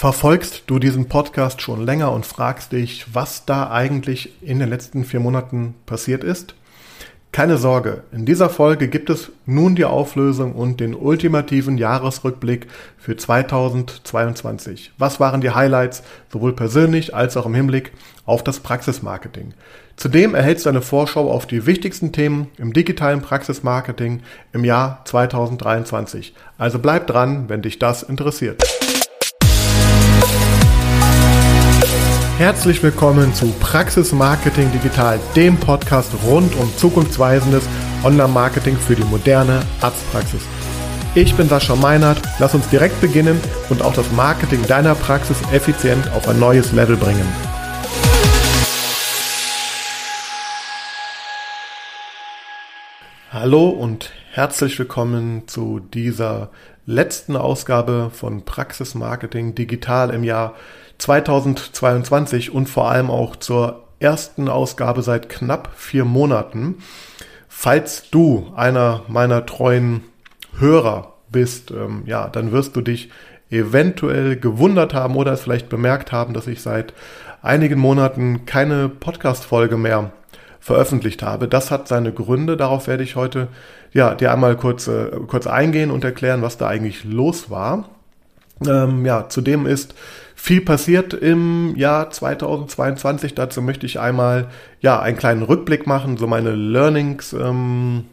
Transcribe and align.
Verfolgst 0.00 0.62
du 0.66 0.78
diesen 0.78 1.10
Podcast 1.10 1.60
schon 1.60 1.84
länger 1.84 2.10
und 2.10 2.24
fragst 2.24 2.72
dich, 2.72 3.04
was 3.12 3.44
da 3.44 3.70
eigentlich 3.70 4.32
in 4.42 4.58
den 4.58 4.70
letzten 4.70 5.04
vier 5.04 5.20
Monaten 5.20 5.74
passiert 5.84 6.24
ist? 6.24 6.54
Keine 7.32 7.58
Sorge, 7.58 8.04
in 8.10 8.24
dieser 8.24 8.48
Folge 8.48 8.88
gibt 8.88 9.10
es 9.10 9.30
nun 9.44 9.74
die 9.74 9.84
Auflösung 9.84 10.54
und 10.54 10.80
den 10.80 10.94
ultimativen 10.94 11.76
Jahresrückblick 11.76 12.66
für 12.96 13.14
2022. 13.14 14.92
Was 14.96 15.20
waren 15.20 15.42
die 15.42 15.50
Highlights, 15.50 16.02
sowohl 16.32 16.56
persönlich 16.56 17.14
als 17.14 17.36
auch 17.36 17.44
im 17.44 17.54
Hinblick 17.54 17.92
auf 18.24 18.42
das 18.42 18.60
Praxismarketing? 18.60 19.52
Zudem 19.96 20.34
erhältst 20.34 20.64
du 20.64 20.70
eine 20.70 20.80
Vorschau 20.80 21.30
auf 21.30 21.46
die 21.46 21.66
wichtigsten 21.66 22.10
Themen 22.10 22.48
im 22.56 22.72
digitalen 22.72 23.20
Praxismarketing 23.20 24.22
im 24.54 24.64
Jahr 24.64 25.02
2023. 25.04 26.34
Also 26.56 26.78
bleib 26.78 27.06
dran, 27.06 27.50
wenn 27.50 27.60
dich 27.60 27.78
das 27.78 28.02
interessiert. 28.02 28.62
Herzlich 32.40 32.82
willkommen 32.82 33.34
zu 33.34 33.52
Praxis 33.60 34.12
Marketing 34.12 34.72
Digital, 34.72 35.20
dem 35.36 35.58
Podcast 35.58 36.10
rund 36.24 36.56
um 36.56 36.74
zukunftsweisendes 36.74 37.68
Online-Marketing 38.02 38.78
für 38.78 38.96
die 38.96 39.04
moderne 39.04 39.60
Arztpraxis. 39.82 40.40
Ich 41.14 41.34
bin 41.34 41.50
Sascha 41.50 41.76
Meinert, 41.76 42.22
lass 42.38 42.54
uns 42.54 42.66
direkt 42.70 42.98
beginnen 43.02 43.38
und 43.68 43.82
auch 43.82 43.92
das 43.92 44.10
Marketing 44.12 44.66
deiner 44.66 44.94
Praxis 44.94 45.36
effizient 45.52 46.10
auf 46.12 46.26
ein 46.28 46.40
neues 46.40 46.72
Level 46.72 46.96
bringen. 46.96 47.28
Hallo 53.30 53.68
und 53.68 54.12
herzlich 54.30 54.78
willkommen 54.78 55.46
zu 55.46 55.78
dieser 55.78 56.48
letzten 56.86 57.36
Ausgabe 57.36 58.10
von 58.10 58.46
Praxis 58.46 58.94
Marketing 58.94 59.54
Digital 59.54 60.08
im 60.08 60.24
Jahr 60.24 60.54
2022 61.00 62.52
und 62.54 62.68
vor 62.68 62.90
allem 62.90 63.10
auch 63.10 63.36
zur 63.36 63.84
ersten 63.98 64.48
Ausgabe 64.48 65.02
seit 65.02 65.28
knapp 65.28 65.70
vier 65.76 66.04
Monaten. 66.04 66.76
Falls 67.48 68.10
du 68.10 68.52
einer 68.54 69.02
meiner 69.08 69.44
treuen 69.46 70.02
Hörer 70.58 71.14
bist, 71.30 71.70
ähm, 71.70 72.02
ja, 72.06 72.28
dann 72.28 72.52
wirst 72.52 72.76
du 72.76 72.80
dich 72.80 73.10
eventuell 73.50 74.36
gewundert 74.36 74.94
haben 74.94 75.16
oder 75.16 75.32
es 75.32 75.40
vielleicht 75.40 75.68
bemerkt 75.68 76.12
haben, 76.12 76.34
dass 76.34 76.46
ich 76.46 76.62
seit 76.62 76.94
einigen 77.42 77.78
Monaten 77.78 78.46
keine 78.46 78.88
Podcast-Folge 78.88 79.76
mehr 79.76 80.12
veröffentlicht 80.60 81.22
habe. 81.22 81.48
Das 81.48 81.70
hat 81.70 81.88
seine 81.88 82.12
Gründe. 82.12 82.56
Darauf 82.56 82.86
werde 82.86 83.02
ich 83.02 83.16
heute 83.16 83.48
ja 83.92 84.14
dir 84.14 84.32
einmal 84.32 84.56
kurz 84.56 84.86
äh, 84.86 85.10
kurz 85.26 85.46
eingehen 85.46 85.90
und 85.90 86.04
erklären, 86.04 86.42
was 86.42 86.58
da 86.58 86.68
eigentlich 86.68 87.04
los 87.04 87.50
war. 87.50 87.88
Ähm, 88.66 89.06
ja, 89.06 89.28
zudem 89.28 89.66
ist 89.66 89.94
viel 90.40 90.62
passiert 90.62 91.12
im 91.12 91.76
Jahr 91.76 92.10
2022. 92.10 93.34
Dazu 93.34 93.60
möchte 93.60 93.84
ich 93.84 94.00
einmal 94.00 94.48
ja 94.80 94.98
einen 94.98 95.18
kleinen 95.18 95.42
Rückblick 95.42 95.86
machen, 95.86 96.16
so 96.16 96.26
meine 96.26 96.54
Learnings 96.54 97.34
ähm, 97.34 98.06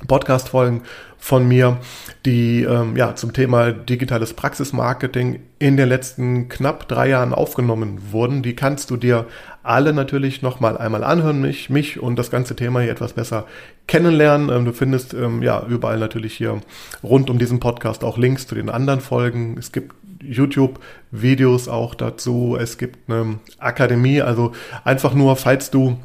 Podcast-Folgen 0.08 0.82
von 1.18 1.48
mir, 1.48 1.78
die 2.26 2.64
ähm, 2.64 2.96
ja 2.96 3.16
zum 3.16 3.34
Thema 3.34 3.72
digitales 3.72 4.34
Praxismarketing 4.34 5.42
in 5.60 5.76
den 5.76 5.90
letzten 5.90 6.48
knapp 6.48 6.88
drei 6.88 7.10
Jahren 7.10 7.34
aufgenommen 7.34 8.00
wurden. 8.12 8.42
Die 8.42 8.56
kannst 8.56 8.90
du 8.90 8.98
dir 8.98 9.26
alle 9.62 9.94
natürlich 9.94 10.42
nochmal 10.42 10.78
einmal 10.78 11.04
anhören, 11.04 11.42
mich, 11.42 11.70
mich 11.70 12.00
und 12.00 12.18
das 12.18 12.32
ganze 12.32 12.56
Thema 12.56 12.80
hier 12.80 12.92
etwas 12.92 13.14
besser 13.14 13.46
kennenlernen. 13.88 14.50
Ähm, 14.50 14.66
du 14.66 14.72
findest 14.72 15.14
ähm, 15.14 15.44
ja 15.44 15.66
überall 15.68 16.00
natürlich 16.00 16.36
hier 16.36 16.62
rund 17.04 17.30
um 17.30 17.38
diesen 17.38 17.60
Podcast 17.60 18.04
auch 18.04 18.18
Links 18.18 18.48
zu 18.48 18.56
den 18.56 18.70
anderen 18.70 19.02
Folgen. 19.02 19.58
Es 19.58 19.72
gibt 19.72 19.94
YouTube-Videos 20.22 21.68
auch 21.68 21.96
dazu. 21.96 22.58
Es 22.60 22.78
gibt 22.78 23.10
eine 23.10 23.40
Akademie, 23.58 24.22
also 24.22 24.54
einfach 24.84 25.14
nur, 25.14 25.36
falls 25.36 25.72
du 25.72 25.98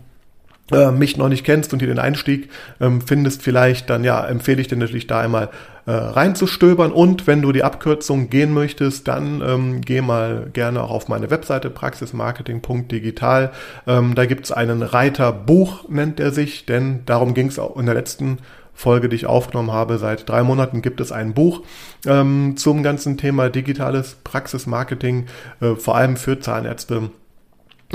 äh, 0.72 0.91
mich 0.91 1.16
noch 1.16 1.28
nicht 1.28 1.44
kennst 1.44 1.72
und 1.72 1.80
hier 1.80 1.88
den 1.88 1.98
Einstieg 1.98 2.48
ähm, 2.80 3.00
findest, 3.00 3.42
vielleicht, 3.42 3.91
dann 3.91 4.04
ja, 4.04 4.25
empfehle 4.25 4.60
ich 4.60 4.69
dir 4.69 4.76
natürlich 4.76 5.06
da 5.06 5.20
einmal 5.20 5.50
äh, 5.86 5.92
reinzustöbern. 5.92 6.92
Und 6.92 7.26
wenn 7.26 7.42
du 7.42 7.52
die 7.52 7.64
Abkürzung 7.64 8.30
gehen 8.30 8.54
möchtest, 8.54 9.06
dann 9.08 9.42
ähm, 9.47 9.80
geh 9.82 10.00
mal 10.00 10.48
gerne 10.52 10.82
auch 10.82 10.91
auf 10.91 11.08
meine 11.08 11.30
Webseite 11.30 11.69
praxismarketing.digital. 11.69 13.52
Ähm, 13.86 14.14
da 14.14 14.25
gibt's 14.25 14.52
einen 14.52 14.82
Reiter 14.82 15.32
Buch, 15.32 15.88
nennt 15.88 16.20
er 16.20 16.30
sich, 16.30 16.64
denn 16.64 17.00
darum 17.04 17.34
ging 17.34 17.48
es 17.48 17.58
auch 17.58 17.76
in 17.76 17.86
der 17.86 17.94
letzten 17.94 18.38
Folge, 18.72 19.08
die 19.08 19.16
ich 19.16 19.26
aufgenommen 19.26 19.72
habe. 19.72 19.98
Seit 19.98 20.28
drei 20.28 20.42
Monaten 20.42 20.82
gibt 20.82 21.00
es 21.00 21.12
ein 21.12 21.34
Buch 21.34 21.62
ähm, 22.06 22.56
zum 22.56 22.82
ganzen 22.82 23.19
Thema 23.19 23.50
digitales 23.50 24.16
Praxismarketing, 24.25 25.26
äh, 25.60 25.75
vor 25.76 25.96
allem 25.96 26.16
für 26.16 26.41
Zahnärzte 26.41 27.10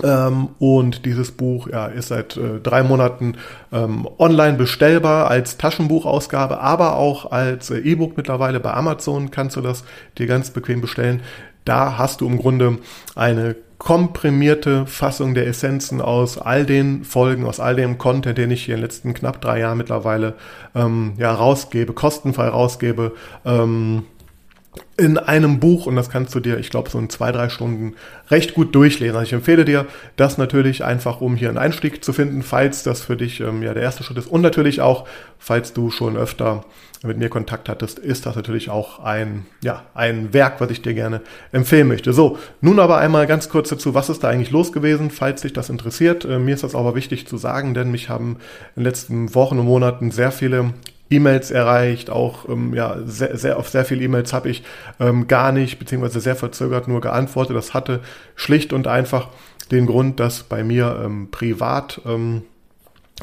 ähm, 0.03 0.49
und 0.59 1.05
dieses 1.05 1.31
Buch 1.31 1.67
ja, 1.67 1.87
ist 1.87 2.09
seit 2.09 2.37
äh, 2.37 2.59
drei 2.61 2.83
Monaten 2.83 3.35
ähm, 3.71 4.07
online 4.17 4.57
bestellbar 4.57 5.29
als 5.29 5.57
Taschenbuchausgabe, 5.57 6.59
aber 6.59 6.97
auch 6.97 7.31
als 7.31 7.69
äh, 7.69 7.77
E-Book 7.77 8.17
mittlerweile 8.17 8.59
bei 8.59 8.73
Amazon 8.73 9.31
kannst 9.31 9.55
du 9.55 9.61
das 9.61 9.83
dir 10.17 10.27
ganz 10.27 10.51
bequem 10.51 10.81
bestellen. 10.81 11.21
Da 11.65 11.97
hast 11.97 12.21
du 12.21 12.27
im 12.27 12.37
Grunde 12.37 12.79
eine 13.15 13.55
komprimierte 13.79 14.85
Fassung 14.85 15.33
der 15.33 15.47
Essenzen 15.47 16.01
aus 16.01 16.37
all 16.37 16.65
den 16.65 17.05
Folgen, 17.05 17.45
aus 17.45 17.59
all 17.59 17.75
dem 17.75 17.97
Content, 17.97 18.37
den 18.37 18.51
ich 18.51 18.65
hier 18.65 18.75
in 18.75 18.81
den 18.81 18.85
letzten 18.85 19.13
knapp 19.13 19.39
drei 19.39 19.59
Jahren 19.59 19.77
mittlerweile 19.77 20.35
ähm, 20.75 21.13
ja, 21.17 21.33
rausgebe, 21.33 21.93
kostenfrei 21.93 22.49
rausgebe. 22.49 23.13
Ähm, 23.45 24.03
in 24.97 25.17
einem 25.17 25.59
Buch 25.59 25.85
und 25.85 25.95
das 25.95 26.09
kannst 26.09 26.35
du 26.35 26.39
dir, 26.39 26.57
ich 26.59 26.69
glaube, 26.69 26.89
so 26.89 26.99
in 26.99 27.09
zwei, 27.09 27.31
drei 27.31 27.49
Stunden 27.49 27.95
recht 28.29 28.53
gut 28.53 28.75
durchlesen. 28.75 29.15
Also 29.15 29.27
ich 29.27 29.33
empfehle 29.33 29.65
dir 29.65 29.85
das 30.17 30.37
natürlich 30.37 30.83
einfach, 30.83 31.21
um 31.21 31.35
hier 31.35 31.49
einen 31.49 31.57
Einstieg 31.57 32.03
zu 32.03 32.11
finden, 32.11 32.43
falls 32.43 32.83
das 32.83 33.01
für 33.01 33.15
dich 33.15 33.39
ähm, 33.39 33.63
ja 33.63 33.73
der 33.73 33.83
erste 33.83 34.03
Schritt 34.03 34.17
ist. 34.17 34.27
Und 34.27 34.41
natürlich 34.41 34.81
auch, 34.81 35.07
falls 35.37 35.73
du 35.73 35.89
schon 35.89 36.17
öfter 36.17 36.65
mit 37.01 37.17
mir 37.17 37.29
Kontakt 37.29 37.69
hattest, 37.69 37.97
ist 37.97 38.25
das 38.25 38.35
natürlich 38.35 38.69
auch 38.69 38.99
ein, 38.99 39.45
ja, 39.63 39.83
ein 39.93 40.33
Werk, 40.33 40.59
was 40.59 40.69
ich 40.69 40.81
dir 40.81 40.93
gerne 40.93 41.21
empfehlen 41.53 41.87
möchte. 41.87 42.11
So, 42.11 42.37
nun 42.59 42.79
aber 42.79 42.97
einmal 42.97 43.25
ganz 43.25 43.47
kurz 43.47 43.69
dazu, 43.69 43.93
was 43.93 44.09
ist 44.09 44.23
da 44.23 44.27
eigentlich 44.27 44.51
los 44.51 44.73
gewesen, 44.73 45.11
falls 45.11 45.41
dich 45.41 45.53
das 45.53 45.69
interessiert. 45.69 46.25
Äh, 46.25 46.39
mir 46.39 46.55
ist 46.55 46.63
das 46.63 46.75
aber 46.75 46.95
wichtig 46.95 47.25
zu 47.25 47.37
sagen, 47.37 47.73
denn 47.73 47.89
mich 47.89 48.09
haben 48.09 48.37
in 48.75 48.81
den 48.81 48.83
letzten 48.83 49.33
Wochen 49.33 49.59
und 49.59 49.65
Monaten 49.65 50.11
sehr 50.11 50.31
viele 50.31 50.73
E-Mails 51.09 51.51
erreicht, 51.51 52.09
auch 52.09 52.47
ähm, 52.47 52.73
ja, 52.73 52.97
sehr, 53.05 53.37
sehr, 53.37 53.57
auf 53.57 53.69
sehr 53.69 53.85
viele 53.85 54.03
E-Mails 54.03 54.33
habe 54.33 54.49
ich 54.49 54.63
ähm, 54.99 55.27
gar 55.27 55.51
nicht, 55.51 55.79
beziehungsweise 55.79 56.19
sehr 56.19 56.35
verzögert 56.35 56.87
nur 56.87 57.01
geantwortet. 57.01 57.55
Das 57.55 57.73
hatte 57.73 58.01
schlicht 58.35 58.73
und 58.73 58.87
einfach 58.87 59.29
den 59.71 59.85
Grund, 59.85 60.19
dass 60.19 60.43
bei 60.43 60.63
mir 60.63 61.01
ähm, 61.03 61.29
privat 61.31 62.01
ähm, 62.05 62.43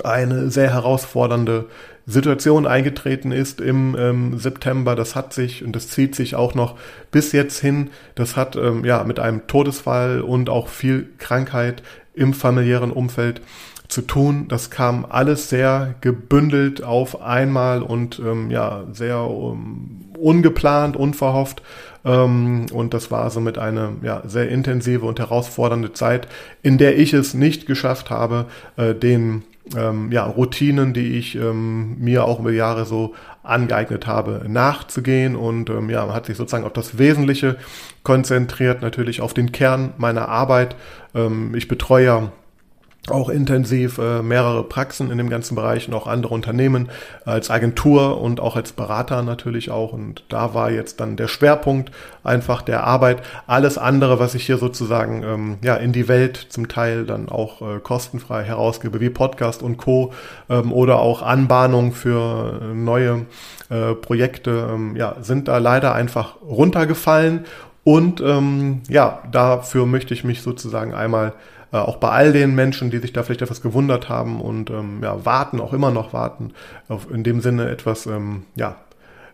eine 0.05 0.50
sehr 0.50 0.72
herausfordernde 0.72 1.66
Situation 2.06 2.66
eingetreten 2.66 3.32
ist 3.32 3.61
im 3.61 3.96
ähm, 3.99 4.38
September. 4.38 4.94
Das 4.94 5.16
hat 5.16 5.32
sich 5.32 5.64
und 5.64 5.75
das 5.75 5.88
zieht 5.88 6.14
sich 6.14 6.37
auch 6.37 6.55
noch 6.55 6.78
bis 7.11 7.32
jetzt 7.32 7.58
hin. 7.58 7.90
Das 8.14 8.37
hat 8.37 8.56
ähm, 8.56 8.84
ja 8.84 9.02
mit 9.05 9.19
einem 9.19 9.46
Todesfall 9.46 10.20
und 10.20 10.49
auch 10.49 10.69
viel 10.69 11.08
Krankheit 11.19 11.82
im 12.14 12.32
familiären 12.32 12.93
Umfeld 12.93 13.43
zu 13.88 14.03
tun. 14.03 14.47
Das 14.49 14.71
kam 14.71 15.06
alles 15.09 15.49
sehr 15.49 15.94
gebündelt 16.00 16.83
auf 16.83 17.23
einmal 17.23 17.83
und 17.83 18.19
ähm, 18.19 18.50
ja, 18.50 18.85
sehr 18.93 19.21
um, 19.21 20.05
ungeplant, 20.19 20.97
unverhofft. 20.97 21.62
Ähm, 22.05 22.67
und 22.73 22.94
das 22.94 23.11
war 23.11 23.31
somit 23.31 23.59
eine 23.59 23.93
ja, 24.03 24.23
sehr 24.27 24.49
intensive 24.49 25.05
und 25.05 25.19
herausfordernde 25.19 25.93
Zeit, 25.93 26.29
in 26.62 26.79
der 26.79 26.99
ich 26.99 27.12
es 27.12 27.35
nicht 27.35 27.67
geschafft 27.67 28.11
habe, 28.11 28.47
äh, 28.77 28.94
den 28.94 29.43
ähm, 29.77 30.12
ja, 30.12 30.25
Routinen, 30.25 30.93
die 30.93 31.19
ich 31.19 31.35
ähm, 31.35 31.99
mir 31.99 32.25
auch 32.25 32.38
über 32.38 32.53
Jahre 32.53 32.85
so 32.85 33.15
angeeignet 33.43 34.06
habe, 34.06 34.43
nachzugehen 34.49 35.35
und 35.37 35.71
ähm, 35.71 35.91
ja, 35.91 36.12
hat 36.12 36.27
sich 36.27 36.37
sozusagen 36.37 36.65
auf 36.65 36.73
das 36.73 36.99
Wesentliche 36.99 37.56
konzentriert, 38.03 38.83
natürlich 38.83 39.21
auf 39.21 39.35
den 39.35 39.53
Kern 39.53 39.93
meiner 39.97 40.29
Arbeit. 40.29 40.77
Ähm, 41.15 41.55
ich 41.56 41.67
betreue 41.67 42.31
auch 43.11 43.29
intensiv 43.29 43.99
äh, 43.99 44.23
mehrere 44.23 44.64
Praxen 44.64 45.11
in 45.11 45.19
dem 45.19 45.31
ganzen 45.31 45.55
Bereich 45.55 45.88
und 45.88 45.94
auch 45.94 46.06
andere 46.06 46.35
Unternehmen 46.35 46.88
als 47.25 47.50
Agentur 47.50 48.20
und 48.20 48.41
auch 48.41 48.56
als 48.56 48.73
Berater 48.73 49.23
natürlich 49.23 49.70
auch. 49.70 49.93
Und 49.93 50.25
da 50.29 50.55
war 50.55 50.70
jetzt 50.70 51.00
dann 51.00 51.17
der 51.17 51.29
Schwerpunkt 51.29 51.93
einfach 52.25 52.62
der 52.62 52.85
Arbeit. 52.85 53.23
Alles 53.47 53.79
andere, 53.79 54.19
was 54.19 54.35
ich 54.35 54.47
hier 54.47 54.58
sozusagen 54.58 55.23
ähm, 55.23 55.58
ja 55.62 55.76
in 55.76 55.93
die 55.93 56.08
Welt 56.08 56.47
zum 56.50 56.69
Teil 56.69 57.05
dann 57.05 57.29
auch 57.29 57.62
äh, 57.62 57.79
kostenfrei 57.81 58.44
herausgebe, 58.44 59.00
wie 59.00 59.11
Podcast 59.11 59.62
und 59.62 59.76
Co. 59.76 60.12
Ähm, 60.49 60.73
oder 60.73 60.99
auch 60.99 61.23
Anbahnung 61.23 61.93
für 61.93 62.61
äh, 62.61 62.75
neue 62.75 63.26
äh, 63.69 63.94
Projekte, 63.94 64.69
ähm, 64.73 64.97
ja, 64.97 65.17
sind 65.20 65.49
da 65.49 65.59
leider 65.59 65.94
einfach 65.94 66.37
runtergefallen. 66.43 67.44
Und 67.85 68.20
ähm, 68.20 68.82
ja, 68.88 69.23
dafür 69.31 69.87
möchte 69.87 70.12
ich 70.12 70.25
mich 70.25 70.43
sozusagen 70.43 70.93
einmal 70.93 71.35
äh, 71.72 71.76
auch 71.76 71.96
bei 71.96 72.10
all 72.10 72.32
den 72.32 72.54
Menschen, 72.54 72.90
die 72.90 72.98
sich 72.98 73.12
da 73.12 73.22
vielleicht 73.22 73.42
etwas 73.42 73.62
gewundert 73.62 74.08
haben 74.08 74.40
und 74.40 74.70
ähm, 74.70 75.00
ja, 75.02 75.24
warten, 75.24 75.60
auch 75.60 75.72
immer 75.72 75.90
noch 75.90 76.12
warten, 76.12 76.52
auf, 76.88 77.10
in 77.10 77.24
dem 77.24 77.40
Sinne 77.40 77.68
etwas, 77.68 78.06
ähm, 78.06 78.44
ja, 78.54 78.76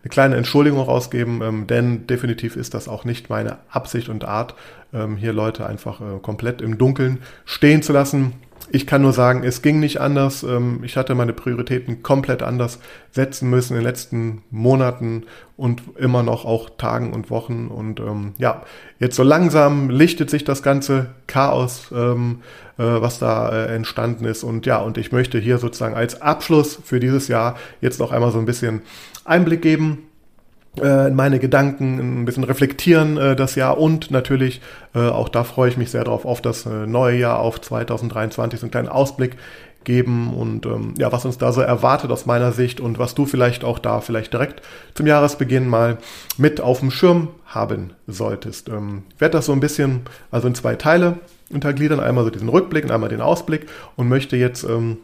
eine 0.03 0.11
kleine 0.11 0.37
Entschuldigung 0.37 0.81
rausgeben, 0.81 1.43
ähm, 1.43 1.67
denn 1.67 2.07
definitiv 2.07 2.57
ist 2.57 2.75
das 2.75 2.89
auch 2.89 3.05
nicht 3.05 3.31
meine 3.31 3.59
Absicht 3.71 4.09
und 4.09 4.25
Art, 4.25 4.55
ähm, 4.93 5.17
hier 5.17 5.33
Leute 5.33 5.67
einfach 5.67 6.01
äh, 6.01 6.19
komplett 6.21 6.61
im 6.61 6.79
Dunkeln 6.79 7.19
stehen 7.45 7.83
zu 7.83 7.93
lassen. 7.93 8.35
Ich 8.75 8.87
kann 8.87 9.03
nur 9.03 9.13
sagen, 9.13 9.45
es 9.45 9.61
ging 9.61 9.81
nicht 9.81 10.01
anders. 10.01 10.43
Ähm, 10.43 10.81
ich 10.83 10.97
hatte 10.97 11.15
meine 11.15 11.35
Prioritäten 11.35 12.03
komplett 12.03 12.43
anders 12.43 12.79
setzen 13.11 13.51
müssen 13.51 13.75
in 13.75 13.81
den 13.81 13.85
letzten 13.85 14.43
Monaten 14.51 15.25
und 15.59 15.83
immer 15.99 16.23
noch 16.23 16.47
auch 16.47 16.71
Tagen 16.79 17.13
und 17.13 17.29
Wochen. 17.29 17.69
Und 17.69 18.01
ähm, 18.01 18.33
ja, 18.39 18.63
jetzt 18.99 19.17
so 19.17 19.25
langsam 19.25 19.91
lichtet 19.91 20.31
sich 20.31 20.45
das 20.45 20.63
ganze 20.63 21.11
Chaos, 21.27 21.93
ähm, 21.95 22.41
äh, 22.79 22.85
was 22.85 23.19
da 23.19 23.51
äh, 23.51 23.75
entstanden 23.75 24.25
ist. 24.25 24.43
Und 24.43 24.65
ja, 24.65 24.79
und 24.79 24.97
ich 24.97 25.13
möchte 25.13 25.39
hier 25.39 25.59
sozusagen 25.59 25.95
als 25.95 26.23
Abschluss 26.23 26.81
für 26.83 26.99
dieses 26.99 27.29
Jahr 27.29 27.57
jetzt 27.83 28.01
noch 28.01 28.11
einmal 28.11 28.33
so 28.33 28.39
ein 28.39 28.47
bisschen 28.47 28.81
Einblick 29.27 29.61
geben 29.61 30.09
äh, 30.81 31.09
in 31.09 31.15
meine 31.15 31.39
Gedanken, 31.39 32.23
ein 32.23 32.25
bisschen 32.25 32.45
reflektieren 32.45 33.17
äh, 33.17 33.37
das 33.37 33.55
Jahr. 33.55 33.79
Und 33.79 34.11
natürlich, 34.11 34.61
äh, 34.95 35.01
auch 35.01 35.29
da 35.29 35.45
freue 35.45 35.69
ich 35.69 35.77
mich 35.77 35.91
sehr 35.91 36.05
drauf, 36.05 36.25
auf 36.25 36.41
das 36.41 36.67
äh, 36.67 36.87
neue 36.87 37.19
Jahr, 37.19 37.39
auf 37.41 37.61
2023, 37.61 38.61
so 38.61 38.65
einen 38.65 38.71
kleinen 38.71 38.89
Ausblick 38.89 39.37
geben. 39.85 40.33
Und 40.35 40.67
ähm, 40.67 40.95
ja, 40.97 41.13
was 41.13 41.25
uns 41.25 41.39
da 41.39 41.53
so 41.53 41.61
erwartet 41.61 42.11
aus 42.11 42.27
meiner 42.27 42.53
Sicht 42.53 42.81
und 42.81 42.99
was 42.99 43.15
du 43.15 43.27
vielleicht 43.27 43.65
auch 43.65 43.79
da 43.79 44.01
vielleicht 44.01 44.33
direkt 44.33 44.63
zum 44.95 45.07
Jahresbeginn 45.07 45.69
mal 45.69 45.99
mit 46.39 46.61
auf 46.61 46.81
dem 46.81 46.91
Schirm 46.91 47.29
haben 47.47 47.93
solltest. 48.07 48.69
Ähm, 48.69 49.03
ich 49.15 49.21
werde 49.21 49.39
das 49.39 49.47
so 49.47 49.53
ein 49.53 49.61
bisschen, 49.61 50.03
also 50.31 50.49
in 50.49 50.55
zwei 50.55 50.77
Teile 50.77 51.19
untergliedern, 51.51 52.01
einmal 52.01 52.25
so 52.25 52.31
diesen 52.31 52.49
Rückblick 52.49 52.85
und 52.85 52.91
einmal 52.91 53.11
den 53.11 53.21
Ausblick. 53.21 53.67
Und 53.97 54.09
möchte 54.09 54.37
jetzt 54.37 54.65
ähm, 54.65 54.99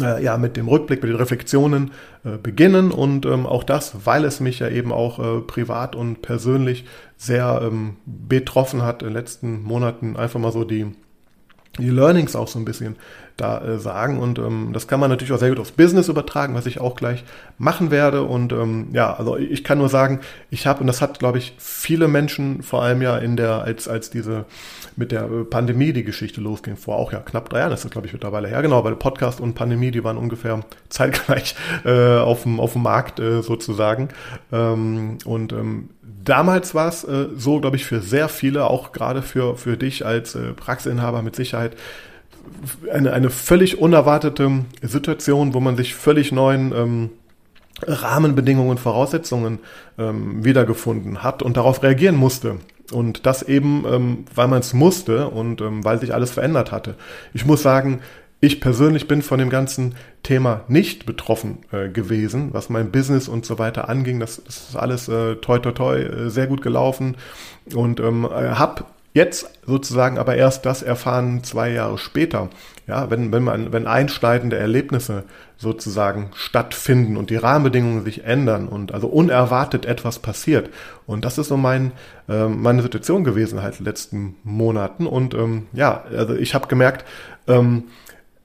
äh, 0.00 0.22
ja, 0.22 0.36
mit 0.38 0.56
dem 0.56 0.68
Rückblick, 0.68 1.02
mit 1.02 1.10
den 1.10 1.16
Reflexionen 1.16 1.90
äh, 2.24 2.38
beginnen 2.38 2.90
und 2.90 3.26
ähm, 3.26 3.46
auch 3.46 3.64
das, 3.64 4.06
weil 4.06 4.24
es 4.24 4.40
mich 4.40 4.60
ja 4.60 4.68
eben 4.68 4.92
auch 4.92 5.18
äh, 5.18 5.40
privat 5.40 5.96
und 5.96 6.22
persönlich 6.22 6.84
sehr 7.16 7.60
ähm, 7.62 7.96
betroffen 8.06 8.82
hat 8.82 9.02
in 9.02 9.08
den 9.08 9.14
letzten 9.14 9.62
Monaten, 9.62 10.16
einfach 10.16 10.40
mal 10.40 10.52
so 10.52 10.64
die, 10.64 10.86
die 11.78 11.90
Learnings 11.90 12.36
auch 12.36 12.48
so 12.48 12.58
ein 12.58 12.64
bisschen 12.64 12.96
da 13.36 13.62
äh, 13.62 13.78
sagen. 13.78 14.18
Und 14.18 14.38
ähm, 14.38 14.70
das 14.72 14.88
kann 14.88 15.00
man 15.00 15.10
natürlich 15.10 15.32
auch 15.32 15.38
sehr 15.38 15.48
gut 15.48 15.58
aufs 15.58 15.72
Business 15.72 16.08
übertragen, 16.08 16.54
was 16.54 16.66
ich 16.66 16.80
auch 16.80 16.96
gleich 16.96 17.24
machen 17.58 17.90
werde. 17.90 18.22
Und 18.22 18.52
ähm, 18.52 18.88
ja, 18.92 19.14
also 19.14 19.36
ich 19.36 19.64
kann 19.64 19.78
nur 19.78 19.88
sagen, 19.88 20.20
ich 20.50 20.66
habe, 20.66 20.80
und 20.80 20.86
das 20.86 21.00
hat, 21.00 21.18
glaube 21.18 21.38
ich, 21.38 21.54
viele 21.58 22.08
Menschen, 22.08 22.62
vor 22.62 22.82
allem 22.82 23.02
ja 23.02 23.18
in 23.18 23.36
der, 23.36 23.62
als, 23.62 23.88
als 23.88 24.10
diese 24.10 24.44
mit 24.96 25.12
der 25.12 25.24
äh, 25.24 25.44
Pandemie 25.44 25.92
die 25.92 26.04
Geschichte 26.04 26.40
losging, 26.40 26.76
vor 26.76 26.96
auch 26.96 27.12
ja 27.12 27.20
knapp 27.20 27.48
drei 27.48 27.60
Jahren, 27.60 27.70
das 27.70 27.84
ist, 27.84 27.90
glaube 27.90 28.06
ich, 28.06 28.12
mittlerweile 28.12 28.48
her, 28.48 28.62
genau, 28.62 28.84
weil 28.84 28.96
Podcast 28.96 29.40
und 29.40 29.54
Pandemie, 29.54 29.90
die 29.90 30.04
waren 30.04 30.16
ungefähr 30.16 30.60
zeitgleich 30.88 31.54
äh, 31.84 32.18
auf, 32.18 32.42
dem, 32.42 32.60
auf 32.60 32.74
dem 32.74 32.82
Markt 32.82 33.20
äh, 33.20 33.42
sozusagen. 33.42 34.08
Ähm, 34.52 35.18
und 35.24 35.52
ähm, 35.52 35.90
damals 36.24 36.74
war 36.74 36.88
es 36.88 37.04
äh, 37.04 37.28
so, 37.36 37.60
glaube 37.60 37.76
ich, 37.76 37.84
für 37.84 38.00
sehr 38.00 38.28
viele, 38.28 38.66
auch 38.66 38.92
gerade 38.92 39.22
für, 39.22 39.56
für 39.56 39.76
dich 39.76 40.04
als 40.04 40.34
äh, 40.34 40.52
Praxisinhaber 40.52 41.22
mit 41.22 41.36
Sicherheit, 41.36 41.76
eine, 42.92 43.12
eine 43.12 43.30
völlig 43.30 43.78
unerwartete 43.78 44.64
Situation, 44.82 45.54
wo 45.54 45.60
man 45.60 45.76
sich 45.76 45.94
völlig 45.94 46.32
neuen 46.32 46.72
ähm, 46.74 47.10
Rahmenbedingungen, 47.82 48.78
Voraussetzungen 48.78 49.58
ähm, 49.98 50.44
wiedergefunden 50.44 51.22
hat 51.22 51.42
und 51.42 51.56
darauf 51.56 51.82
reagieren 51.82 52.16
musste. 52.16 52.56
Und 52.92 53.26
das 53.26 53.42
eben, 53.42 53.84
ähm, 53.90 54.24
weil 54.34 54.48
man 54.48 54.60
es 54.60 54.74
musste 54.74 55.28
und 55.28 55.60
ähm, 55.60 55.84
weil 55.84 55.98
sich 55.98 56.14
alles 56.14 56.30
verändert 56.30 56.72
hatte. 56.72 56.94
Ich 57.32 57.46
muss 57.46 57.62
sagen, 57.62 58.00
ich 58.40 58.60
persönlich 58.60 59.06
bin 59.06 59.22
von 59.22 59.38
dem 59.38 59.50
ganzen 59.50 59.94
Thema 60.24 60.62
nicht 60.66 61.06
betroffen 61.06 61.58
äh, 61.70 61.88
gewesen, 61.88 62.48
was 62.52 62.68
mein 62.70 62.90
Business 62.90 63.28
und 63.28 63.46
so 63.46 63.58
weiter 63.58 63.88
anging. 63.88 64.18
Das, 64.18 64.42
das 64.44 64.70
ist 64.70 64.76
alles 64.76 65.08
äh, 65.08 65.36
toi 65.36 65.58
toi 65.60 65.70
toi 65.70 65.96
äh, 65.96 66.28
sehr 66.28 66.48
gut 66.48 66.60
gelaufen 66.60 67.16
und 67.74 68.00
ähm, 68.00 68.24
äh, 68.24 68.50
habe 68.50 68.84
Jetzt 69.14 69.50
sozusagen 69.66 70.16
aber 70.16 70.36
erst 70.36 70.64
das 70.64 70.82
erfahren 70.82 71.44
zwei 71.44 71.70
Jahre 71.70 71.98
später. 71.98 72.48
Ja, 72.86 73.10
wenn, 73.10 73.30
wenn 73.30 73.44
man, 73.44 73.72
wenn 73.72 73.86
einschneidende 73.86 74.56
Erlebnisse 74.56 75.24
sozusagen 75.56 76.30
stattfinden 76.34 77.16
und 77.16 77.30
die 77.30 77.36
Rahmenbedingungen 77.36 78.04
sich 78.04 78.24
ändern 78.24 78.68
und 78.68 78.92
also 78.92 79.06
unerwartet 79.06 79.86
etwas 79.86 80.18
passiert. 80.18 80.70
Und 81.06 81.24
das 81.24 81.38
ist 81.38 81.48
so 81.48 81.56
mein, 81.56 81.92
äh, 82.28 82.48
meine 82.48 82.82
Situation 82.82 83.22
gewesen 83.22 83.62
halt 83.62 83.74
in 83.74 83.84
den 83.84 83.86
letzten 83.86 84.36
Monaten. 84.44 85.06
Und 85.06 85.34
ähm, 85.34 85.66
ja, 85.72 86.04
also 86.10 86.34
ich 86.34 86.54
habe 86.54 86.66
gemerkt, 86.66 87.06
ähm, 87.46 87.84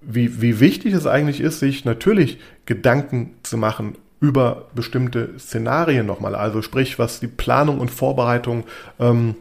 wie, 0.02 0.42
wie 0.42 0.60
wichtig 0.60 0.94
es 0.94 1.08
eigentlich 1.08 1.42
ist, 1.42 1.60
sich 1.60 1.86
natürlich 1.86 2.40
Gedanken 2.66 3.36
zu 3.44 3.58
machen 3.58 3.96
über 4.19 4.68
bestimmte 4.75 5.40
Szenarien 5.40 6.06
nochmal. 6.06 6.36
Also 6.36 6.62
sprich, 6.62 7.00
was 7.00 7.19
die 7.19 7.28
Planung 7.28 7.80
und 7.80 7.90
Vorbereitung 7.90 8.66
ähm, 9.00 9.36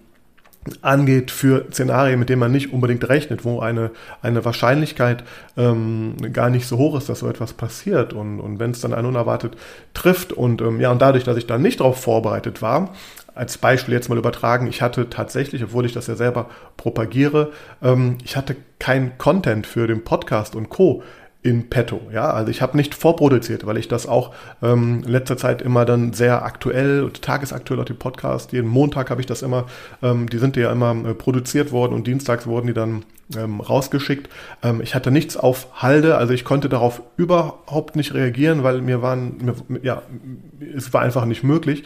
angeht 0.83 1.31
für 1.31 1.67
Szenarien, 1.71 2.19
mit 2.19 2.29
denen 2.29 2.41
man 2.41 2.53
nicht 2.53 2.73
unbedingt 2.73 3.09
rechnet, 3.09 3.45
wo 3.45 3.61
eine, 3.61 3.91
eine 4.23 4.45
Wahrscheinlichkeit 4.45 5.25
ähm, 5.57 6.17
gar 6.33 6.51
nicht 6.51 6.67
so 6.67 6.79
hoch 6.79 6.97
ist, 6.97 7.09
dass 7.09 7.21
so 7.21 7.29
etwas 7.29 7.53
passiert. 7.53 8.13
Und, 8.13 8.41
und 8.41 8.59
wenn 8.59 8.71
es 8.71 8.81
dann 8.81 8.95
einen 8.95 9.07
unerwartet 9.07 9.57
trifft 9.95 10.33
und 10.33 10.61
ähm, 10.61 10.81
ja, 10.81 10.91
und 10.91 11.01
dadurch, 11.01 11.25
dass 11.25 11.37
ich 11.37 11.47
dann 11.47 11.63
nicht 11.63 11.81
darauf 11.81 12.01
vorbereitet 12.01 12.63
war, 12.63 12.91
als 13.35 13.59
Beispiel 13.59 13.93
jetzt 13.93 14.09
mal 14.09 14.19
übertragen, 14.19 14.67
ich 14.67 14.81
hatte 14.81 15.11
tatsächlich, 15.11 15.63
obwohl 15.63 15.85
ich 15.85 15.93
das 15.93 16.07
ja 16.07 16.15
selber 16.15 16.49
propagiere, 16.77 17.53
ähm, 17.83 18.19
ich 18.25 18.37
hatte 18.37 18.57
kein 18.79 19.19
Content 19.19 19.67
für 19.67 19.87
den 19.87 20.05
Podcast 20.05 20.57
und 20.57 20.71
Co 20.71 21.03
in 21.47 21.71
petto. 21.71 22.01
Ja, 22.13 22.31
also 22.31 22.51
ich 22.51 22.61
habe 22.61 22.77
nicht 22.77 22.95
vorproduziert, 22.95 23.67
weil 23.67 23.77
ich 23.77 23.87
das 23.87 24.07
auch 24.07 24.35
ähm, 24.63 25.03
in 25.07 25.13
letzter 25.13 25.37
Zeit 25.37 25.63
immer 25.63 25.85
dann 25.85 26.13
sehr 26.13 26.45
aktuell 26.45 27.05
und 27.05 27.23
tagesaktuell 27.23 27.81
auch 27.81 27.85
die 27.85 27.95
Podcast. 27.95 28.53
Jeden 28.53 28.69
Montag 28.69 29.11
habe 29.11 29.21
ich 29.21 29.27
das 29.27 29.43
immer, 29.43 29.67
ähm, 30.03 30.29
die 30.29 30.39
sind 30.39 30.57
ja 30.57 30.73
immer 30.73 30.91
äh, 30.91 31.15
produziert 31.15 31.71
worden 31.71 31.95
und 31.95 32.09
dienstags 32.09 32.49
wurden 32.49 32.67
die 32.67 32.73
dann 32.75 33.05
ähm, 33.37 33.61
rausgeschickt. 33.61 34.29
Ähm, 34.65 34.81
ich 34.81 34.97
hatte 34.97 35.13
nichts 35.13 35.37
auf 35.37 35.69
Halde, 35.83 36.17
also 36.17 36.33
ich 36.33 36.45
konnte 36.45 36.69
darauf 36.69 37.03
überhaupt 37.17 37.95
nicht 37.95 38.13
reagieren, 38.13 38.65
weil 38.65 38.83
mir 38.83 39.01
waren, 39.01 39.37
mir, 39.39 39.81
ja, 39.83 40.03
es 40.77 40.93
war 40.93 41.03
einfach 41.03 41.27
nicht 41.27 41.45
möglich. 41.45 41.85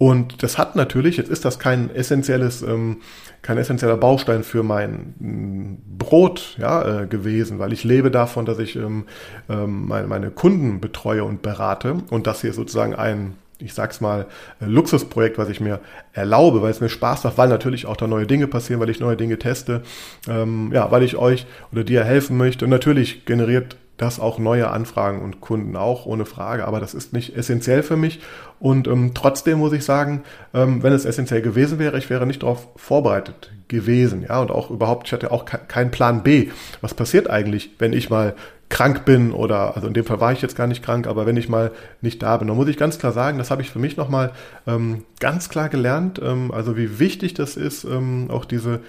Und 0.00 0.42
das 0.42 0.56
hat 0.56 0.76
natürlich, 0.76 1.18
jetzt 1.18 1.28
ist 1.28 1.44
das 1.44 1.58
kein 1.58 1.94
essentielles, 1.94 2.62
ähm, 2.62 3.02
kein 3.42 3.58
essentieller 3.58 3.98
Baustein 3.98 4.44
für 4.44 4.62
mein 4.62 5.14
mm, 5.18 5.98
Brot 5.98 6.56
ja, 6.58 7.02
äh, 7.02 7.06
gewesen, 7.06 7.58
weil 7.58 7.74
ich 7.74 7.84
lebe 7.84 8.10
davon, 8.10 8.46
dass 8.46 8.58
ich 8.58 8.76
ähm, 8.76 9.04
ähm, 9.50 9.86
meine, 9.88 10.06
meine 10.06 10.30
Kunden 10.30 10.80
betreue 10.80 11.22
und 11.22 11.42
berate. 11.42 11.98
Und 12.08 12.26
das 12.26 12.40
hier 12.40 12.48
ist 12.48 12.56
sozusagen 12.56 12.94
ein, 12.94 13.34
ich 13.58 13.74
sag's 13.74 14.00
mal, 14.00 14.24
äh, 14.62 14.64
Luxusprojekt, 14.64 15.36
was 15.36 15.50
ich 15.50 15.60
mir 15.60 15.80
erlaube, 16.14 16.62
weil 16.62 16.70
es 16.70 16.80
mir 16.80 16.88
Spaß 16.88 17.24
macht, 17.24 17.36
weil 17.36 17.50
natürlich 17.50 17.84
auch 17.84 17.98
da 17.98 18.06
neue 18.06 18.26
Dinge 18.26 18.46
passieren, 18.46 18.80
weil 18.80 18.88
ich 18.88 19.00
neue 19.00 19.18
Dinge 19.18 19.38
teste, 19.38 19.82
ähm, 20.26 20.70
ja, 20.72 20.90
weil 20.90 21.02
ich 21.02 21.16
euch 21.18 21.44
oder 21.72 21.84
dir 21.84 22.04
helfen 22.04 22.38
möchte. 22.38 22.64
Und 22.64 22.70
natürlich 22.70 23.26
generiert 23.26 23.76
das 24.00 24.18
auch 24.18 24.38
neue 24.38 24.70
Anfragen 24.70 25.20
und 25.20 25.42
Kunden 25.42 25.76
auch, 25.76 26.06
ohne 26.06 26.24
Frage. 26.24 26.66
Aber 26.66 26.80
das 26.80 26.94
ist 26.94 27.12
nicht 27.12 27.36
essentiell 27.36 27.82
für 27.82 27.98
mich. 27.98 28.20
Und 28.60 28.86
ähm, 28.86 29.12
trotzdem 29.14 29.58
muss 29.58 29.72
ich 29.72 29.84
sagen, 29.84 30.22
ähm, 30.54 30.82
wenn 30.82 30.92
es 30.92 31.06
essentiell 31.06 31.42
gewesen 31.42 31.78
wäre, 31.78 31.98
ich 31.98 32.10
wäre 32.10 32.26
nicht 32.26 32.42
darauf 32.42 32.68
vorbereitet 32.76 33.50
gewesen. 33.68 34.22
Ja, 34.28 34.40
und 34.40 34.50
auch 34.50 34.70
überhaupt, 34.70 35.06
ich 35.06 35.12
hatte 35.12 35.32
auch 35.32 35.46
keinen 35.46 35.90
Plan 35.90 36.22
B. 36.22 36.50
Was 36.82 36.92
passiert 36.94 37.30
eigentlich, 37.30 37.70
wenn 37.78 37.94
ich 37.94 38.10
mal 38.10 38.34
krank 38.70 39.04
bin 39.04 39.32
oder, 39.32 39.74
also 39.74 39.88
in 39.88 39.94
dem 39.94 40.04
Fall 40.04 40.20
war 40.20 40.32
ich 40.32 40.42
jetzt 40.42 40.56
gar 40.56 40.66
nicht 40.66 40.82
krank, 40.82 41.06
aber 41.06 41.26
wenn 41.26 41.36
ich 41.36 41.48
mal 41.48 41.72
nicht 42.02 42.22
da 42.22 42.36
bin, 42.36 42.48
dann 42.48 42.56
muss 42.56 42.68
ich 42.68 42.76
ganz 42.76 42.98
klar 42.98 43.12
sagen, 43.12 43.36
das 43.36 43.50
habe 43.50 43.62
ich 43.62 43.70
für 43.70 43.80
mich 43.80 43.96
nochmal 43.96 44.30
ähm, 44.66 45.04
ganz 45.18 45.48
klar 45.48 45.68
gelernt, 45.68 46.20
ähm, 46.22 46.52
also 46.52 46.76
wie 46.76 47.00
wichtig 47.00 47.34
das 47.34 47.56
ist, 47.56 47.82
ähm, 47.84 48.28
auch 48.30 48.44
diese 48.44 48.80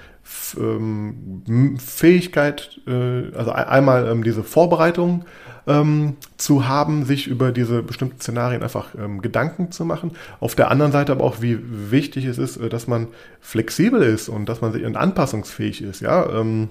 ähm, 0.55 1.77
Fähigkeit, 1.79 2.79
äh, 2.87 3.35
also 3.35 3.51
einmal 3.51 4.07
ähm, 4.07 4.23
diese 4.23 4.43
Vorbereitung 4.43 5.25
ähm, 5.67 6.15
zu 6.37 6.67
haben, 6.67 7.05
sich 7.05 7.27
über 7.27 7.51
diese 7.51 7.83
bestimmten 7.83 8.19
Szenarien 8.19 8.63
einfach 8.63 8.95
ähm, 8.97 9.21
Gedanken 9.21 9.71
zu 9.71 9.85
machen. 9.85 10.11
Auf 10.39 10.55
der 10.55 10.71
anderen 10.71 10.91
Seite 10.91 11.11
aber 11.11 11.23
auch, 11.23 11.41
wie 11.41 11.59
wichtig 11.91 12.25
es 12.25 12.37
ist, 12.37 12.57
äh, 12.57 12.69
dass 12.69 12.87
man 12.87 13.07
flexibel 13.39 14.01
ist 14.01 14.29
und 14.29 14.47
dass 14.47 14.61
man 14.61 14.71
sich 14.73 14.85
anpassungsfähig 14.85 15.81
ist, 15.81 16.01
ja. 16.01 16.29
Ähm, 16.29 16.69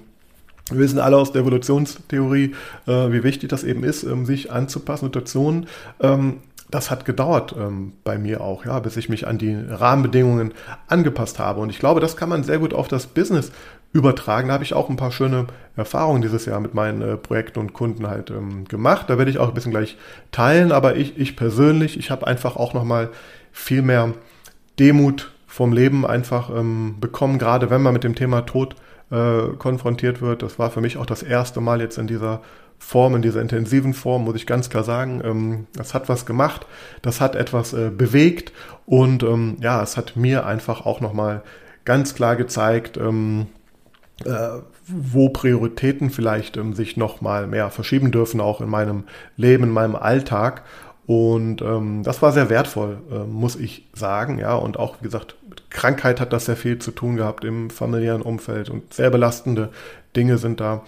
wir 0.69 0.79
wissen 0.79 0.99
alle 0.99 1.17
aus 1.17 1.33
der 1.33 1.41
Evolutionstheorie, 1.41 2.55
äh, 2.87 2.91
wie 3.11 3.23
wichtig 3.23 3.49
das 3.49 3.63
eben 3.63 3.83
ist, 3.83 4.03
ähm, 4.03 4.25
sich 4.25 4.51
anzupassen, 4.51 5.05
Situationen. 5.05 5.67
Ähm, 5.99 6.37
das 6.69 6.89
hat 6.89 7.03
gedauert 7.03 7.53
ähm, 7.57 7.91
bei 8.05 8.17
mir 8.17 8.39
auch, 8.41 8.65
ja, 8.65 8.79
bis 8.79 8.95
ich 8.95 9.09
mich 9.09 9.27
an 9.27 9.37
die 9.37 9.53
Rahmenbedingungen 9.53 10.53
angepasst 10.87 11.37
habe. 11.37 11.59
Und 11.59 11.69
ich 11.69 11.79
glaube, 11.79 11.99
das 11.99 12.15
kann 12.15 12.29
man 12.29 12.43
sehr 12.43 12.59
gut 12.59 12.73
auf 12.73 12.87
das 12.87 13.07
Business 13.07 13.51
übertragen. 13.93 14.47
Da 14.47 14.53
habe 14.55 14.63
ich 14.63 14.73
auch 14.73 14.89
ein 14.89 14.95
paar 14.95 15.11
schöne 15.11 15.47
Erfahrungen 15.75 16.21
dieses 16.21 16.45
Jahr 16.45 16.59
mit 16.59 16.73
meinen 16.73 17.01
äh, 17.01 17.17
Projekten 17.17 17.59
und 17.59 17.73
Kunden 17.73 18.07
halt 18.07 18.29
ähm, 18.29 18.65
gemacht. 18.65 19.09
Da 19.09 19.17
werde 19.17 19.31
ich 19.31 19.37
auch 19.37 19.49
ein 19.49 19.53
bisschen 19.53 19.71
gleich 19.71 19.97
teilen. 20.31 20.71
Aber 20.71 20.95
ich, 20.95 21.17
ich 21.17 21.35
persönlich, 21.35 21.97
ich 21.97 22.11
habe 22.11 22.27
einfach 22.27 22.55
auch 22.55 22.73
nochmal 22.73 23.09
viel 23.51 23.81
mehr 23.81 24.13
Demut 24.79 25.31
vom 25.45 25.73
Leben 25.73 26.05
einfach 26.05 26.49
ähm, 26.49 26.95
bekommen, 27.01 27.37
gerade 27.37 27.69
wenn 27.69 27.81
man 27.81 27.93
mit 27.93 28.05
dem 28.05 28.15
Thema 28.15 28.41
Tod 28.41 28.75
äh, 29.11 29.47
konfrontiert 29.57 30.21
wird. 30.21 30.41
Das 30.41 30.57
war 30.57 30.71
für 30.71 30.79
mich 30.79 30.97
auch 30.97 31.05
das 31.05 31.23
erste 31.23 31.59
Mal 31.59 31.81
jetzt 31.81 31.97
in 31.97 32.07
dieser 32.07 32.41
Form, 32.79 33.15
in 33.15 33.21
dieser 33.21 33.41
intensiven 33.41 33.93
Form, 33.93 34.23
muss 34.23 34.35
ich 34.35 34.47
ganz 34.47 34.69
klar 34.69 34.83
sagen. 34.83 35.21
Ähm, 35.23 35.67
das 35.73 35.93
hat 35.93 36.07
was 36.07 36.25
gemacht, 36.25 36.65
das 37.01 37.19
hat 37.19 37.35
etwas 37.35 37.73
äh, 37.73 37.89
bewegt 37.89 38.53
und 38.85 39.23
ähm, 39.23 39.57
ja, 39.59 39.83
es 39.83 39.97
hat 39.97 40.15
mir 40.15 40.45
einfach 40.45 40.85
auch 40.85 41.01
nochmal 41.01 41.43
ganz 41.85 42.15
klar 42.15 42.37
gezeigt, 42.37 42.97
ähm, 42.97 43.47
äh, 44.25 44.61
wo 44.87 45.29
Prioritäten 45.29 46.09
vielleicht 46.09 46.57
ähm, 46.57 46.73
sich 46.73 46.97
nochmal 46.97 47.47
mehr 47.47 47.69
verschieben 47.69 48.11
dürfen, 48.11 48.41
auch 48.41 48.61
in 48.61 48.69
meinem 48.69 49.05
Leben, 49.37 49.63
in 49.63 49.71
meinem 49.71 49.95
Alltag. 49.95 50.63
Und 51.07 51.61
ähm, 51.61 52.03
das 52.03 52.21
war 52.21 52.31
sehr 52.31 52.49
wertvoll, 52.49 52.99
äh, 53.11 53.25
muss 53.25 53.55
ich 53.55 53.87
sagen. 53.93 54.37
Ja, 54.39 54.55
und 54.55 54.77
auch, 54.77 54.97
wie 54.99 55.05
gesagt, 55.05 55.35
mit 55.49 55.69
Krankheit 55.69 56.21
hat 56.21 56.31
das 56.31 56.45
sehr 56.45 56.55
viel 56.55 56.79
zu 56.79 56.91
tun 56.91 57.17
gehabt 57.17 57.43
im 57.43 57.69
familiären 57.69 58.21
Umfeld 58.21 58.69
und 58.69 58.93
sehr 58.93 59.09
belastende 59.09 59.69
Dinge 60.15 60.37
sind 60.37 60.59
da 60.59 60.83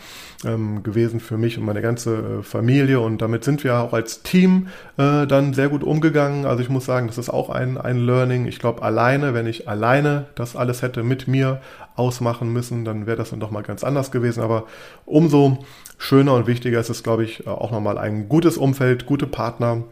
ähm, 0.46 0.84
gewesen 0.84 1.20
für 1.20 1.38
mich 1.38 1.58
und 1.58 1.66
meine 1.66 1.82
ganze 1.82 2.40
äh, 2.40 2.44
Familie. 2.44 3.00
Und 3.00 3.22
damit 3.22 3.44
sind 3.44 3.64
wir 3.64 3.78
auch 3.78 3.94
als 3.94 4.24
Team 4.24 4.68
äh, 4.98 5.26
dann 5.26 5.54
sehr 5.54 5.70
gut 5.70 5.84
umgegangen. 5.84 6.46
Also 6.46 6.62
ich 6.62 6.70
muss 6.70 6.86
sagen, 6.86 7.08
das 7.08 7.18
ist 7.18 7.30
auch 7.30 7.50
ein, 7.50 7.78
ein 7.78 7.98
Learning. 7.98 8.46
Ich 8.46 8.60
glaube, 8.60 8.82
alleine, 8.82 9.34
wenn 9.34 9.48
ich 9.48 9.68
alleine 9.68 10.26
das 10.36 10.56
alles 10.56 10.82
hätte 10.82 11.04
mit 11.04 11.28
mir 11.28 11.62
ausmachen 11.96 12.52
müssen, 12.52 12.86
dann 12.86 13.06
wäre 13.06 13.18
das 13.18 13.30
dann 13.30 13.40
doch 13.40 13.52
mal 13.52 13.64
ganz 13.64 13.84
anders 13.84 14.12
gewesen. 14.12 14.44
Aber 14.44 14.66
umso 15.06 15.60
schöner 15.98 16.34
und 16.34 16.48
wichtiger 16.48 16.80
ist 16.80 16.90
es, 16.90 17.04
glaube 17.04 17.24
ich, 17.24 17.48
auch 17.48 17.72
nochmal 17.72 17.98
ein 17.98 18.28
gutes 18.28 18.58
Umfeld, 18.58 19.06
gute 19.06 19.28
Partner, 19.28 19.84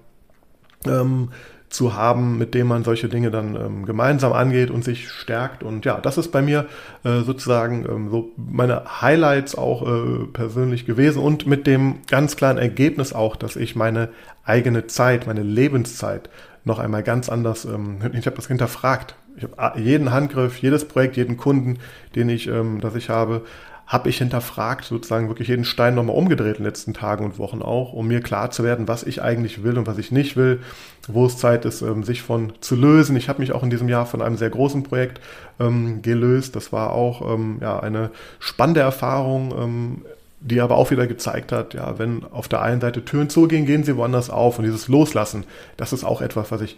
ähm, 0.86 1.30
zu 1.72 1.96
haben, 1.96 2.38
mit 2.38 2.54
dem 2.54 2.68
man 2.68 2.84
solche 2.84 3.08
Dinge 3.08 3.32
dann 3.32 3.56
ähm, 3.56 3.86
gemeinsam 3.86 4.34
angeht 4.34 4.70
und 4.70 4.84
sich 4.84 5.10
stärkt. 5.10 5.64
Und 5.64 5.86
ja, 5.86 6.00
das 6.00 6.18
ist 6.18 6.28
bei 6.30 6.42
mir 6.42 6.68
äh, 7.04 7.22
sozusagen 7.22 7.86
ähm, 7.90 8.10
so 8.10 8.32
meine 8.36 9.02
Highlights 9.02 9.56
auch 9.56 9.88
äh, 9.88 10.26
persönlich 10.34 10.86
gewesen 10.86 11.24
und 11.24 11.48
mit 11.48 11.66
dem 11.68 12.00
ganz 12.08 12.36
klaren 12.36 12.58
Ergebnis 12.58 13.14
auch, 13.14 13.36
dass 13.38 13.56
ich 13.56 13.76
meine 13.76 14.10
eigene 14.44 14.88
Zeit, 14.88 15.28
meine 15.28 15.44
Lebenszeit 15.44 16.30
noch 16.66 16.78
einmal 16.78 17.04
ganz 17.04 17.30
anders, 17.30 17.66
ähm, 17.66 18.00
ich 18.14 18.26
habe 18.26 18.36
das 18.36 18.48
hinterfragt. 18.48 19.16
Ich 19.38 19.44
habe 19.44 19.80
jeden 19.80 20.12
Handgriff, 20.12 20.58
jedes 20.58 20.86
Projekt, 20.86 21.16
jeden 21.16 21.38
Kunden, 21.38 21.80
den 22.16 22.28
ich, 22.28 22.48
ähm, 22.48 22.82
das 22.82 22.96
ich 22.96 23.10
habe, 23.10 23.44
habe 23.92 24.08
ich 24.08 24.20
hinterfragt, 24.20 24.86
sozusagen 24.86 25.28
wirklich 25.28 25.50
jeden 25.50 25.66
Stein 25.66 25.96
nochmal 25.96 26.16
umgedreht 26.16 26.56
in 26.56 26.64
den 26.64 26.66
letzten 26.66 26.94
Tagen 26.94 27.26
und 27.26 27.38
Wochen 27.38 27.62
auch, 27.62 27.92
um 27.92 28.08
mir 28.08 28.22
klar 28.22 28.50
zu 28.50 28.64
werden, 28.64 28.88
was 28.88 29.04
ich 29.04 29.22
eigentlich 29.22 29.64
will 29.64 29.78
und 29.78 29.86
was 29.86 29.98
ich 29.98 30.14
nicht 30.14 30.38
will, 30.38 30.62
wo 31.10 31.26
es 31.26 31.38
Zeit 31.38 31.66
ist, 31.66 31.82
ähm, 31.82 32.06
sich 32.06 32.22
von 32.22 32.54
zu 32.62 32.78
lösen. 32.78 33.18
Ich 33.18 33.28
habe 33.28 33.42
mich 33.42 33.52
auch 33.52 33.64
in 33.64 33.70
diesem 33.70 33.90
Jahr 33.90 34.06
von 34.06 34.22
einem 34.22 34.38
sehr 34.38 34.50
großen 34.50 34.84
Projekt 34.84 35.20
ähm, 35.60 36.02
gelöst. 36.02 36.56
Das 36.56 36.72
war 36.72 36.94
auch 36.94 37.34
ähm, 37.34 37.58
ja, 37.60 37.82
eine 37.82 38.12
spannende 38.40 38.80
Erfahrung. 38.80 39.54
Ähm, 39.58 40.02
die 40.44 40.60
aber 40.60 40.76
auch 40.76 40.90
wieder 40.90 41.06
gezeigt 41.06 41.52
hat, 41.52 41.76
ja, 41.76 42.00
wenn 42.00 42.24
auf 42.32 42.48
der 42.48 42.64
einen 42.64 42.82
Seite 42.82 43.06
Türen 43.06 43.30
zugehen, 43.30 43.68
gehen 43.68 43.84
sie 43.84 43.96
woanders 43.96 44.32
auf. 44.32 44.58
Und 44.58 44.66
dieses 44.66 44.88
Loslassen, 44.88 45.44
das 45.78 45.94
ist 45.94 46.04
auch 46.04 46.20
etwas, 46.20 46.52
was 46.52 46.62
ich 46.62 46.78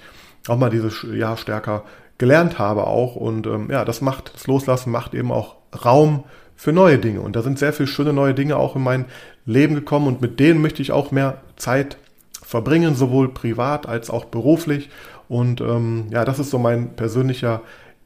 auch 0.50 0.58
mal 0.58 0.70
dieses 0.70 1.06
Jahr 1.10 1.38
stärker 1.38 1.86
gelernt 2.18 2.60
habe 2.60 2.88
auch. 2.88 3.16
Und 3.16 3.48
ähm, 3.48 3.70
ja, 3.72 3.86
das 3.86 4.02
macht, 4.02 4.34
das 4.36 4.48
Loslassen 4.48 4.92
macht 4.92 5.14
eben 5.14 5.32
auch 5.32 5.56
Raum 5.86 6.26
für 6.56 6.72
neue 6.72 6.98
Dinge. 6.98 7.22
Und 7.22 7.36
da 7.36 7.42
sind 7.42 7.60
sehr 7.60 7.74
viele 7.74 7.88
schöne 7.88 8.14
neue 8.14 8.34
Dinge 8.34 8.58
auch 8.58 8.76
in 8.76 8.84
mein 8.84 9.06
Leben 9.46 9.76
gekommen 9.76 10.08
und 10.08 10.22
mit 10.22 10.40
denen 10.40 10.62
möchte 10.62 10.82
ich 10.82 10.92
auch 10.92 11.12
mehr 11.12 11.42
Zeit 11.58 11.98
verbringen, 12.42 12.96
sowohl 12.96 13.34
privat 13.34 13.88
als 13.88 14.10
auch 14.10 14.26
beruflich. 14.26 14.90
Und 15.28 15.62
ähm, 15.62 16.08
ja, 16.12 16.26
das 16.26 16.40
ist 16.40 16.50
so 16.50 16.60
mein 16.60 16.96
persönlicher 16.96 17.62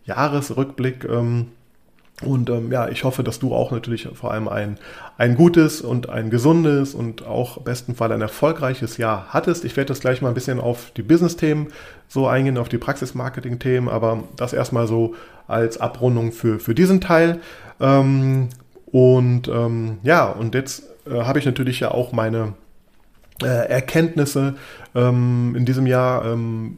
Jahresrückblick. 0.05 1.03
Ähm, 1.05 1.47
und 2.24 2.50
ähm, 2.50 2.71
ja, 2.71 2.89
ich 2.89 3.03
hoffe, 3.03 3.24
dass 3.24 3.38
du 3.38 3.53
auch 3.53 3.71
natürlich 3.71 4.09
vor 4.13 4.31
allem 4.31 4.47
ein, 4.47 4.79
ein 5.19 5.36
gutes 5.36 5.81
und 5.81 6.09
ein 6.09 6.31
gesundes 6.31 6.95
und 6.95 7.24
auch 7.27 7.62
besten 7.62 7.93
Fall 7.93 8.12
ein 8.12 8.21
erfolgreiches 8.21 8.97
Jahr 8.97 9.27
hattest. 9.29 9.63
Ich 9.65 9.77
werde 9.77 9.89
das 9.89 10.00
gleich 10.00 10.21
mal 10.24 10.29
ein 10.29 10.33
bisschen 10.33 10.59
auf 10.59 10.91
die 10.97 11.03
Business-Themen 11.03 11.67
so 12.07 12.27
eingehen, 12.27 12.57
auf 12.57 12.69
die 12.69 12.79
Praxis-Marketing-Themen, 12.79 13.88
aber 13.88 14.24
das 14.36 14.53
erstmal 14.53 14.88
so 14.88 15.13
als 15.47 15.79
Abrundung 15.79 16.31
für, 16.31 16.59
für 16.59 16.74
diesen 16.74 17.01
Teil. 17.01 17.39
Ähm, 17.79 18.50
und 18.88 19.47
ähm, 19.47 20.00
ja, 20.01 20.25
und 20.25 20.55
jetzt 20.55 20.86
äh, 21.05 21.21
habe 21.21 21.38
ich 21.38 21.45
natürlich 21.45 21.81
ja 21.81 21.91
auch 21.91 22.13
meine 22.13 22.53
äh, 23.43 23.69
Erkenntnisse 23.69 24.55
ähm, 24.95 25.53
in 25.55 25.65
diesem 25.65 25.86
Jahr 25.86 26.25
ähm, 26.25 26.77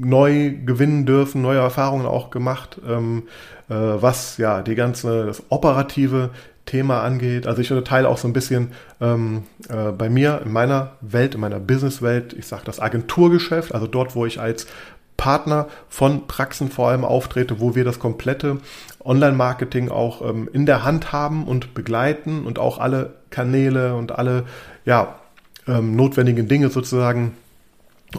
neu 0.00 0.52
gewinnen 0.64 1.06
dürfen, 1.06 1.42
neue 1.42 1.58
Erfahrungen 1.58 2.06
auch 2.06 2.30
gemacht, 2.30 2.80
ähm, 2.88 3.24
äh, 3.68 3.74
was 3.74 4.38
ja 4.38 4.62
die 4.62 4.74
ganze 4.74 5.26
das 5.26 5.42
operative 5.50 6.30
Thema 6.66 7.02
angeht. 7.02 7.46
Also 7.46 7.60
ich 7.60 7.70
unterteile 7.70 8.08
auch 8.08 8.18
so 8.18 8.28
ein 8.28 8.32
bisschen 8.32 8.72
ähm, 9.00 9.42
äh, 9.68 9.92
bei 9.92 10.08
mir 10.08 10.42
in 10.44 10.52
meiner 10.52 10.92
Welt, 11.00 11.34
in 11.34 11.40
meiner 11.40 11.60
Businesswelt, 11.60 12.32
ich 12.32 12.46
sage 12.46 12.62
das 12.64 12.80
Agenturgeschäft, 12.80 13.74
also 13.74 13.86
dort, 13.86 14.14
wo 14.14 14.24
ich 14.24 14.40
als 14.40 14.66
Partner 15.16 15.66
von 15.90 16.26
Praxen 16.26 16.70
vor 16.70 16.88
allem 16.88 17.04
auftrete, 17.04 17.60
wo 17.60 17.74
wir 17.74 17.84
das 17.84 17.98
komplette 17.98 18.58
Online-Marketing 19.04 19.90
auch 19.90 20.26
ähm, 20.26 20.48
in 20.52 20.64
der 20.64 20.82
Hand 20.82 21.12
haben 21.12 21.44
und 21.44 21.74
begleiten 21.74 22.46
und 22.46 22.58
auch 22.58 22.78
alle 22.78 23.14
Kanäle 23.28 23.96
und 23.96 24.12
alle 24.12 24.44
ja, 24.86 25.16
ähm, 25.68 25.94
notwendigen 25.94 26.48
Dinge 26.48 26.70
sozusagen 26.70 27.36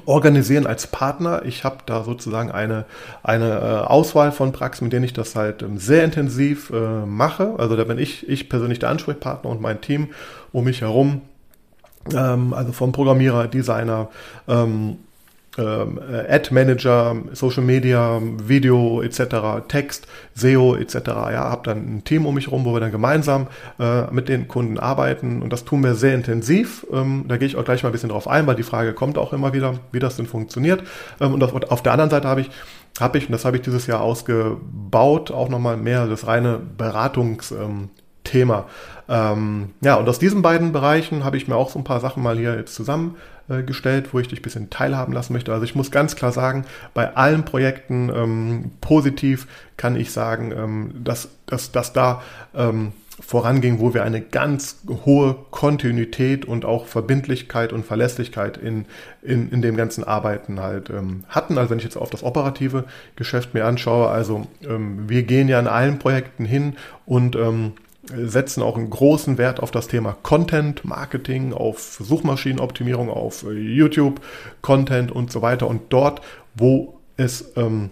organisieren 0.06 0.68
als 0.68 0.88
Partner. 0.88 1.44
Ich 1.46 1.64
habe 1.64 1.78
da 1.86 2.04
sozusagen 2.04 2.52
eine, 2.52 2.86
eine 3.24 3.50
äh, 3.50 3.88
Auswahl 3.88 4.32
von 4.32 4.52
Praxen, 4.52 4.86
mit 4.86 4.94
denen 4.94 5.06
ich 5.06 5.14
das 5.14 5.36
halt 5.36 5.62
ähm, 5.62 5.78
sehr 5.78 6.04
intensiv 6.04 6.70
äh, 6.70 7.06
mache. 7.06 7.56
Also 7.58 7.76
da 7.76 7.84
bin 7.84 7.98
ich, 7.98 8.28
ich 8.30 8.50
persönlich 8.50 8.80
der 8.80 8.90
Ansprechpartner 8.90 9.50
und 9.50 9.62
mein 9.62 9.82
Team 9.82 10.10
um 10.52 10.64
mich 10.66 10.82
herum. 10.82 11.22
Ähm, 12.14 12.54
also 12.54 12.72
vom 12.72 12.92
Programmierer, 12.92 13.48
Designer, 13.48 14.10
ähm, 14.48 14.98
ähm, 15.58 16.00
äh, 16.10 16.34
Ad 16.34 16.54
Manager, 16.54 17.16
Social 17.34 17.64
Media, 17.64 18.22
Video 18.22 19.02
etc., 19.02 19.68
Text, 19.68 20.08
SEO 20.34 20.76
etc. 20.76 20.96
Ja, 21.08 21.50
habe 21.50 21.64
dann 21.66 21.98
ein 21.98 22.04
Team 22.06 22.26
um 22.26 22.36
mich 22.36 22.48
herum, 22.48 22.64
wo 22.64 22.74
wir 22.74 22.80
dann 22.80 22.92
gemeinsam 22.92 23.48
äh, 23.80 24.04
mit 24.12 24.30
den 24.30 24.48
Kunden 24.48 24.80
arbeiten 24.80 25.42
und 25.42 25.52
das 25.52 25.66
tun 25.66 25.84
wir 25.84 25.96
sehr 25.96 26.16
intensiv. 26.16 26.88
Ähm, 26.92 27.26
da 27.28 27.36
gehe 27.36 27.48
ich 27.48 27.58
auch 27.58 27.66
gleich 27.66 27.84
mal 27.84 27.90
ein 27.90 27.92
bisschen 27.92 28.10
drauf 28.10 28.30
ein, 28.30 28.48
weil 28.48 28.56
die 28.56 28.64
Frage 28.64 28.94
kommt 28.94 29.18
auch 29.18 29.34
immer 29.34 29.52
wieder, 29.52 29.80
wie 29.92 30.00
das 30.00 30.16
denn 30.16 30.26
funktioniert. 30.26 30.84
Ähm, 31.20 31.34
und 31.34 31.44
auf, 31.44 31.54
auf, 31.54 31.84
der 31.84 31.92
anderen 31.92 32.12
Seite 32.12 32.30
habe 32.30 32.42
ich 32.42 32.50
habe 33.00 33.18
ich, 33.18 33.26
und 33.26 33.32
das 33.32 33.46
habe 33.46 33.58
ich 33.58 33.64
dieses 33.64 33.88
Jahr 33.88 34.02
ausgebaut, 34.02 35.32
auch 35.32 35.50
nochmal 35.50 35.78
mehr 35.78 36.08
das 36.08 36.28
reine 36.28 36.60
Beratungsthema. 36.78 38.66
Ähm, 39.08 39.70
ja, 39.82 39.96
und 39.96 40.08
aus 40.08 40.20
diesen 40.20 40.42
beiden 40.42 40.72
Bereichen 40.72 41.24
habe 41.24 41.38
ich 41.38 41.48
mir 41.48 41.56
auch 41.56 41.70
so 41.70 41.80
ein 41.80 41.86
paar 41.86 42.00
Sachen 42.00 42.22
mal 42.22 42.38
hier 42.38 42.56
jetzt 42.56 42.76
zusammen 42.76 43.16
äh, 43.50 43.64
gestellt, 43.64 44.14
wo 44.14 44.20
ich 44.20 44.28
dich 44.28 44.40
ein 44.40 44.44
bisschen 44.44 44.70
teilhaben 44.70 45.14
lassen 45.14 45.34
möchte. 45.34 45.54
Also 45.54 45.64
ich 45.64 45.76
muss 45.76 45.92
ganz 45.92 46.16
klar 46.16 46.32
sagen, 46.32 46.66
bei 46.94 47.16
allen 47.16 47.46
Projekten 47.46 48.10
ähm, 48.14 48.72
positiv 48.82 49.48
kann 49.78 49.96
ich 49.96 50.12
sagen, 50.12 50.52
ähm, 50.52 50.92
dass, 51.04 51.30
dass, 51.46 51.72
dass 51.72 51.94
da 51.94 52.22
ähm, 52.54 52.94
voranging, 53.22 53.80
wo 53.80 53.94
wir 53.94 54.04
eine 54.04 54.22
ganz 54.22 54.82
hohe 55.06 55.36
Kontinuität 55.52 56.46
und 56.46 56.66
auch 56.66 56.88
Verbindlichkeit 56.88 57.72
und 57.72 57.86
Verlässlichkeit 57.86 58.58
in, 58.58 58.86
in, 59.22 59.50
in 59.50 59.62
dem 59.62 59.78
ganzen 59.78 60.04
Arbeiten 60.04 60.60
halt 60.60 60.90
ähm, 60.90 61.24
hatten. 61.30 61.58
Also 61.58 61.70
wenn 61.70 61.78
ich 61.78 61.84
jetzt 61.84 61.98
auf 61.98 62.10
das 62.10 62.24
operative 62.24 62.86
Geschäft 63.16 63.54
mir 63.54 63.66
anschaue, 63.66 64.10
also 64.10 64.48
ähm, 64.68 65.08
wir 65.08 65.24
gehen 65.24 65.48
ja 65.48 65.60
in 65.60 65.68
allen 65.68 66.00
Projekten 66.00 66.46
hin 66.46 66.76
und 67.06 67.36
ähm, 67.36 67.74
setzen 68.16 68.62
auch 68.64 68.78
einen 68.78 68.90
großen 68.90 69.38
Wert 69.38 69.60
auf 69.60 69.72
das 69.72 69.88
Thema 69.88 70.16
Content, 70.24 70.86
Marketing, 70.86 71.54
auf 71.54 71.98
Suchmaschinenoptimierung, 72.00 73.10
auf 73.10 73.44
äh, 73.44 73.52
YouTube, 73.52 74.22
Content 74.62 75.12
und 75.12 75.32
so 75.32 75.42
weiter. 75.42 75.68
Und 75.68 75.82
dort, 75.90 76.22
wo 76.56 77.00
es 77.18 77.54
ähm, 77.56 77.92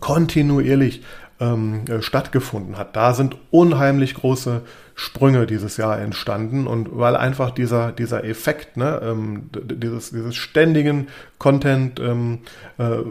kontinuierlich 0.00 1.02
ähm, 1.40 1.84
äh, 1.88 2.02
stattgefunden 2.02 2.78
hat, 2.78 2.96
da 2.96 3.14
sind 3.14 3.36
unheimlich 3.50 4.14
große 4.14 4.62
Sprünge 4.98 5.46
dieses 5.46 5.76
Jahr 5.76 6.00
entstanden 6.00 6.66
und 6.66 6.88
weil 6.96 7.16
einfach 7.16 7.50
dieser, 7.50 7.92
dieser 7.92 8.24
Effekt, 8.24 8.78
ne, 8.78 8.98
ähm, 9.04 9.50
dieses, 9.52 10.10
dieses 10.10 10.34
ständigen 10.34 11.08
Content 11.36 12.00
ähm, 12.00 12.38
äh, 12.78 13.02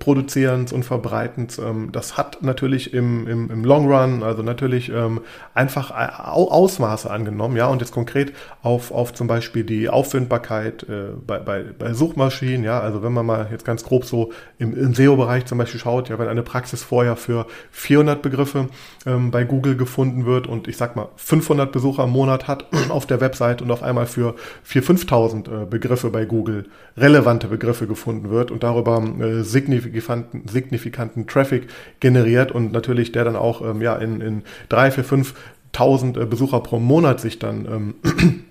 Produzierens 0.00 0.72
und 0.72 0.82
Verbreitens, 0.82 1.58
ähm, 1.58 1.90
das 1.92 2.16
hat 2.16 2.42
natürlich 2.42 2.92
im, 2.92 3.28
im, 3.28 3.52
im 3.52 3.64
Long 3.64 3.86
Run, 3.86 4.24
also 4.24 4.42
natürlich 4.42 4.88
ähm, 4.88 5.20
einfach 5.54 5.92
Ausmaße 5.92 7.08
angenommen, 7.08 7.56
ja, 7.56 7.68
und 7.68 7.82
jetzt 7.82 7.92
konkret 7.92 8.32
auf, 8.64 8.90
auf 8.90 9.14
zum 9.14 9.28
Beispiel 9.28 9.62
die 9.62 9.88
Auffindbarkeit 9.88 10.88
äh, 10.88 11.12
bei, 11.24 11.38
bei, 11.38 11.62
bei 11.78 11.92
Suchmaschinen, 11.92 12.64
ja, 12.64 12.80
also 12.80 13.04
wenn 13.04 13.12
man 13.12 13.24
mal 13.24 13.46
jetzt 13.52 13.64
ganz 13.64 13.84
grob 13.84 14.04
so 14.04 14.32
im, 14.58 14.76
im 14.76 14.92
SEO-Bereich 14.92 15.46
zum 15.46 15.58
Beispiel 15.58 15.78
schaut, 15.78 16.08
ja, 16.08 16.18
wenn 16.18 16.26
eine 16.26 16.42
Praxis 16.42 16.82
vorher 16.82 17.14
für 17.14 17.46
400 17.70 18.22
Begriffe 18.22 18.70
ähm, 19.06 19.30
bei 19.30 19.44
Google 19.44 19.76
gefunden 19.76 20.26
wird 20.26 20.48
und 20.48 20.66
ich 20.66 20.76
sag 20.76 20.96
mal 20.96 21.10
500 21.28 21.70
Besucher 21.70 22.04
im 22.04 22.10
Monat 22.10 22.48
hat 22.48 22.64
auf 22.88 23.04
der 23.04 23.20
Website 23.20 23.60
und 23.60 23.70
auf 23.70 23.82
einmal 23.82 24.06
für 24.06 24.34
4.000, 24.66 25.06
5.000 25.08 25.62
äh, 25.62 25.66
Begriffe 25.66 26.08
bei 26.08 26.24
Google 26.24 26.64
relevante 26.96 27.48
Begriffe 27.48 27.86
gefunden 27.86 28.30
wird 28.30 28.50
und 28.50 28.62
darüber 28.62 29.02
äh, 29.20 29.42
signifikanten, 29.42 30.48
signifikanten 30.48 31.26
Traffic 31.26 31.66
generiert 32.00 32.50
und 32.50 32.72
natürlich 32.72 33.12
der 33.12 33.24
dann 33.24 33.36
auch 33.36 33.60
ähm, 33.60 33.82
ja, 33.82 33.96
in, 33.96 34.22
in 34.22 34.42
3, 34.70 34.90
4, 34.92 35.04
5.000 35.04 36.22
äh, 36.22 36.24
Besucher 36.24 36.60
pro 36.60 36.78
Monat 36.78 37.20
sich 37.20 37.38
dann 37.38 37.66
ähm, 37.66 37.94
äh, 38.04 38.32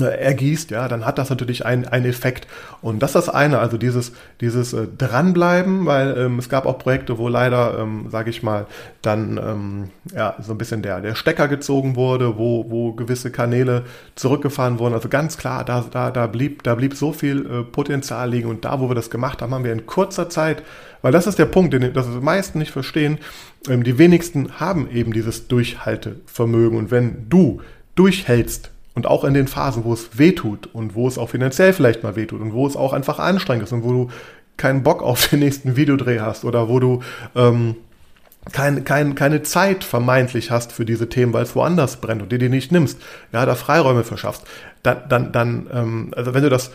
ergießt, 0.00 0.70
ja, 0.70 0.88
dann 0.88 1.04
hat 1.04 1.18
das 1.18 1.28
natürlich 1.28 1.66
einen, 1.66 1.86
einen 1.86 2.06
Effekt. 2.06 2.46
Und 2.80 3.00
das 3.00 3.10
ist 3.10 3.26
das 3.26 3.28
eine, 3.28 3.58
also 3.58 3.76
dieses, 3.76 4.12
dieses 4.40 4.72
äh, 4.72 4.86
Dranbleiben, 4.96 5.84
weil 5.84 6.16
ähm, 6.16 6.38
es 6.38 6.48
gab 6.48 6.64
auch 6.64 6.78
Projekte, 6.78 7.18
wo 7.18 7.28
leider, 7.28 7.78
ähm, 7.78 8.06
sage 8.10 8.30
ich 8.30 8.42
mal, 8.42 8.66
dann 9.02 9.36
ähm, 9.36 9.90
ja, 10.14 10.34
so 10.40 10.52
ein 10.52 10.58
bisschen 10.58 10.80
der, 10.80 11.02
der 11.02 11.14
Stecker 11.14 11.46
gezogen 11.46 11.94
wurde, 11.94 12.38
wo, 12.38 12.70
wo 12.70 12.92
gewisse 12.92 13.30
Kanäle 13.30 13.84
zurückgefahren 14.14 14.78
wurden. 14.78 14.94
Also 14.94 15.10
ganz 15.10 15.36
klar, 15.36 15.62
da, 15.64 15.84
da, 15.90 16.10
da, 16.10 16.26
blieb, 16.26 16.62
da 16.62 16.74
blieb 16.74 16.94
so 16.94 17.12
viel 17.12 17.44
äh, 17.44 17.62
Potenzial 17.62 18.30
liegen. 18.30 18.48
Und 18.48 18.64
da, 18.64 18.80
wo 18.80 18.88
wir 18.88 18.94
das 18.94 19.10
gemacht 19.10 19.42
haben, 19.42 19.52
haben 19.52 19.64
wir 19.64 19.72
in 19.72 19.84
kurzer 19.84 20.30
Zeit, 20.30 20.62
weil 21.02 21.12
das 21.12 21.26
ist 21.26 21.38
der 21.38 21.46
Punkt, 21.46 21.74
den 21.74 21.92
das 21.92 22.06
die 22.06 22.20
meisten 22.20 22.58
nicht 22.58 22.72
verstehen, 22.72 23.18
ähm, 23.68 23.84
die 23.84 23.98
wenigsten 23.98 24.58
haben 24.58 24.88
eben 24.90 25.12
dieses 25.12 25.48
Durchhaltevermögen. 25.48 26.78
Und 26.78 26.90
wenn 26.90 27.28
du 27.28 27.60
durchhältst, 27.94 28.70
und 28.94 29.06
auch 29.06 29.24
in 29.24 29.34
den 29.34 29.48
Phasen, 29.48 29.84
wo 29.84 29.92
es 29.92 30.18
weh 30.18 30.32
tut 30.32 30.68
und 30.72 30.94
wo 30.94 31.08
es 31.08 31.18
auch 31.18 31.30
finanziell 31.30 31.72
vielleicht 31.72 32.02
mal 32.02 32.16
weh 32.16 32.26
tut 32.26 32.40
und 32.40 32.52
wo 32.52 32.66
es 32.66 32.76
auch 32.76 32.92
einfach 32.92 33.18
anstrengend 33.18 33.64
ist 33.64 33.72
und 33.72 33.84
wo 33.84 33.92
du 33.92 34.08
keinen 34.56 34.82
Bock 34.82 35.02
auf 35.02 35.28
den 35.28 35.40
nächsten 35.40 35.76
Videodreh 35.76 36.20
hast 36.20 36.44
oder 36.44 36.68
wo 36.68 36.78
du 36.78 37.02
ähm, 37.34 37.76
kein, 38.50 38.84
kein, 38.84 39.14
keine 39.14 39.42
Zeit 39.42 39.84
vermeintlich 39.84 40.50
hast 40.50 40.72
für 40.72 40.84
diese 40.84 41.08
Themen, 41.08 41.32
weil 41.32 41.44
es 41.44 41.54
woanders 41.54 41.98
brennt 41.98 42.22
und 42.22 42.32
dir 42.32 42.38
die 42.38 42.48
nicht 42.48 42.72
nimmst, 42.72 43.00
ja, 43.32 43.46
da 43.46 43.54
Freiräume 43.54 44.04
verschaffst, 44.04 44.44
dann, 44.82 45.02
dann, 45.08 45.32
dann 45.32 45.66
ähm, 45.72 46.14
also 46.16 46.34
wenn 46.34 46.42
du 46.42 46.50
das 46.50 46.72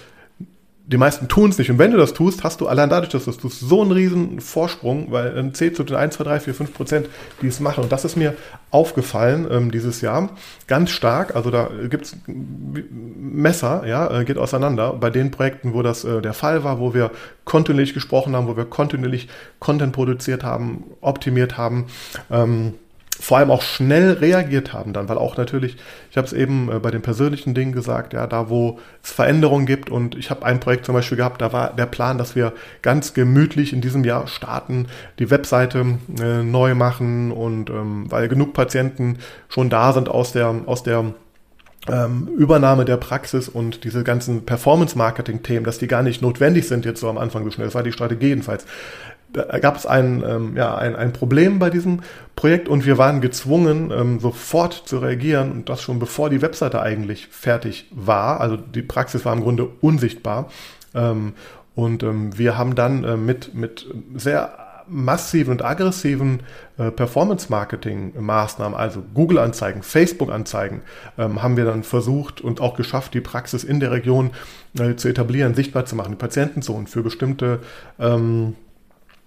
die 0.87 0.97
meisten 0.97 1.27
tun 1.27 1.49
es 1.49 1.57
nicht. 1.57 1.69
Und 1.69 1.79
wenn 1.79 1.91
du 1.91 1.97
das 1.97 2.13
tust, 2.13 2.45
hast 2.45 2.61
du 2.61 2.67
allein 2.67 2.89
dadurch, 2.89 3.11
dass 3.11 3.25
du 3.25 3.31
es 3.31 3.37
tust, 3.37 3.59
so 3.59 3.81
einen 3.81 3.91
riesen 3.91 4.39
Vorsprung, 4.39 5.11
weil 5.11 5.33
dann 5.33 5.53
zählt 5.53 5.75
zu 5.75 5.83
den 5.83 5.97
1, 5.97 6.15
2, 6.15 6.23
3, 6.23 6.39
4, 6.39 6.53
5 6.53 6.73
Prozent, 6.73 7.09
die 7.41 7.47
es 7.47 7.59
machen. 7.59 7.83
Und 7.83 7.91
das 7.91 8.05
ist 8.05 8.15
mir 8.15 8.35
aufgefallen 8.71 9.47
ähm, 9.51 9.69
dieses 9.69 9.99
Jahr 9.99 10.29
ganz 10.65 10.91
stark. 10.91 11.35
Also 11.35 11.51
da 11.51 11.69
gibt's 11.89 12.15
Messer, 12.25 13.85
ja, 13.85 14.19
äh, 14.19 14.23
geht 14.23 14.37
auseinander. 14.37 14.93
Bei 14.93 15.09
den 15.09 15.29
Projekten, 15.29 15.73
wo 15.73 15.81
das 15.81 16.05
äh, 16.05 16.21
der 16.21 16.33
Fall 16.33 16.63
war, 16.63 16.79
wo 16.79 16.93
wir 16.93 17.11
kontinuierlich 17.43 17.93
gesprochen 17.93 18.33
haben, 18.33 18.47
wo 18.47 18.55
wir 18.55 18.65
kontinuierlich 18.65 19.27
Content 19.59 19.91
produziert 19.91 20.45
haben, 20.45 20.85
optimiert 21.01 21.57
haben, 21.57 21.87
ähm, 22.31 22.75
vor 23.19 23.37
allem 23.37 23.51
auch 23.51 23.61
schnell 23.61 24.13
reagiert 24.13 24.73
haben 24.73 24.93
dann, 24.93 25.09
weil 25.09 25.17
auch 25.17 25.37
natürlich, 25.37 25.77
ich 26.11 26.17
habe 26.17 26.27
es 26.27 26.33
eben 26.33 26.71
äh, 26.71 26.79
bei 26.79 26.91
den 26.91 27.01
persönlichen 27.01 27.53
Dingen 27.53 27.71
gesagt, 27.71 28.13
ja, 28.13 28.27
da 28.27 28.49
wo 28.49 28.79
es 29.03 29.11
Veränderungen 29.11 29.65
gibt 29.65 29.89
und 29.89 30.15
ich 30.15 30.29
habe 30.29 30.45
ein 30.45 30.59
Projekt 30.59 30.85
zum 30.85 30.93
Beispiel 30.93 31.17
gehabt, 31.17 31.41
da 31.41 31.51
war 31.51 31.75
der 31.75 31.87
Plan, 31.87 32.17
dass 32.17 32.35
wir 32.35 32.53
ganz 32.81 33.13
gemütlich 33.13 33.73
in 33.73 33.81
diesem 33.81 34.03
Jahr 34.03 34.27
starten, 34.27 34.87
die 35.19 35.31
Webseite 35.31 35.97
äh, 36.21 36.43
neu 36.43 36.75
machen 36.75 37.31
und 37.31 37.69
ähm, 37.69 38.05
weil 38.09 38.27
genug 38.27 38.53
Patienten 38.53 39.17
schon 39.49 39.69
da 39.69 39.93
sind 39.93 40.09
aus 40.09 40.31
der, 40.31 40.53
aus 40.65 40.83
der 40.83 41.13
ähm, 41.89 42.27
Übernahme 42.37 42.85
der 42.85 42.97
Praxis 42.97 43.49
und 43.49 43.83
diese 43.83 44.03
ganzen 44.03 44.45
Performance-Marketing-Themen, 44.45 45.65
dass 45.65 45.77
die 45.77 45.87
gar 45.87 46.03
nicht 46.03 46.21
notwendig 46.21 46.67
sind 46.67 46.85
jetzt 46.85 46.99
so 46.99 47.09
am 47.09 47.17
Anfang 47.17 47.43
so 47.43 47.51
schnell. 47.51 47.67
Das 47.67 47.75
war 47.75 47.83
die 47.83 47.91
Strategie 47.91 48.27
jedenfalls 48.27 48.65
da 49.37 49.59
gab 49.59 49.77
es 49.77 49.85
ein, 49.85 50.23
ähm, 50.27 50.57
ja, 50.57 50.75
ein, 50.75 50.95
ein 50.95 51.13
Problem 51.13 51.59
bei 51.59 51.69
diesem 51.69 52.01
Projekt 52.35 52.67
und 52.67 52.85
wir 52.85 52.97
waren 52.97 53.21
gezwungen, 53.21 53.91
ähm, 53.91 54.19
sofort 54.19 54.73
zu 54.73 54.99
reagieren 54.99 55.51
und 55.51 55.69
das 55.69 55.81
schon 55.81 55.99
bevor 55.99 56.29
die 56.29 56.41
Webseite 56.41 56.81
eigentlich 56.81 57.27
fertig 57.27 57.87
war. 57.91 58.41
Also 58.41 58.57
die 58.57 58.81
Praxis 58.81 59.25
war 59.25 59.33
im 59.33 59.41
Grunde 59.41 59.67
unsichtbar. 59.81 60.49
Ähm, 60.93 61.33
und 61.75 62.03
ähm, 62.03 62.37
wir 62.37 62.57
haben 62.57 62.75
dann 62.75 63.03
äh, 63.03 63.17
mit, 63.17 63.53
mit 63.53 63.85
sehr 64.15 64.67
massiven 64.89 65.51
und 65.51 65.63
aggressiven 65.63 66.41
äh, 66.77 66.91
Performance-Marketing-Maßnahmen, 66.91 68.77
also 68.77 69.03
Google-Anzeigen, 69.13 69.83
Facebook-Anzeigen, 69.83 70.81
ähm, 71.17 71.43
haben 71.43 71.57
wir 71.57 71.65
dann 71.65 71.83
versucht 71.83 72.41
und 72.41 72.61
auch 72.61 72.75
geschafft, 72.75 73.13
die 73.13 73.21
Praxis 73.21 73.63
in 73.63 73.79
der 73.79 73.91
Region 73.91 74.31
äh, 74.79 74.95
zu 74.95 75.07
etablieren, 75.07 75.55
sichtbar 75.55 75.85
zu 75.85 75.95
machen, 75.95 76.11
die 76.11 76.17
Patientenzonen 76.17 76.87
für 76.87 77.03
bestimmte 77.03 77.59
ähm, 77.99 78.55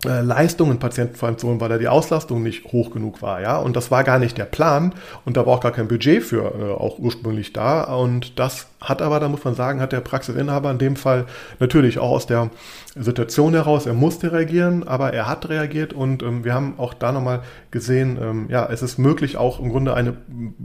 äh, 0.04 0.20
Leistungen 0.20 0.78
Patienten 0.78 1.16
vor 1.16 1.28
allem 1.28 1.38
zu 1.38 1.48
holen, 1.48 1.60
weil 1.60 1.68
da 1.68 1.78
die 1.78 1.88
Auslastung 1.88 2.42
nicht 2.42 2.64
hoch 2.72 2.90
genug 2.90 3.22
war, 3.22 3.40
ja. 3.40 3.58
Und 3.58 3.76
das 3.76 3.90
war 3.90 4.04
gar 4.04 4.18
nicht 4.18 4.38
der 4.38 4.44
Plan 4.44 4.94
und 5.24 5.36
da 5.36 5.46
war 5.46 5.54
auch 5.54 5.60
gar 5.60 5.72
kein 5.72 5.88
Budget 5.88 6.22
für 6.22 6.54
äh, 6.54 6.72
auch 6.72 6.98
ursprünglich 6.98 7.52
da. 7.52 7.84
Und 7.84 8.38
das 8.38 8.66
hat 8.80 9.02
aber, 9.02 9.20
da 9.20 9.28
muss 9.28 9.44
man 9.44 9.54
sagen, 9.54 9.80
hat 9.80 9.92
der 9.92 10.00
Praxisinhaber 10.00 10.70
in 10.70 10.78
dem 10.78 10.96
Fall 10.96 11.26
natürlich 11.58 11.98
auch 11.98 12.10
aus 12.10 12.26
der 12.26 12.50
Situation 12.96 13.54
heraus, 13.54 13.86
er 13.86 13.94
musste 13.94 14.32
reagieren, 14.32 14.86
aber 14.88 15.12
er 15.12 15.28
hat 15.28 15.48
reagiert 15.48 15.92
und 15.92 16.22
ähm, 16.22 16.44
wir 16.44 16.54
haben 16.54 16.74
auch 16.78 16.94
da 16.94 17.12
nochmal 17.12 17.42
gesehen, 17.70 18.18
ähm, 18.20 18.46
ja, 18.48 18.66
es 18.70 18.82
ist 18.82 18.98
möglich, 18.98 19.36
auch 19.36 19.60
im 19.60 19.70
Grunde 19.70 19.94
eine 19.94 20.16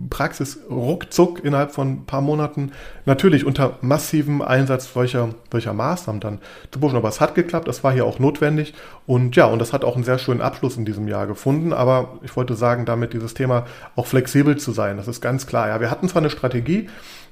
Praxis 0.10 0.60
ruckzuck 0.70 1.44
innerhalb 1.44 1.72
von 1.72 1.92
ein 1.92 2.06
paar 2.06 2.22
Monaten, 2.22 2.72
natürlich 3.06 3.46
unter 3.46 3.78
massivem 3.82 4.42
Einsatz 4.42 4.92
solcher, 4.92 5.30
solcher 5.52 5.74
Maßnahmen 5.74 6.22
dann 6.22 6.40
zu 6.72 6.80
pushen. 6.80 6.98
Aber 6.98 7.10
es 7.10 7.22
hat 7.22 7.36
geklappt, 7.36 7.68
das 7.68 7.84
war 7.84 7.92
hier 7.94 8.06
auch 8.06 8.20
notwendig 8.20 8.74
und 9.06 9.36
ja, 9.36 9.46
und 9.46 9.60
das 9.60 9.74
hat 9.74 9.84
auch 9.84 9.96
einen 9.96 10.04
sehr 10.04 10.18
schönen 10.18 10.42
Abschluss 10.42 10.78
in 10.78 10.86
diesem 10.86 11.08
Jahr 11.08 11.28
gefunden. 11.28 11.74
Aber 11.74 12.20
ich 12.24 12.36
wollte 12.36 12.56
sagen, 12.56 12.86
damit 12.86 13.14
dieses 13.14 13.34
Thema 13.34 13.66
auch 13.96 14.08
flexibel 14.08 14.58
zu 14.58 14.72
sein, 14.72 14.98
das 14.98 15.08
ist 15.08 15.22
ganz 15.22 15.46
klar. 15.46 15.68
Ja, 15.68 15.80
wir 15.80 15.92
hatten 15.92 16.08
zwar 16.08 16.22
eine 16.22 16.30
Strategie, 16.30 16.90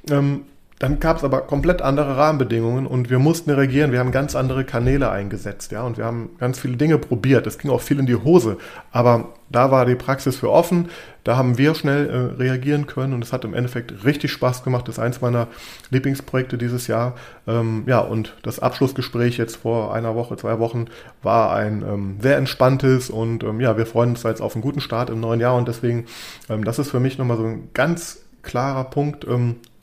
ähm, 0.10 0.41
dann 0.84 1.00
gab 1.00 1.15
es 1.15 1.24
aber 1.24 1.39
komplett 1.39 1.82
andere 1.82 2.17
Rahmenbedingungen 2.17 2.88
und 2.88 3.10
wir 3.10 3.17
mussten 3.17 3.50
reagieren. 3.52 3.93
Wir 3.93 4.00
haben 4.00 4.12
ganz 4.12 4.36
andere 4.36 4.65
Kanäle 4.65 5.10
eingesetzt, 5.10 5.72
ja, 5.72 5.82
und 5.84 5.98
wir 5.98 6.04
haben 6.04 6.32
ganz 6.39 6.60
viele 6.60 6.76
Dinge 6.76 6.98
probiert. 6.98 7.48
Es 7.48 7.58
ging 7.58 7.72
auch 7.72 7.80
viel 7.80 8.00
in 8.00 8.06
die 8.06 8.17
Hose, 8.17 8.58
aber 8.91 9.30
da 9.50 9.72
war 9.72 9.86
die 9.86 9.96
Praxis 9.96 10.36
für 10.36 10.52
offen. 10.52 10.89
Da 11.24 11.38
haben 11.38 11.58
wir 11.58 11.74
schnell 11.74 12.10
äh, 12.10 12.41
reagieren 12.41 12.86
können 12.86 13.13
und 13.13 13.24
es 13.24 13.32
hat 13.32 13.46
im 13.46 13.54
Endeffekt 13.54 14.04
richtig 14.04 14.34
Spaß 14.34 14.65
gemacht. 14.65 14.86
Das 14.86 14.98
ist 14.98 15.00
eins 15.00 15.22
meiner 15.22 15.48
Lieblingsprojekte 15.89 16.58
dieses 16.58 16.88
Jahr. 16.88 17.15
Ähm, 17.48 17.84
ja, 17.88 18.00
und 18.00 18.36
das 18.43 18.60
Abschlussgespräch 18.60 19.38
jetzt 19.38 19.56
vor 19.56 19.93
einer 19.93 20.15
Woche, 20.15 20.36
zwei 20.36 20.60
Wochen 20.60 20.88
war 21.22 21.56
ein 21.56 21.82
ähm, 21.82 22.17
sehr 22.19 22.36
entspanntes 22.36 23.10
und 23.10 23.46
ähm, 23.46 23.62
ja, 23.62 23.78
wir 23.78 23.86
freuen 23.86 24.10
uns 24.10 24.24
jetzt 24.24 24.41
auf 24.41 24.54
einen 24.54 24.62
guten 24.62 24.82
Start 24.82 25.10
im 25.10 25.22
neuen 25.22 25.39
Jahr 25.39 25.56
und 25.56 25.65
deswegen, 25.65 26.08
ähm, 26.50 26.65
das 26.65 26.78
ist 26.78 26.91
für 26.91 27.00
mich 27.00 27.17
nochmal 27.17 27.38
so 27.38 27.46
ein 27.46 27.69
ganz 27.74 28.19
klarer 28.41 28.84
Punkt. 28.84 29.26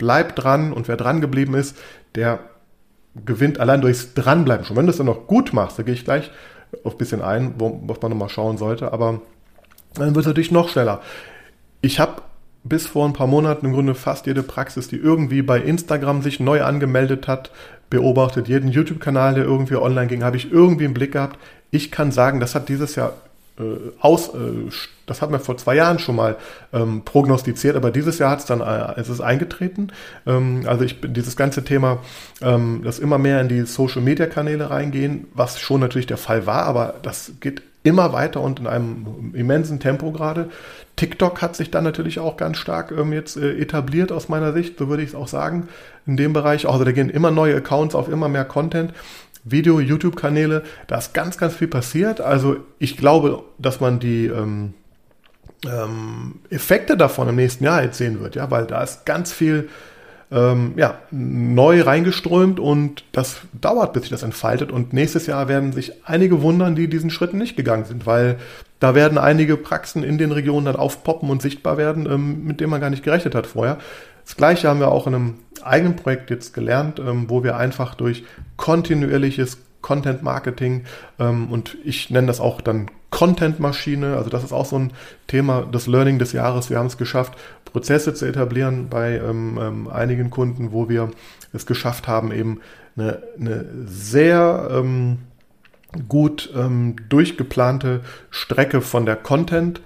Bleibt 0.01 0.43
dran 0.43 0.73
und 0.73 0.87
wer 0.87 0.97
dran 0.97 1.21
geblieben 1.21 1.53
ist, 1.53 1.77
der 2.15 2.39
gewinnt 3.23 3.59
allein 3.59 3.81
durchs 3.81 4.15
Dranbleiben 4.15 4.65
schon. 4.65 4.75
Wenn 4.75 4.87
du 4.87 4.89
es 4.89 4.97
dann 4.97 5.05
noch 5.05 5.27
gut 5.27 5.53
machst, 5.53 5.77
da 5.77 5.83
gehe 5.83 5.93
ich 5.93 6.05
gleich 6.05 6.31
auf 6.83 6.95
ein 6.95 6.97
bisschen 6.97 7.21
ein, 7.21 7.53
wo, 7.59 7.79
was 7.85 8.01
man 8.01 8.09
nochmal 8.09 8.29
schauen 8.29 8.57
sollte, 8.57 8.91
aber 8.93 9.21
dann 9.93 10.15
wird 10.15 10.23
es 10.23 10.27
natürlich 10.27 10.49
noch 10.49 10.69
schneller. 10.69 11.01
Ich 11.81 11.99
habe 11.99 12.23
bis 12.63 12.87
vor 12.87 13.05
ein 13.07 13.13
paar 13.13 13.27
Monaten 13.27 13.67
im 13.67 13.73
Grunde 13.73 13.93
fast 13.93 14.25
jede 14.25 14.41
Praxis, 14.41 14.87
die 14.87 14.97
irgendwie 14.97 15.43
bei 15.43 15.59
Instagram 15.59 16.23
sich 16.23 16.39
neu 16.39 16.63
angemeldet 16.63 17.27
hat, 17.27 17.51
beobachtet. 17.91 18.47
Jeden 18.47 18.71
YouTube-Kanal, 18.71 19.35
der 19.35 19.43
irgendwie 19.43 19.75
online 19.75 20.07
ging, 20.07 20.23
habe 20.23 20.37
ich 20.37 20.51
irgendwie 20.51 20.85
im 20.85 20.95
Blick 20.95 21.11
gehabt. 21.11 21.37
Ich 21.69 21.91
kann 21.91 22.11
sagen, 22.11 22.39
das 22.39 22.55
hat 22.55 22.69
dieses 22.69 22.95
Jahr 22.95 23.13
aus, 23.99 24.29
äh, 24.29 24.69
das 25.05 25.21
hatten 25.21 25.33
wir 25.33 25.39
vor 25.39 25.57
zwei 25.57 25.75
Jahren 25.75 25.99
schon 25.99 26.15
mal 26.15 26.37
ähm, 26.73 27.03
prognostiziert, 27.03 27.75
aber 27.75 27.91
dieses 27.91 28.17
Jahr 28.19 28.31
hat 28.31 28.39
es 28.39 28.45
dann, 28.45 28.61
äh, 28.61 28.99
es 28.99 29.09
ist 29.09 29.21
eingetreten. 29.21 29.91
Ähm, 30.25 30.63
also 30.65 30.83
ich 30.83 31.01
bin 31.01 31.13
dieses 31.13 31.35
ganze 31.35 31.63
Thema, 31.63 31.99
ähm, 32.41 32.81
das 32.83 32.99
immer 32.99 33.17
mehr 33.17 33.41
in 33.41 33.49
die 33.49 33.61
Social 33.63 34.01
Media 34.01 34.25
Kanäle 34.25 34.69
reingehen, 34.69 35.27
was 35.33 35.59
schon 35.59 35.81
natürlich 35.81 36.07
der 36.07 36.17
Fall 36.17 36.45
war, 36.45 36.63
aber 36.63 36.95
das 37.01 37.33
geht 37.39 37.61
immer 37.83 38.13
weiter 38.13 38.41
und 38.41 38.59
in 38.59 38.67
einem 38.67 39.33
immensen 39.33 39.79
Tempo 39.79 40.11
gerade. 40.11 40.49
TikTok 40.97 41.41
hat 41.41 41.55
sich 41.55 41.71
dann 41.71 41.83
natürlich 41.83 42.19
auch 42.19 42.37
ganz 42.37 42.57
stark 42.57 42.91
ähm, 42.91 43.11
jetzt 43.11 43.37
äh, 43.37 43.57
etabliert 43.57 44.11
aus 44.11 44.29
meiner 44.29 44.53
Sicht, 44.53 44.77
so 44.77 44.87
würde 44.87 45.03
ich 45.03 45.09
es 45.09 45.15
auch 45.15 45.27
sagen, 45.27 45.67
in 46.05 46.15
dem 46.15 46.33
Bereich. 46.33 46.67
Also 46.67 46.83
da 46.83 46.91
gehen 46.91 47.09
immer 47.09 47.31
neue 47.31 47.55
Accounts 47.55 47.95
auf 47.95 48.07
immer 48.07 48.27
mehr 48.27 48.45
Content. 48.45 48.93
Video, 49.43 49.79
YouTube-Kanäle, 49.79 50.63
da 50.87 50.97
ist 50.97 51.13
ganz, 51.13 51.37
ganz 51.37 51.55
viel 51.55 51.67
passiert. 51.67 52.21
Also 52.21 52.57
ich 52.79 52.97
glaube, 52.97 53.43
dass 53.57 53.79
man 53.79 53.99
die 53.99 54.27
ähm, 54.27 54.73
ähm, 55.65 56.39
Effekte 56.49 56.97
davon 56.97 57.29
im 57.29 57.35
nächsten 57.35 57.63
Jahr 57.63 57.83
jetzt 57.83 57.97
sehen 57.97 58.19
wird, 58.19 58.35
ja, 58.35 58.49
weil 58.51 58.65
da 58.65 58.83
ist 58.83 59.05
ganz 59.05 59.31
viel 59.31 59.69
ähm, 60.31 60.73
ja, 60.77 60.99
neu 61.11 61.81
reingeströmt 61.81 62.59
und 62.59 63.03
das 63.11 63.41
dauert, 63.59 63.93
bis 63.93 64.03
sich 64.03 64.11
das 64.11 64.23
entfaltet. 64.23 64.71
Und 64.71 64.93
nächstes 64.93 65.27
Jahr 65.27 65.47
werden 65.47 65.73
sich 65.73 66.05
einige 66.05 66.41
wundern, 66.41 66.75
die 66.75 66.87
diesen 66.87 67.09
Schritten 67.09 67.37
nicht 67.37 67.57
gegangen 67.57 67.85
sind, 67.85 68.05
weil 68.05 68.37
da 68.79 68.95
werden 68.95 69.17
einige 69.17 69.57
Praxen 69.57 70.03
in 70.03 70.17
den 70.17 70.31
Regionen 70.31 70.65
dann 70.65 70.75
aufpoppen 70.75 71.29
und 71.29 71.41
sichtbar 71.41 71.77
werden, 71.77 72.07
ähm, 72.09 72.45
mit 72.45 72.59
denen 72.59 72.71
man 72.71 72.81
gar 72.81 72.89
nicht 72.89 73.03
gerechnet 73.03 73.35
hat 73.35 73.45
vorher. 73.45 73.77
Das 74.25 74.37
gleiche 74.37 74.69
haben 74.69 74.79
wir 74.79 74.89
auch 74.89 75.07
in 75.07 75.15
einem 75.15 75.33
eigenen 75.63 75.95
Projekt 75.95 76.29
jetzt 76.29 76.53
gelernt, 76.53 76.99
ähm, 76.99 77.29
wo 77.29 77.43
wir 77.43 77.57
einfach 77.57 77.95
durch 77.95 78.23
kontinuierliches 78.57 79.57
Content 79.81 80.23
Marketing 80.23 80.83
ähm, 81.19 81.51
und 81.51 81.77
ich 81.83 82.09
nenne 82.09 82.27
das 82.27 82.39
auch 82.39 82.61
dann 82.61 82.89
Content 83.09 83.59
Maschine. 83.59 84.15
Also 84.15 84.29
das 84.29 84.43
ist 84.43 84.53
auch 84.53 84.65
so 84.65 84.77
ein 84.77 84.93
Thema 85.27 85.63
des 85.63 85.87
Learning 85.87 86.17
des 86.17 86.33
Jahres. 86.33 86.69
Wir 86.69 86.77
haben 86.77 86.87
es 86.87 86.97
geschafft, 86.97 87.33
Prozesse 87.65 88.13
zu 88.13 88.25
etablieren 88.25 88.89
bei 88.89 89.17
ähm, 89.17 89.59
ähm, 89.61 89.87
einigen 89.87 90.29
Kunden, 90.29 90.71
wo 90.71 90.89
wir 90.89 91.11
es 91.53 91.65
geschafft 91.65 92.07
haben, 92.07 92.31
eben 92.31 92.61
eine, 92.95 93.21
eine 93.39 93.65
sehr 93.85 94.69
ähm, 94.71 95.19
gut 96.07 96.51
ähm, 96.55 96.95
durchgeplante 97.09 98.01
Strecke 98.29 98.81
von 98.81 99.05
der 99.05 99.17
Content 99.17 99.81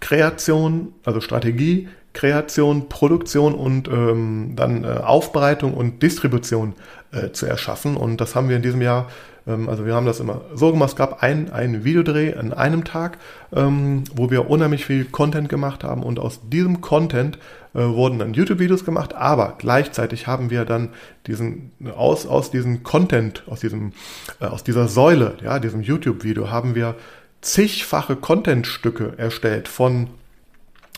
Kreation, 0.00 0.92
also 1.04 1.20
Strategie, 1.20 1.88
Kreation, 2.14 2.88
Produktion 2.88 3.54
und 3.54 3.88
ähm, 3.88 4.54
dann 4.56 4.84
äh, 4.84 4.86
Aufbereitung 4.86 5.74
und 5.74 6.02
Distribution 6.02 6.72
äh, 7.12 7.30
zu 7.32 7.44
erschaffen. 7.46 7.96
Und 7.96 8.20
das 8.20 8.34
haben 8.34 8.48
wir 8.48 8.56
in 8.56 8.62
diesem 8.62 8.80
Jahr 8.80 9.08
ähm, 9.46 9.68
also 9.68 9.86
wir 9.86 9.94
haben 9.94 10.06
das 10.06 10.20
immer 10.20 10.42
so 10.54 10.70
gemacht, 10.70 10.90
es 10.90 10.96
gab 10.96 11.22
ein, 11.22 11.52
einen 11.52 11.84
Videodreh 11.84 12.34
an 12.34 12.52
einem 12.52 12.84
Tag, 12.84 13.18
ähm, 13.54 14.04
wo 14.14 14.30
wir 14.30 14.48
unheimlich 14.48 14.84
viel 14.84 15.04
Content 15.04 15.48
gemacht 15.48 15.84
haben. 15.84 16.02
Und 16.02 16.18
aus 16.18 16.40
diesem 16.48 16.80
Content 16.80 17.38
äh, 17.74 17.80
wurden 17.80 18.18
dann 18.18 18.34
YouTube-Videos 18.34 18.84
gemacht, 18.84 19.14
aber 19.14 19.54
gleichzeitig 19.58 20.26
haben 20.26 20.50
wir 20.50 20.64
dann 20.64 20.90
diesen, 21.26 21.72
aus, 21.94 22.26
aus 22.26 22.50
diesem 22.50 22.82
Content, 22.82 23.42
aus 23.46 23.60
diesem, 23.60 23.92
äh, 24.40 24.46
aus 24.46 24.64
dieser 24.64 24.88
Säule, 24.88 25.36
ja, 25.42 25.58
diesem 25.58 25.82
YouTube-Video 25.82 26.50
haben 26.50 26.74
wir 26.74 26.94
zigfache 27.40 28.16
Content-Stücke 28.16 29.14
erstellt 29.18 29.68
von 29.68 30.08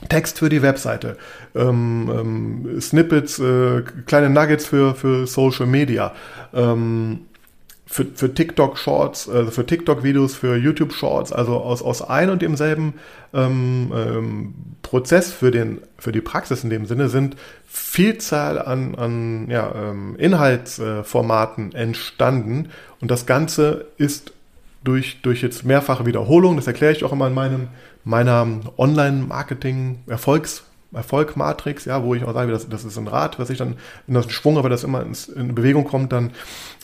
Text 0.08 0.38
für 0.38 0.50
die 0.50 0.60
Webseite, 0.60 1.16
ähm, 1.54 2.10
ähm, 2.12 2.80
Snippets, 2.80 3.38
äh, 3.38 3.82
kleine 4.04 4.28
Nuggets 4.28 4.66
für, 4.66 4.94
für 4.94 5.26
Social 5.26 5.66
Media, 5.66 6.12
ähm, 6.52 7.20
für, 7.86 8.04
für 8.14 8.34
TikTok 8.34 8.76
Shorts, 8.76 9.28
also 9.28 9.50
für 9.50 9.64
TikTok 9.64 10.02
Videos, 10.02 10.34
für 10.34 10.56
YouTube 10.56 10.92
Shorts, 10.92 11.32
also 11.32 11.54
aus, 11.54 11.82
aus 11.82 12.02
ein 12.02 12.30
und 12.30 12.42
demselben 12.42 12.94
ähm, 13.32 13.92
ähm, 13.94 14.54
Prozess 14.82 15.32
für, 15.32 15.50
den, 15.50 15.80
für 15.98 16.12
die 16.12 16.20
Praxis 16.20 16.62
in 16.62 16.70
dem 16.70 16.84
Sinne 16.84 17.08
sind 17.08 17.36
Vielzahl 17.66 18.60
an, 18.60 18.96
an 18.96 19.48
ja, 19.48 19.72
ähm, 19.74 20.16
Inhaltsformaten 20.18 21.74
entstanden. 21.74 22.68
Und 23.00 23.10
das 23.10 23.24
Ganze 23.24 23.86
ist 23.96 24.32
durch, 24.84 25.22
durch 25.22 25.42
jetzt 25.42 25.64
mehrfache 25.64 26.06
Wiederholung, 26.06 26.56
das 26.56 26.66
erkläre 26.66 26.92
ich 26.92 27.04
auch 27.04 27.12
immer 27.12 27.28
in 27.28 27.34
meinem, 27.34 27.68
meiner 28.06 28.46
Online-Marketing-Erfolgs- 28.78 30.62
Erfolgmatrix, 30.94 31.84
ja, 31.84 32.02
wo 32.02 32.14
ich 32.14 32.24
auch 32.24 32.32
sage, 32.32 32.52
das, 32.52 32.68
das 32.68 32.84
ist 32.84 32.96
ein 32.96 33.08
Rad, 33.08 33.38
was 33.38 33.50
ich 33.50 33.58
dann, 33.58 33.74
wenn 34.06 34.14
das 34.14 34.26
ein 34.26 34.30
Schwung, 34.30 34.56
aber 34.56 34.68
das 34.68 34.84
immer 34.84 35.02
ins, 35.02 35.28
in 35.28 35.54
Bewegung 35.54 35.84
kommt, 35.84 36.12
dann, 36.12 36.30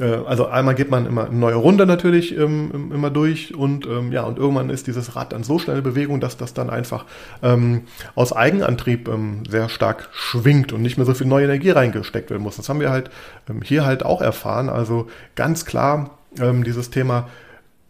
äh, 0.00 0.04
also 0.04 0.46
einmal 0.46 0.74
geht 0.74 0.90
man 0.90 1.06
immer 1.06 1.26
eine 1.26 1.37
neue 1.37 1.54
Runde 1.54 1.87
natürlich 1.87 2.37
ähm, 2.37 2.90
immer 2.92 3.11
durch 3.11 3.54
und 3.54 3.87
ähm, 3.87 4.12
ja, 4.12 4.24
und 4.24 4.38
irgendwann 4.38 4.70
ist 4.70 4.87
dieses 4.87 5.16
Rad 5.16 5.32
dann 5.32 5.44
so 5.44 5.58
schnell 5.58 5.78
in 5.78 5.82
Bewegung, 5.82 6.20
dass 6.20 6.37
das 6.37 6.52
dann 6.52 6.68
einfach 6.68 7.06
ähm, 7.42 7.82
aus 8.14 8.32
Eigenantrieb 8.32 9.08
ähm, 9.08 9.44
sehr 9.48 9.68
stark 9.68 10.08
schwingt 10.12 10.72
und 10.72 10.82
nicht 10.82 10.98
mehr 10.98 11.06
so 11.06 11.14
viel 11.14 11.26
neue 11.26 11.44
Energie 11.44 11.70
reingesteckt 11.70 12.30
werden 12.30 12.42
muss. 12.42 12.56
Das 12.56 12.68
haben 12.68 12.80
wir 12.80 12.90
halt 12.90 13.11
ähm, 13.48 13.62
hier 13.62 13.87
halt 13.87 14.04
auch 14.04 14.20
erfahren. 14.20 14.68
Also 14.68 15.08
ganz 15.37 15.64
klar 15.64 16.18
ähm, 16.40 16.64
dieses 16.64 16.90
Thema 16.90 17.28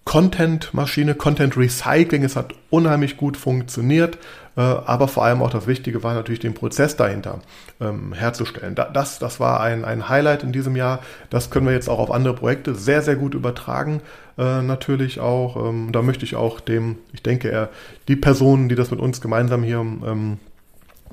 Content-Maschine, 0.05 1.15
Content 1.15 1.57
Recycling, 1.57 2.25
es 2.25 2.37
hat 2.37 2.55
unheimlich 2.71 3.17
gut 3.17 3.37
funktioniert. 3.37 4.19
Äh, 4.57 4.61
aber 4.61 5.09
vor 5.09 5.25
allem 5.25 5.41
auch 5.41 5.51
das 5.51 5.67
Wichtige 5.67 6.03
war 6.03 6.15
natürlich 6.15 6.41
den 6.41 6.55
Prozess 6.55 6.97
dahinter 6.97 7.41
ähm, 7.81 8.13
herzustellen. 8.13 8.75
das, 8.75 9.19
das 9.19 9.41
war 9.41 9.61
ein, 9.61 9.85
ein 9.85 10.09
Highlight 10.09 10.43
in 10.43 10.53
diesem 10.53 10.77
Jahr. 10.77 11.01
Das 11.31 11.51
können 11.51 11.67
wir 11.67 11.73
jetzt 11.73 11.89
auch 11.89 11.99
auf 11.99 12.11
andere 12.11 12.35
Projekte 12.35 12.75
sehr, 12.75 13.03
sehr 13.03 13.17
gut 13.17 13.35
übertragen. 13.35 14.03
Äh, 14.37 14.63
natürlich 14.63 15.21
auch. 15.21 15.57
Ähm, 15.69 15.91
da 15.93 16.03
möchte 16.03 16.25
ich 16.25 16.37
auch 16.37 16.61
dem, 16.61 16.97
ich 17.13 17.23
denke, 17.23 17.51
er, 17.51 17.71
die 18.09 18.17
Personen, 18.17 18.69
die 18.69 18.75
das 18.75 18.91
mit 18.91 19.01
uns 19.01 19.21
gemeinsam 19.21 19.63
hier 19.63 19.79
ähm, 19.79 20.39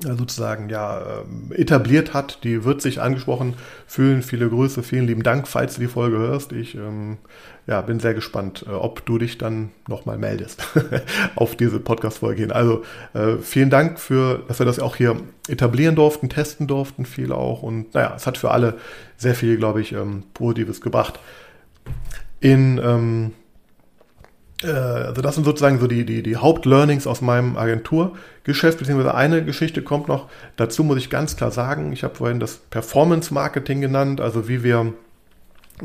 sozusagen 0.02 0.68
ja 0.68 1.00
ähm, 1.00 1.52
etabliert 1.52 2.14
hat, 2.14 2.44
die 2.44 2.64
wird 2.64 2.82
sich 2.82 3.00
angesprochen 3.00 3.54
fühlen. 3.86 4.22
Viele 4.22 4.48
Grüße, 4.48 4.82
vielen 4.82 5.06
lieben 5.06 5.22
Dank, 5.22 5.46
falls 5.48 5.74
du 5.74 5.80
die 5.82 5.88
Folge 5.88 6.18
hörst. 6.18 6.52
Ich 6.52 6.74
ähm, 6.74 7.18
ja, 7.70 7.80
bin 7.82 8.00
sehr 8.00 8.14
gespannt, 8.14 8.64
äh, 8.68 8.72
ob 8.72 9.06
du 9.06 9.16
dich 9.16 9.38
dann 9.38 9.70
nochmal 9.86 10.18
meldest 10.18 10.66
auf 11.36 11.54
diese 11.54 11.78
Podcast-Folge 11.78 12.42
hin. 12.42 12.52
Also 12.52 12.82
äh, 13.14 13.36
vielen 13.40 13.70
Dank 13.70 14.00
für, 14.00 14.42
dass 14.48 14.58
wir 14.58 14.66
das 14.66 14.80
auch 14.80 14.96
hier 14.96 15.16
etablieren 15.46 15.94
durften, 15.94 16.28
testen 16.28 16.66
durften, 16.66 17.06
viel 17.06 17.30
auch. 17.32 17.62
Und 17.62 17.94
naja, 17.94 18.12
es 18.16 18.26
hat 18.26 18.38
für 18.38 18.50
alle 18.50 18.78
sehr 19.16 19.36
viel, 19.36 19.56
glaube 19.56 19.80
ich, 19.80 19.92
ähm, 19.92 20.24
Positives 20.34 20.80
gebracht. 20.80 21.20
In 22.40 22.80
ähm, 22.82 23.32
äh, 24.64 24.70
also 24.70 25.22
das 25.22 25.36
sind 25.36 25.44
sozusagen 25.44 25.78
so 25.78 25.86
die, 25.86 26.04
die, 26.04 26.24
die 26.24 26.36
Hauptlearnings 26.36 27.06
aus 27.06 27.20
meinem 27.20 27.56
Agenturgeschäft, 27.56 28.80
beziehungsweise 28.80 29.14
eine 29.14 29.44
Geschichte 29.44 29.82
kommt 29.82 30.08
noch. 30.08 30.28
Dazu 30.56 30.82
muss 30.82 30.98
ich 30.98 31.08
ganz 31.08 31.36
klar 31.36 31.52
sagen, 31.52 31.92
ich 31.92 32.02
habe 32.02 32.16
vorhin 32.16 32.40
das 32.40 32.56
Performance 32.56 33.32
Marketing 33.32 33.80
genannt, 33.80 34.20
also 34.20 34.48
wie 34.48 34.64
wir 34.64 34.92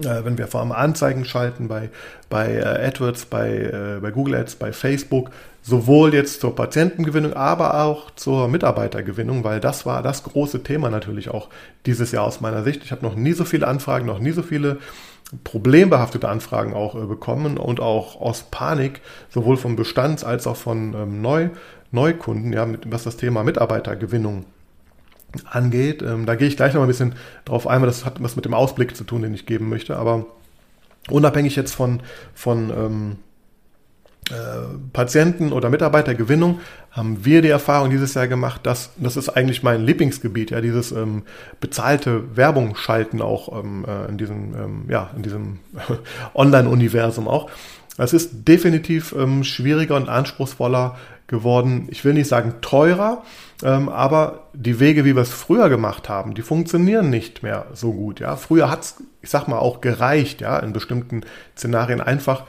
wenn 0.03 0.37
wir 0.37 0.47
vor 0.47 0.61
allem 0.61 0.71
Anzeigen 0.71 1.25
schalten 1.25 1.67
bei, 1.67 1.89
bei 2.29 2.55
äh, 2.55 2.87
AdWords, 2.87 3.25
bei, 3.25 3.49
äh, 3.49 3.99
bei 4.01 4.11
Google 4.11 4.35
Ads, 4.35 4.55
bei 4.55 4.71
Facebook, 4.73 5.31
sowohl 5.61 6.13
jetzt 6.13 6.41
zur 6.41 6.55
Patientengewinnung, 6.55 7.33
aber 7.33 7.83
auch 7.83 8.11
zur 8.11 8.47
Mitarbeitergewinnung, 8.47 9.43
weil 9.43 9.59
das 9.59 9.85
war 9.85 10.03
das 10.03 10.23
große 10.23 10.63
Thema 10.63 10.89
natürlich 10.89 11.29
auch 11.29 11.49
dieses 11.85 12.11
Jahr 12.11 12.25
aus 12.25 12.41
meiner 12.41 12.63
Sicht. 12.63 12.83
Ich 12.83 12.91
habe 12.91 13.03
noch 13.03 13.15
nie 13.15 13.33
so 13.33 13.45
viele 13.45 13.67
Anfragen, 13.67 14.05
noch 14.05 14.19
nie 14.19 14.31
so 14.31 14.43
viele 14.43 14.77
problembehaftete 15.43 16.29
Anfragen 16.29 16.73
auch 16.73 16.95
äh, 16.95 17.05
bekommen 17.05 17.57
und 17.57 17.79
auch 17.79 18.21
aus 18.21 18.43
Panik, 18.43 19.01
sowohl 19.29 19.57
vom 19.57 19.75
Bestands- 19.75 20.23
als 20.23 20.45
auch 20.45 20.55
von 20.55 20.93
ähm, 20.93 21.21
Neu 21.21 21.49
Neukunden, 21.91 22.51
ja, 22.51 22.65
mit, 22.65 22.91
was 22.91 23.03
das 23.03 23.17
Thema 23.17 23.43
Mitarbeitergewinnung 23.43 24.45
angeht. 25.45 26.01
Ähm, 26.01 26.25
da 26.25 26.35
gehe 26.35 26.47
ich 26.47 26.57
gleich 26.57 26.73
noch 26.73 26.81
ein 26.81 26.87
bisschen 26.87 27.15
drauf 27.45 27.67
ein, 27.67 27.81
weil 27.81 27.87
das 27.87 28.05
hat 28.05 28.21
was 28.21 28.35
mit 28.35 28.45
dem 28.45 28.53
Ausblick 28.53 28.95
zu 28.95 29.03
tun, 29.03 29.21
den 29.21 29.33
ich 29.33 29.45
geben 29.45 29.69
möchte. 29.69 29.97
Aber 29.97 30.25
unabhängig 31.09 31.55
jetzt 31.55 31.73
von, 31.73 32.01
von 32.33 32.69
ähm, 32.69 33.15
äh, 34.31 34.33
Patienten- 34.91 35.53
oder 35.53 35.69
Mitarbeitergewinnung 35.69 36.59
haben 36.89 37.25
wir 37.25 37.43
die 37.43 37.49
Erfahrung 37.49 37.91
dieses 37.91 38.15
Jahr 38.15 38.27
gemacht, 38.27 38.65
dass 38.65 38.89
das 38.97 39.17
ist 39.17 39.29
eigentlich 39.29 39.61
mein 39.61 39.85
Lieblingsgebiet, 39.85 40.49
ja, 40.49 40.61
dieses 40.61 40.91
ähm, 40.91 41.23
bezahlte 41.59 42.35
Werbung 42.35 42.75
schalten 42.75 43.21
auch 43.21 43.59
ähm, 43.59 43.85
äh, 43.87 44.09
in 44.09 44.17
diesem, 44.17 44.55
ähm, 44.55 44.85
ja, 44.89 45.11
in 45.15 45.21
diesem 45.21 45.59
Online-Universum 46.33 47.27
auch. 47.27 47.51
Es 47.97 48.13
ist 48.13 48.47
definitiv 48.47 49.13
ähm, 49.17 49.43
schwieriger 49.43 49.95
und 49.95 50.09
anspruchsvoller 50.09 50.97
geworden. 51.27 51.87
Ich 51.91 52.03
will 52.03 52.13
nicht 52.13 52.27
sagen 52.27 52.55
teurer, 52.61 53.23
ähm, 53.65 53.89
aber 53.89 54.47
die 54.53 54.79
Wege, 54.79 55.05
wie 55.05 55.15
wir 55.15 55.23
es 55.23 55.33
früher 55.33 55.69
gemacht 55.69 56.07
haben, 56.07 56.35
die 56.35 56.43
funktionieren 56.43 57.09
nicht 57.09 57.41
mehr 57.41 57.65
so 57.73 57.93
gut. 57.93 58.19
Ja, 58.19 58.35
früher 58.35 58.69
hat 58.69 58.81
es, 58.81 59.03
ich 59.23 59.31
sag 59.31 59.47
mal, 59.47 59.57
auch 59.57 59.81
gereicht, 59.81 60.39
ja, 60.41 60.59
in 60.59 60.71
bestimmten 60.71 61.21
Szenarien 61.57 61.99
einfach 61.99 62.43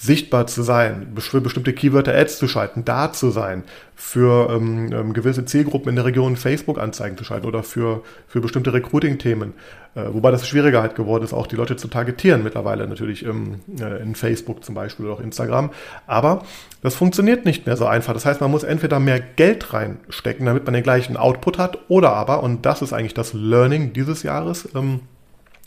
sichtbar 0.00 0.46
zu 0.46 0.62
sein, 0.62 1.12
für 1.18 1.42
bestimmte 1.42 1.74
Keywörter-Ads 1.74 2.38
zu 2.38 2.48
schalten, 2.48 2.86
da 2.86 3.12
zu 3.12 3.28
sein, 3.30 3.64
für 3.94 4.48
ähm, 4.50 4.90
ähm, 4.94 5.12
gewisse 5.12 5.44
Zielgruppen 5.44 5.90
in 5.90 5.96
der 5.96 6.06
Region 6.06 6.36
Facebook-Anzeigen 6.36 7.18
zu 7.18 7.24
schalten 7.24 7.46
oder 7.46 7.62
für, 7.62 8.02
für 8.26 8.40
bestimmte 8.40 8.72
Recruiting-Themen. 8.72 9.52
Äh, 9.94 10.04
wobei 10.12 10.30
das 10.30 10.48
schwieriger 10.48 10.80
halt 10.80 10.94
geworden 10.94 11.22
ist, 11.22 11.34
auch 11.34 11.46
die 11.46 11.56
Leute 11.56 11.76
zu 11.76 11.88
targetieren 11.88 12.42
mittlerweile 12.42 12.88
natürlich 12.88 13.26
ähm, 13.26 13.60
äh, 13.78 14.00
in 14.00 14.14
Facebook 14.14 14.64
zum 14.64 14.74
Beispiel 14.74 15.04
oder 15.04 15.16
auch 15.16 15.20
Instagram. 15.20 15.68
Aber 16.06 16.44
das 16.80 16.94
funktioniert 16.94 17.44
nicht 17.44 17.66
mehr 17.66 17.76
so 17.76 17.84
einfach. 17.84 18.14
Das 18.14 18.24
heißt, 18.24 18.40
man 18.40 18.50
muss 18.50 18.62
entweder 18.62 19.00
mehr 19.00 19.20
Geld 19.20 19.74
reinstecken, 19.74 20.46
damit 20.46 20.64
man 20.64 20.72
den 20.72 20.82
gleichen 20.82 21.18
Output 21.18 21.58
hat, 21.58 21.78
oder 21.88 22.14
aber, 22.14 22.42
und 22.42 22.64
das 22.64 22.80
ist 22.80 22.94
eigentlich 22.94 23.14
das 23.14 23.34
Learning 23.34 23.92
dieses 23.92 24.22
Jahres, 24.22 24.66
ähm, 24.74 25.00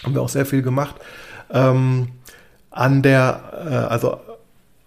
haben 0.04 0.16
wir 0.16 0.24
auch 0.24 0.30
sehr 0.30 0.48
viel 0.48 0.64
gemacht, 0.64 0.96
ähm, 1.52 2.08
an 2.74 3.02
der, 3.02 3.42
äh, 3.66 3.74
also 3.74 4.18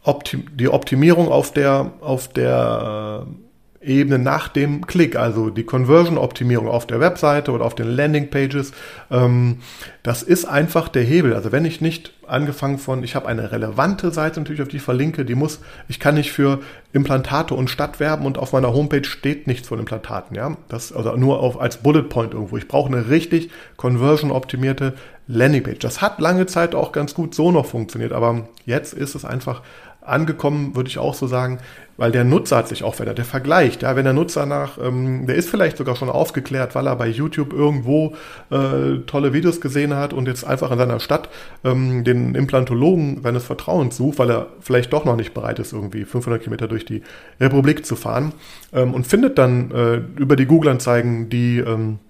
Optim 0.03 0.45
die 0.55 0.69
Optimierung 0.69 1.29
auf 1.29 1.53
der, 1.53 1.91
auf 2.01 2.29
der 2.29 3.25
äh, 3.27 3.47
Ebene 3.87 4.19
nach 4.19 4.49
dem 4.49 4.87
Klick, 4.87 5.15
also 5.17 5.49
die 5.49 5.63
Conversion-Optimierung 5.63 6.69
auf 6.69 6.87
der 6.87 6.99
Webseite 6.99 7.53
oder 7.53 7.65
auf 7.65 7.77
den 7.77 7.89
Landing-Pages, 7.89 8.73
ähm, 9.13 9.59
das 10.03 10.25
ist 10.25 10.45
einfach 10.45 10.89
der 10.89 11.05
Hebel. 11.05 11.35
Also 11.35 11.53
wenn 11.53 11.65
ich 11.65 11.81
nicht 11.81 12.13
angefangen 12.27 12.79
von, 12.79 13.05
ich 13.05 13.15
habe 13.15 13.29
eine 13.29 13.53
relevante 13.53 14.11
Seite 14.11 14.41
natürlich, 14.41 14.63
auf 14.63 14.69
die 14.69 14.79
ich 14.79 14.83
verlinke, 14.83 15.25
die 15.25 15.37
muss, 15.37 15.61
ich 15.89 16.01
kann 16.01 16.17
nicht 16.17 16.33
für 16.33 16.61
Implantate 16.93 17.55
und 17.55 17.71
Stadt 17.71 18.01
werben 18.01 18.27
und 18.27 18.39
auf 18.39 18.53
meiner 18.53 18.73
Homepage 18.73 19.05
steht 19.05 19.47
nichts 19.47 19.69
von 19.69 19.79
Implantaten, 19.79 20.37
ja. 20.37 20.57
Das, 20.69 20.93
also 20.93 21.15
nur 21.17 21.41
auf, 21.41 21.61
als 21.61 21.77
Bullet 21.79 22.03
Point 22.03 22.35
irgendwo. 22.35 22.57
Ich 22.57 22.67
brauche 22.67 22.93
eine 22.93 23.09
richtig 23.09 23.51
conversion-optimierte 23.77 24.95
Landingpage. 25.29 25.81
Das 25.81 26.03
hat 26.03 26.21
lange 26.21 26.47
Zeit 26.47 26.75
auch 26.75 26.93
ganz 26.93 27.15
gut 27.15 27.35
so 27.35 27.51
noch 27.51 27.67
funktioniert, 27.67 28.13
aber 28.13 28.49
jetzt 28.65 28.95
ist 28.95 29.15
es 29.15 29.25
einfach 29.25 29.63
angekommen, 30.07 30.77
würde 30.77 30.89
ich 30.89 30.99
auch 30.99 31.15
so 31.15 31.27
sagen, 31.27 31.59
weil 31.97 32.13
der 32.13 32.25
Nutzer 32.25 32.59
hat 32.59 32.69
sich 32.69 32.85
auch 32.85 32.95
verändert. 32.95 33.19
Der 33.19 33.25
vergleicht, 33.25 33.83
ja, 33.83 33.97
wenn 33.97 34.05
der 34.05 34.13
Nutzer 34.13 34.47
nach, 34.47 34.79
ähm, 34.79 35.27
der 35.27 35.35
ist 35.37 35.49
vielleicht 35.49 35.79
sogar 35.79 35.97
schon 35.97 36.11
aufgeklärt, 36.11 36.75
weil 36.75 36.87
er 36.87 36.97
bei 36.97 37.09
YouTube 37.09 37.53
irgendwo 37.53 38.15
äh, 38.51 38.99
tolle 39.07 39.33
Videos 39.33 39.61
gesehen 39.61 39.95
hat 39.95 40.13
und 40.13 40.29
jetzt 40.29 40.45
einfach 40.45 40.71
in 40.71 40.79
seiner 40.79 41.01
Stadt 41.01 41.29
ähm, 41.65 42.05
den 42.05 42.35
Implantologen 42.35 43.23
seines 43.23 43.45
Vertrauens 43.45 43.97
sucht, 43.97 44.19
weil 44.19 44.31
er 44.31 44.47
vielleicht 44.61 44.93
doch 44.93 45.05
noch 45.05 45.17
nicht 45.17 45.35
bereit 45.35 45.59
ist, 45.59 45.73
irgendwie 45.73 46.05
500 46.05 46.43
Kilometer 46.43 46.69
durch 46.69 46.85
die 46.85 47.03
Republik 47.41 47.87
zu 47.87 47.97
fahren 47.97 48.33
ähm, 48.73 48.95
und 48.95 49.07
findet 49.07 49.39
dann 49.39 49.71
äh, 49.71 49.97
über 50.21 50.37
die 50.37 50.47
Google-Anzeigen 50.47 51.31
die 51.31 51.59
ähm, 51.59 51.99
äh, 51.99 52.06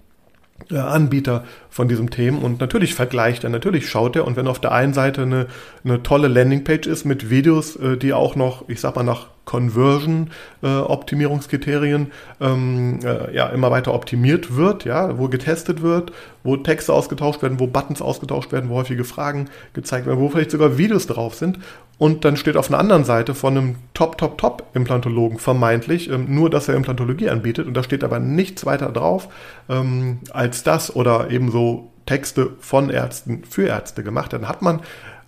Anbieter 0.71 1.43
von 1.69 1.87
diesem 1.87 2.09
Themen 2.09 2.39
und 2.39 2.59
natürlich 2.59 2.93
vergleicht 2.93 3.43
er, 3.43 3.49
natürlich 3.49 3.89
schaut 3.89 4.15
er 4.15 4.25
und 4.25 4.35
wenn 4.35 4.47
auf 4.47 4.59
der 4.59 4.73
einen 4.73 4.93
Seite 4.93 5.21
eine, 5.21 5.45
eine 5.83 6.01
tolle 6.03 6.27
Landingpage 6.27 6.87
ist 6.87 7.05
mit 7.05 7.29
Videos, 7.29 7.75
äh, 7.77 7.97
die 7.97 8.13
auch 8.13 8.35
noch, 8.35 8.67
ich 8.67 8.81
sag 8.81 8.95
mal, 8.95 9.03
nach 9.03 9.27
Conversion-Optimierungskriterien 9.45 12.11
äh, 12.39 12.45
ähm, 12.45 12.99
äh, 13.03 13.33
ja, 13.33 13.47
immer 13.47 13.71
weiter 13.71 13.93
optimiert 13.93 14.57
wird, 14.57 14.83
ja, 14.83 15.17
wo 15.17 15.29
getestet 15.29 15.81
wird, 15.81 16.11
wo 16.43 16.57
Texte 16.57 16.91
ausgetauscht 16.93 17.41
werden, 17.41 17.59
wo 17.59 17.67
Buttons 17.67 18.01
ausgetauscht 18.01 18.51
werden, 18.51 18.69
wo 18.69 18.75
häufige 18.75 19.05
Fragen 19.05 19.49
gezeigt 19.73 20.05
werden, 20.05 20.19
wo 20.19 20.29
vielleicht 20.29 20.51
sogar 20.51 20.77
Videos 20.77 21.07
drauf 21.07 21.33
sind. 21.33 21.57
Und 21.97 22.25
dann 22.25 22.37
steht 22.37 22.57
auf 22.57 22.69
einer 22.69 22.79
anderen 22.79 23.05
Seite 23.05 23.33
von 23.33 23.57
einem 23.57 23.75
Top, 23.93 24.17
Top, 24.17 24.37
Top-Implantologen 24.37 25.39
vermeintlich 25.39 26.09
ähm, 26.09 26.33
nur, 26.33 26.49
dass 26.49 26.67
er 26.67 26.75
Implantologie 26.75 27.29
anbietet 27.29 27.67
und 27.67 27.73
da 27.73 27.81
steht 27.81 28.03
aber 28.03 28.19
nichts 28.19 28.65
weiter 28.65 28.89
drauf 28.89 29.29
ähm, 29.67 30.19
als 30.31 30.63
das 30.63 30.95
oder 30.95 31.29
ebenso 31.31 31.91
Texte 32.05 32.51
von 32.59 32.89
Ärzten 32.89 33.43
für 33.49 33.67
Ärzte 33.67 34.03
gemacht. 34.03 34.31
Dann 34.31 34.47
hat 34.47 34.61
man 34.61 34.81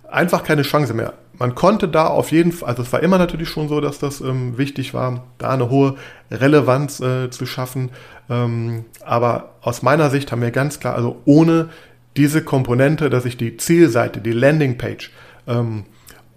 einfach 0.08 0.44
keine 0.44 0.62
Chance 0.62 0.94
mehr 0.94 1.14
man 1.40 1.54
konnte 1.54 1.88
da 1.88 2.06
auf 2.06 2.32
jeden 2.32 2.52
Fall, 2.52 2.68
also 2.68 2.82
es 2.82 2.92
war 2.92 3.02
immer 3.02 3.16
natürlich 3.16 3.48
schon 3.48 3.66
so, 3.68 3.80
dass 3.80 3.98
das 3.98 4.20
ähm, 4.20 4.58
wichtig 4.58 4.92
war, 4.92 5.24
da 5.38 5.48
eine 5.48 5.70
hohe 5.70 5.96
Relevanz 6.30 7.00
äh, 7.00 7.30
zu 7.30 7.46
schaffen. 7.46 7.90
Ähm, 8.28 8.84
aber 9.06 9.54
aus 9.62 9.80
meiner 9.80 10.10
Sicht 10.10 10.30
haben 10.30 10.42
wir 10.42 10.50
ganz 10.50 10.80
klar, 10.80 10.94
also 10.94 11.22
ohne 11.24 11.70
diese 12.18 12.44
Komponente, 12.44 13.08
dass 13.08 13.24
ich 13.24 13.38
die 13.38 13.56
Zielseite, 13.56 14.20
die 14.20 14.32
Landingpage 14.32 15.10
ähm, 15.46 15.86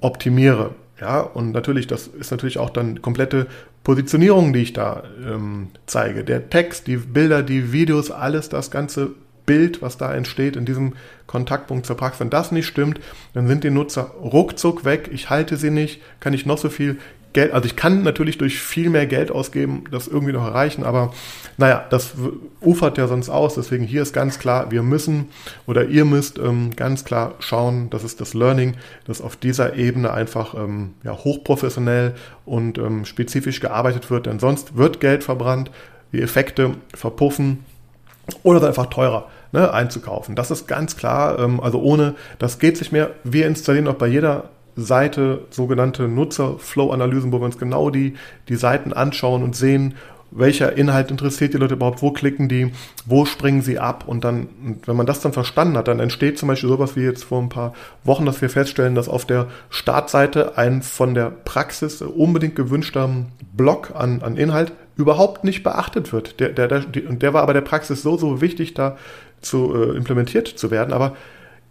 optimiere, 0.03 0.75
ja, 0.99 1.19
und 1.19 1.51
natürlich, 1.51 1.87
das 1.87 2.07
ist 2.07 2.31
natürlich 2.31 2.59
auch 2.59 2.69
dann 2.69 3.01
komplette 3.01 3.47
Positionierung, 3.83 4.53
die 4.53 4.61
ich 4.61 4.73
da 4.73 5.03
ähm, 5.25 5.69
zeige. 5.85 6.23
Der 6.23 6.49
Text, 6.49 6.87
die 6.87 6.97
Bilder, 6.97 7.43
die 7.43 7.73
Videos, 7.73 8.11
alles 8.11 8.47
das 8.49 8.71
Ganze 8.71 9.11
Bild, 9.45 9.81
was 9.81 9.97
da 9.97 10.13
entsteht 10.13 10.55
in 10.55 10.65
diesem 10.65 10.93
Kontaktpunkt 11.27 11.85
zur 11.85 11.97
Praxis. 11.97 12.21
Wenn 12.21 12.29
das 12.29 12.53
nicht 12.53 12.67
stimmt, 12.67 13.01
dann 13.33 13.47
sind 13.47 13.65
die 13.65 13.69
Nutzer 13.69 14.11
ruckzuck 14.21 14.85
weg. 14.85 15.09
Ich 15.11 15.29
halte 15.29 15.57
sie 15.57 15.71
nicht, 15.71 16.01
kann 16.21 16.33
ich 16.33 16.45
noch 16.45 16.57
so 16.57 16.69
viel 16.69 16.97
Geld, 17.33 17.51
also 17.51 17.65
ich 17.65 17.75
kann 17.75 18.03
natürlich 18.03 18.37
durch 18.37 18.59
viel 18.59 18.89
mehr 18.89 19.05
Geld 19.07 19.31
ausgeben, 19.31 19.85
das 19.91 20.07
irgendwie 20.07 20.33
noch 20.33 20.45
erreichen, 20.45 20.83
aber 20.83 21.13
naja, 21.57 21.85
das 21.89 22.13
ufert 22.61 22.97
ja 22.97 23.07
sonst 23.07 23.29
aus. 23.29 23.55
Deswegen 23.55 23.83
hier 23.83 24.01
ist 24.01 24.13
ganz 24.13 24.39
klar, 24.39 24.71
wir 24.71 24.83
müssen 24.83 25.29
oder 25.65 25.85
ihr 25.85 26.05
müsst 26.05 26.39
ähm, 26.39 26.75
ganz 26.75 27.05
klar 27.05 27.35
schauen, 27.39 27.89
das 27.89 28.03
ist 28.03 28.21
das 28.21 28.33
Learning, 28.33 28.75
dass 29.05 29.21
auf 29.21 29.35
dieser 29.35 29.75
Ebene 29.75 30.11
einfach 30.13 30.53
ähm, 30.55 30.93
ja, 31.03 31.13
hochprofessionell 31.13 32.15
und 32.45 32.77
ähm, 32.77 33.05
spezifisch 33.05 33.59
gearbeitet 33.59 34.09
wird, 34.09 34.25
denn 34.27 34.39
sonst 34.39 34.77
wird 34.77 34.99
Geld 34.99 35.23
verbrannt, 35.23 35.71
die 36.11 36.21
Effekte 36.21 36.75
verpuffen 36.93 37.65
oder 38.43 38.59
es 38.59 38.65
einfach 38.65 38.87
teurer 38.87 39.27
ne, 39.51 39.71
einzukaufen. 39.71 40.35
Das 40.35 40.51
ist 40.51 40.67
ganz 40.67 40.97
klar. 40.97 41.39
Ähm, 41.39 41.61
also 41.61 41.81
ohne, 41.81 42.15
das 42.39 42.59
geht 42.59 42.77
sich 42.77 42.91
mehr. 42.91 43.11
Wir 43.23 43.47
installieren 43.47 43.87
auch 43.87 43.95
bei 43.95 44.07
jeder 44.07 44.49
Seite 44.75 45.45
sogenannte 45.49 46.07
Nutzer-Flow-Analysen, 46.07 47.31
wo 47.31 47.39
wir 47.39 47.45
uns 47.45 47.57
genau 47.57 47.89
die, 47.89 48.15
die 48.49 48.55
Seiten 48.55 48.93
anschauen 48.93 49.43
und 49.43 49.55
sehen, 49.55 49.95
welcher 50.35 50.75
Inhalt 50.75 51.11
interessiert 51.11 51.53
die 51.53 51.57
Leute 51.57 51.75
überhaupt, 51.75 52.01
wo 52.01 52.11
klicken 52.11 52.49
die, 52.49 52.71
wo 53.05 53.25
springen 53.25 53.61
sie 53.61 53.79
ab 53.79 54.05
und 54.07 54.23
dann, 54.23 54.47
wenn 54.85 54.95
man 54.95 55.05
das 55.05 55.21
dann 55.21 55.33
verstanden 55.33 55.77
hat, 55.77 55.87
dann 55.87 55.99
entsteht 55.99 56.39
zum 56.39 56.47
Beispiel 56.47 56.69
sowas 56.69 56.95
wie 56.95 57.01
jetzt 57.01 57.23
vor 57.23 57.41
ein 57.41 57.49
paar 57.49 57.73
Wochen, 58.03 58.25
dass 58.25 58.41
wir 58.41 58.49
feststellen, 58.49 58.95
dass 58.95 59.09
auf 59.09 59.25
der 59.25 59.47
Startseite 59.69 60.57
ein 60.57 60.81
von 60.81 61.13
der 61.13 61.29
Praxis 61.29 62.01
unbedingt 62.01 62.55
gewünschter 62.55 63.09
Block 63.55 63.91
an, 63.95 64.21
an 64.21 64.37
Inhalt 64.37 64.73
überhaupt 64.95 65.43
nicht 65.43 65.63
beachtet 65.63 66.13
wird. 66.13 66.39
Der, 66.39 66.49
der, 66.49 66.67
der, 66.67 66.81
der 66.81 67.33
war 67.33 67.43
aber 67.43 67.53
der 67.53 67.61
Praxis 67.61 68.01
so, 68.01 68.17
so 68.17 68.41
wichtig, 68.41 68.73
da 68.73 68.97
zu 69.41 69.73
äh, 69.75 69.95
implementiert 69.95 70.47
zu 70.47 70.71
werden, 70.71 70.93
aber 70.93 71.15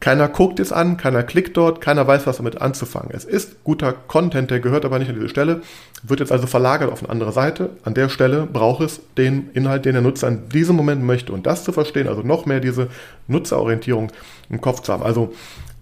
keiner 0.03 0.29
guckt 0.29 0.59
es 0.59 0.73
an, 0.73 0.97
keiner 0.97 1.23
klickt 1.23 1.57
dort, 1.57 1.81
keiner 1.81 2.05
weiß, 2.05 2.27
was 2.27 2.39
damit 2.39 2.61
anzufangen. 2.61 3.13
Es 3.15 3.25
ist 3.25 3.63
guter 3.63 3.93
Content, 3.93 4.51
der 4.51 4.59
gehört 4.59 4.85
aber 4.85 4.99
nicht 4.99 5.09
an 5.09 5.15
diese 5.15 5.29
Stelle, 5.29 5.63
wird 6.03 6.19
jetzt 6.19 6.33
also 6.33 6.49
verlagert 6.49 6.91
auf 6.91 7.05
eine 7.05 7.09
andere 7.09 7.31
Seite. 7.31 7.71
An 7.85 7.95
der 7.95 8.09
Stelle 8.09 8.49
braucht 8.53 8.83
es 8.83 9.01
den 9.17 9.51
Inhalt, 9.53 9.85
den 9.85 9.93
der 9.93 10.03
Nutzer 10.03 10.27
in 10.27 10.49
diesem 10.49 10.75
Moment 10.75 11.05
möchte. 11.05 11.33
Und 11.33 11.47
das 11.47 11.63
zu 11.63 11.71
verstehen, 11.71 12.09
also 12.09 12.23
noch 12.23 12.47
mehr 12.47 12.59
diese 12.59 12.89
Nutzerorientierung 13.29 14.11
im 14.51 14.61
Kopf 14.61 14.81
zu 14.81 14.93
haben. 14.93 15.05
Also 15.05 15.35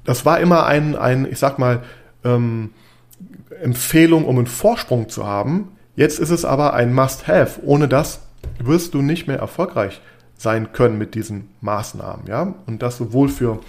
das 0.04 0.26
war 0.26 0.38
immer 0.38 0.66
ein, 0.66 0.96
ein 0.96 1.26
ich 1.30 1.38
sag 1.38 1.58
mal, 1.58 1.82
ähm, 2.22 2.74
Empfehlung, 3.62 4.26
um 4.26 4.36
einen 4.36 4.46
Vorsprung 4.46 5.08
zu 5.08 5.26
haben. 5.26 5.68
Jetzt 5.96 6.18
ist 6.18 6.30
es 6.30 6.44
aber 6.44 6.74
ein 6.74 6.92
Must-Have. 6.92 7.60
Ohne 7.64 7.88
das 7.88 8.20
wirst 8.62 8.92
du 8.92 9.00
nicht 9.00 9.28
mehr 9.28 9.38
erfolgreich 9.38 10.02
sein 10.36 10.72
können 10.72 10.98
mit 10.98 11.14
diesen 11.14 11.48
Maßnahmen. 11.62 12.26
Ja? 12.26 12.54
Und 12.66 12.82
das 12.82 12.98
sowohl 12.98 13.30
für 13.30 13.60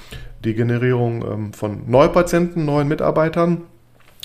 die 0.43 0.53
Generierung 0.53 1.23
ähm, 1.23 1.53
von 1.53 1.89
Neupatienten, 1.89 2.65
neuen 2.65 2.87
Mitarbeitern, 2.87 3.61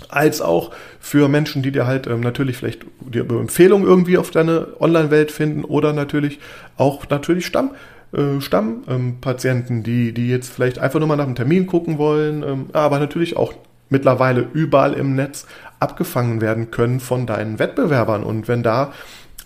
als 0.08 0.42
auch 0.42 0.72
für 1.00 1.28
Menschen, 1.28 1.62
die 1.62 1.72
dir 1.72 1.86
halt 1.86 2.06
ähm, 2.06 2.20
natürlich 2.20 2.58
vielleicht 2.58 2.84
die 3.00 3.20
Empfehlung 3.20 3.84
irgendwie 3.84 4.18
auf 4.18 4.30
deine 4.30 4.68
Online-Welt 4.80 5.32
finden 5.32 5.64
oder 5.64 5.92
natürlich 5.92 6.38
auch 6.76 7.08
natürlich 7.08 7.46
Stamm. 7.46 7.70
Äh, 8.12 8.40
Stammpatienten, 8.40 9.78
ähm, 9.78 9.82
die, 9.82 10.12
die 10.12 10.28
jetzt 10.28 10.50
vielleicht 10.50 10.78
einfach 10.78 11.00
nur 11.00 11.08
mal 11.08 11.16
nach 11.16 11.24
einem 11.24 11.34
Termin 11.34 11.66
gucken 11.66 11.98
wollen, 11.98 12.42
ähm, 12.42 12.66
aber 12.72 12.98
natürlich 12.98 13.36
auch 13.36 13.52
mittlerweile 13.88 14.46
überall 14.52 14.94
im 14.94 15.14
Netz 15.14 15.46
abgefangen 15.80 16.40
werden 16.40 16.70
können 16.70 17.00
von 17.00 17.26
deinen 17.26 17.58
Wettbewerbern. 17.58 18.22
Und 18.22 18.48
wenn 18.48 18.62
da 18.62 18.92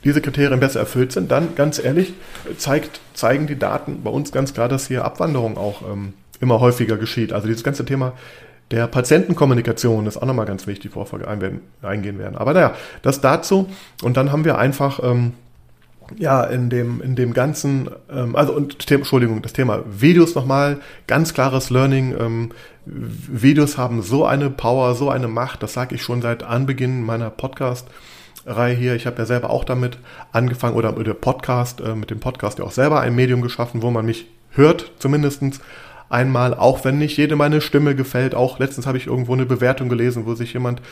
diese 0.04 0.20
Kriterien 0.20 0.61
besser 0.61 0.80
erfüllt 0.80 1.12
sind, 1.12 1.30
dann 1.30 1.54
ganz 1.56 1.83
ehrlich 1.83 2.14
zeigt, 2.59 3.00
zeigen 3.14 3.46
die 3.46 3.59
Daten 3.59 4.02
bei 4.02 4.11
uns 4.11 4.33
ganz 4.33 4.54
klar, 4.54 4.68
dass 4.68 4.88
hier 4.88 5.04
Abwanderung 5.04 5.59
auch 5.59 5.83
ähm, 5.90 6.14
immer 6.40 6.61
häufiger 6.61 6.96
geschieht. 6.96 7.33
Also 7.33 7.46
dieses 7.46 7.64
ganze 7.64 7.85
Thema 7.85 8.14
der 8.70 8.87
Patientenkommunikation 8.87 10.07
ist 10.07 10.16
auch 10.16 10.26
nochmal 10.26 10.46
ganz 10.46 10.66
wichtig, 10.66 10.94
worauf 10.94 11.12
wir 11.12 11.26
eingehen 11.83 12.18
werden. 12.18 12.37
Aber 12.37 12.53
naja, 12.53 12.74
das 13.03 13.20
dazu. 13.20 13.68
Und 14.03 14.16
dann 14.16 14.31
haben 14.31 14.44
wir 14.44 14.59
einfach, 14.59 15.00
ähm, 15.03 15.33
ja, 16.16 16.44
in 16.44 16.70
dem, 16.70 17.00
in 17.00 17.16
dem 17.16 17.33
ganzen, 17.33 17.90
ähm, 18.11 18.37
also 18.37 18.53
und 18.53 18.90
Entschuldigung, 18.90 19.42
das 19.42 19.53
Thema 19.53 19.83
Videos 19.87 20.35
nochmal, 20.35 20.79
ganz 21.07 21.35
klares 21.35 21.70
Learning. 21.70 22.14
Ähm, 22.18 22.50
Videos 22.87 23.76
haben 23.76 24.03
so 24.03 24.24
eine 24.24 24.50
Power, 24.50 24.94
so 24.94 25.11
eine 25.11 25.29
Macht, 25.29 25.62
das 25.62 25.72
sage 25.72 25.94
ich 25.96 26.03
schon 26.03 26.22
seit 26.22 26.42
Anbeginn 26.44 27.03
meiner 27.03 27.31
Podcast-Reihe 27.31 28.74
hier. 28.74 28.94
Ich 28.94 29.07
habe 29.07 29.18
ja 29.18 29.26
selber 29.26 29.50
auch 29.50 29.64
damit 29.64 29.98
angefangen 30.33 30.76
oder 30.76 30.92
mit 30.92 31.07
dem 31.09 31.16
Podcast, 31.16 31.81
äh, 31.81 31.96
mit 31.96 32.11
dem 32.11 32.20
Podcast 32.20 32.61
ja 32.61 32.64
auch 32.64 32.72
selber 32.72 33.00
ein 33.00 33.16
Medium 33.16 33.42
geschaffen, 33.42 33.83
wo 33.83 33.90
man 33.90 34.07
mich 34.07 34.26
hört 34.50 34.92
zumindestens 34.98 35.61
einmal, 36.11 36.55
auch 36.55 36.85
wenn 36.85 36.99
nicht 36.99 37.16
jede 37.16 37.37
meine 37.37 37.61
Stimme 37.61 37.94
gefällt. 37.94 38.35
Auch 38.35 38.59
letztens 38.59 38.87
habe 38.87 38.99
ich 38.99 39.07
irgendwo 39.07 39.33
eine 39.33 39.46
Bewertung 39.46 39.88
gelesen, 39.88 40.27
wo 40.27 40.35
sich 40.35 40.53
jemand 40.53 40.83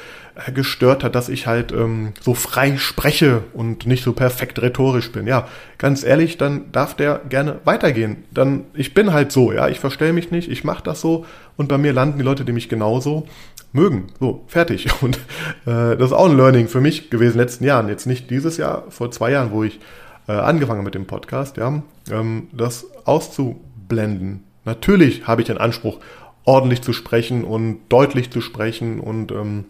äh, 0.47 0.53
gestört 0.53 1.05
hat, 1.05 1.15
dass 1.15 1.29
ich 1.29 1.47
halt 1.47 1.73
ähm, 1.73 2.13
so 2.21 2.35
frei 2.35 2.79
spreche 2.79 3.43
und 3.53 3.87
nicht 3.87 4.05
so 4.05 4.13
perfekt 4.13 4.63
rhetorisch 4.63 5.13
bin. 5.13 5.27
Ja, 5.27 5.49
ganz 5.77 6.05
ehrlich, 6.05 6.39
dann 6.39 6.71
darf 6.73 6.95
der 6.95 7.21
gerne 7.29 7.59
weitergehen. 7.65 8.25
Dann, 8.31 8.65
ich 8.75 8.95
bin 8.95 9.13
halt 9.13 9.33
so, 9.33 9.53
ja, 9.53 9.69
ich 9.69 9.81
verstelle 9.81 10.13
mich 10.13 10.31
nicht, 10.31 10.51
ich 10.51 10.65
mache 10.65 10.85
das 10.85 11.01
so 11.01 11.27
und 11.57 11.69
bei 11.69 11.77
mir 11.77 11.93
landen 11.93 12.19
die 12.19 12.25
Leute, 12.25 12.45
die 12.45 12.53
mich 12.53 12.69
genauso 12.69 13.27
mögen. 13.73 14.07
So, 14.21 14.45
fertig. 14.47 14.89
Und 15.03 15.17
äh, 15.67 15.97
das 15.97 16.07
ist 16.07 16.13
auch 16.13 16.31
ein 16.31 16.37
Learning 16.37 16.69
für 16.69 16.81
mich 16.81 17.11
gewesen 17.11 17.33
in 17.33 17.39
den 17.39 17.43
letzten 17.43 17.65
Jahren. 17.65 17.89
Jetzt 17.89 18.07
nicht 18.07 18.31
dieses 18.31 18.57
Jahr, 18.57 18.85
vor 18.89 19.11
zwei 19.11 19.33
Jahren, 19.33 19.51
wo 19.51 19.63
ich 19.63 19.79
äh, 20.27 20.33
angefangen 20.33 20.85
mit 20.85 20.95
dem 20.95 21.07
Podcast, 21.07 21.57
ja, 21.57 21.83
ähm, 22.11 22.49
das 22.53 22.87
auszublenden. 23.05 24.45
Natürlich 24.69 25.27
habe 25.27 25.41
ich 25.41 25.47
den 25.47 25.57
Anspruch, 25.57 25.99
ordentlich 26.45 26.83
zu 26.83 26.93
sprechen 26.93 27.43
und 27.43 27.81
deutlich 27.89 28.31
zu 28.31 28.43
sprechen 28.43 29.01
und 29.01 29.33
ähm, 29.33 29.65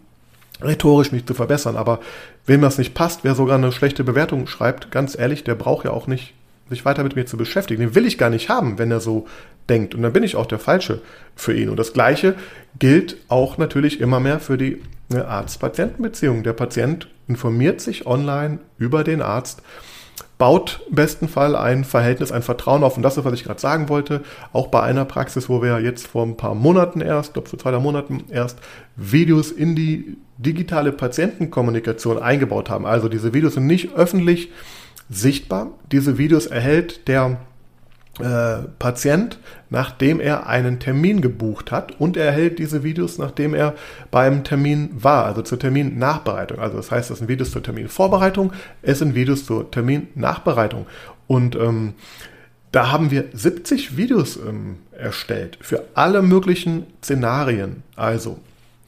rhetorisch 0.61 1.13
mich 1.13 1.25
zu 1.25 1.35
verbessern. 1.35 1.77
Aber 1.77 2.01
wem 2.47 2.63
das 2.63 2.79
nicht 2.79 2.95
passt, 2.95 3.23
wer 3.23 3.37
sogar 3.37 3.59
eine 3.59 3.71
schlechte 3.71 4.03
Bewertung 4.03 4.49
schreibt, 4.49 4.91
ganz 4.91 5.17
ehrlich, 5.17 5.45
der 5.45 5.55
braucht 5.55 5.85
ja 5.85 5.93
auch 5.93 6.09
nicht 6.09 6.35
sich 6.69 6.85
weiter 6.85 7.05
mit 7.05 7.15
mir 7.15 7.27
zu 7.27 7.37
beschäftigen. 7.37 7.81
Den 7.81 7.95
will 7.95 8.07
ich 8.07 8.19
gar 8.19 8.29
nicht 8.29 8.49
haben, 8.49 8.79
wenn 8.79 8.91
er 8.91 8.99
so 8.99 9.29
denkt. 9.69 9.95
Und 9.95 10.03
dann 10.03 10.13
bin 10.13 10.25
ich 10.25 10.35
auch 10.35 10.47
der 10.47 10.59
Falsche 10.59 11.01
für 11.37 11.55
ihn. 11.55 11.69
Und 11.69 11.79
das 11.79 11.93
Gleiche 11.93 12.35
gilt 12.81 13.17
auch 13.29 13.57
natürlich 13.57 14.01
immer 14.01 14.19
mehr 14.19 14.41
für 14.41 14.59
die 14.59 14.83
Arzt-Patienten-Beziehung. 15.15 16.43
Der 16.43 16.55
Patient 16.55 17.07
informiert 17.29 17.81
sich 17.81 18.05
online 18.05 18.59
über 18.79 19.05
den 19.05 19.23
Arzt 19.23 19.63
baut 20.39 20.81
im 20.89 20.95
besten 20.95 21.29
Fall 21.29 21.57
ein 21.57 21.85
Verhältnis, 21.85 22.33
ein 22.33 22.43
Vertrauen 22.43 22.85
auf. 22.85 22.97
Und 22.97 23.03
das 23.03 23.17
ist, 23.17 23.25
was 23.25 23.35
ich 23.35 23.45
gerade 23.45 23.61
sagen 23.61 23.89
wollte. 23.89 24.23
Auch 24.53 24.69
bei 24.69 24.83
einer 24.83 25.05
Praxis, 25.05 25.49
wo 25.49 25.63
wir 25.63 25.81
jetzt 25.81 26.07
vor 26.07 26.25
ein 26.25 26.37
paar 26.37 26.55
Monaten 26.55 27.01
erst, 27.01 27.35
glaube 27.35 27.49
vor 27.49 27.59
zwei, 27.59 27.73
drei 27.73 27.81
Monaten 27.81 28.25
erst 28.31 28.59
Videos 28.97 29.51
in 29.51 29.75
die 29.75 30.17
digitale 30.39 30.93
Patientenkommunikation 30.93 32.19
eingebaut 32.19 32.71
haben. 32.71 32.87
Also 32.87 33.09
diese 33.09 33.35
Videos 33.35 33.55
sind 33.55 33.67
nicht 33.67 33.95
öffentlich 33.95 34.51
sichtbar. 35.11 35.73
Diese 35.91 36.19
Videos 36.19 36.47
erhält 36.47 37.09
der 37.09 37.41
äh, 38.21 38.67
Patient, 38.79 39.39
nachdem 39.71 40.21
er 40.21 40.47
einen 40.47 40.79
Termin 40.79 41.21
gebucht 41.21 41.71
hat 41.71 42.01
und 42.01 42.17
er 42.17 42.27
erhält 42.27 42.59
diese 42.59 42.83
Videos, 42.83 43.19
nachdem 43.19 43.55
er 43.55 43.75
beim 44.11 44.45
Termin 44.45 44.91
war, 44.93 45.27
also 45.27 45.43
zur 45.43 45.59
Terminnachbereitung. 45.59 46.59
Also 46.59 46.77
das 46.77 46.91
heißt, 46.91 47.11
das 47.11 47.19
sind 47.19 47.29
Videos 47.29 47.51
zur 47.51 47.63
Terminvorbereitung, 47.63 48.53
es 48.83 48.99
sind 48.99 49.15
Videos 49.15 49.45
zur 49.45 49.71
Terminnachbereitung. 49.71 50.87
Und 51.27 51.57
ähm, 51.57 51.95
da 52.73 52.91
haben 52.91 53.11
wir 53.11 53.27
70 53.33 53.97
Videos 53.97 54.37
ähm, 54.37 54.77
erstellt 54.93 55.59
für 55.61 55.85
alle 55.95 56.23
möglichen 56.23 56.87
Szenarien. 57.03 57.83
Also 57.97 58.39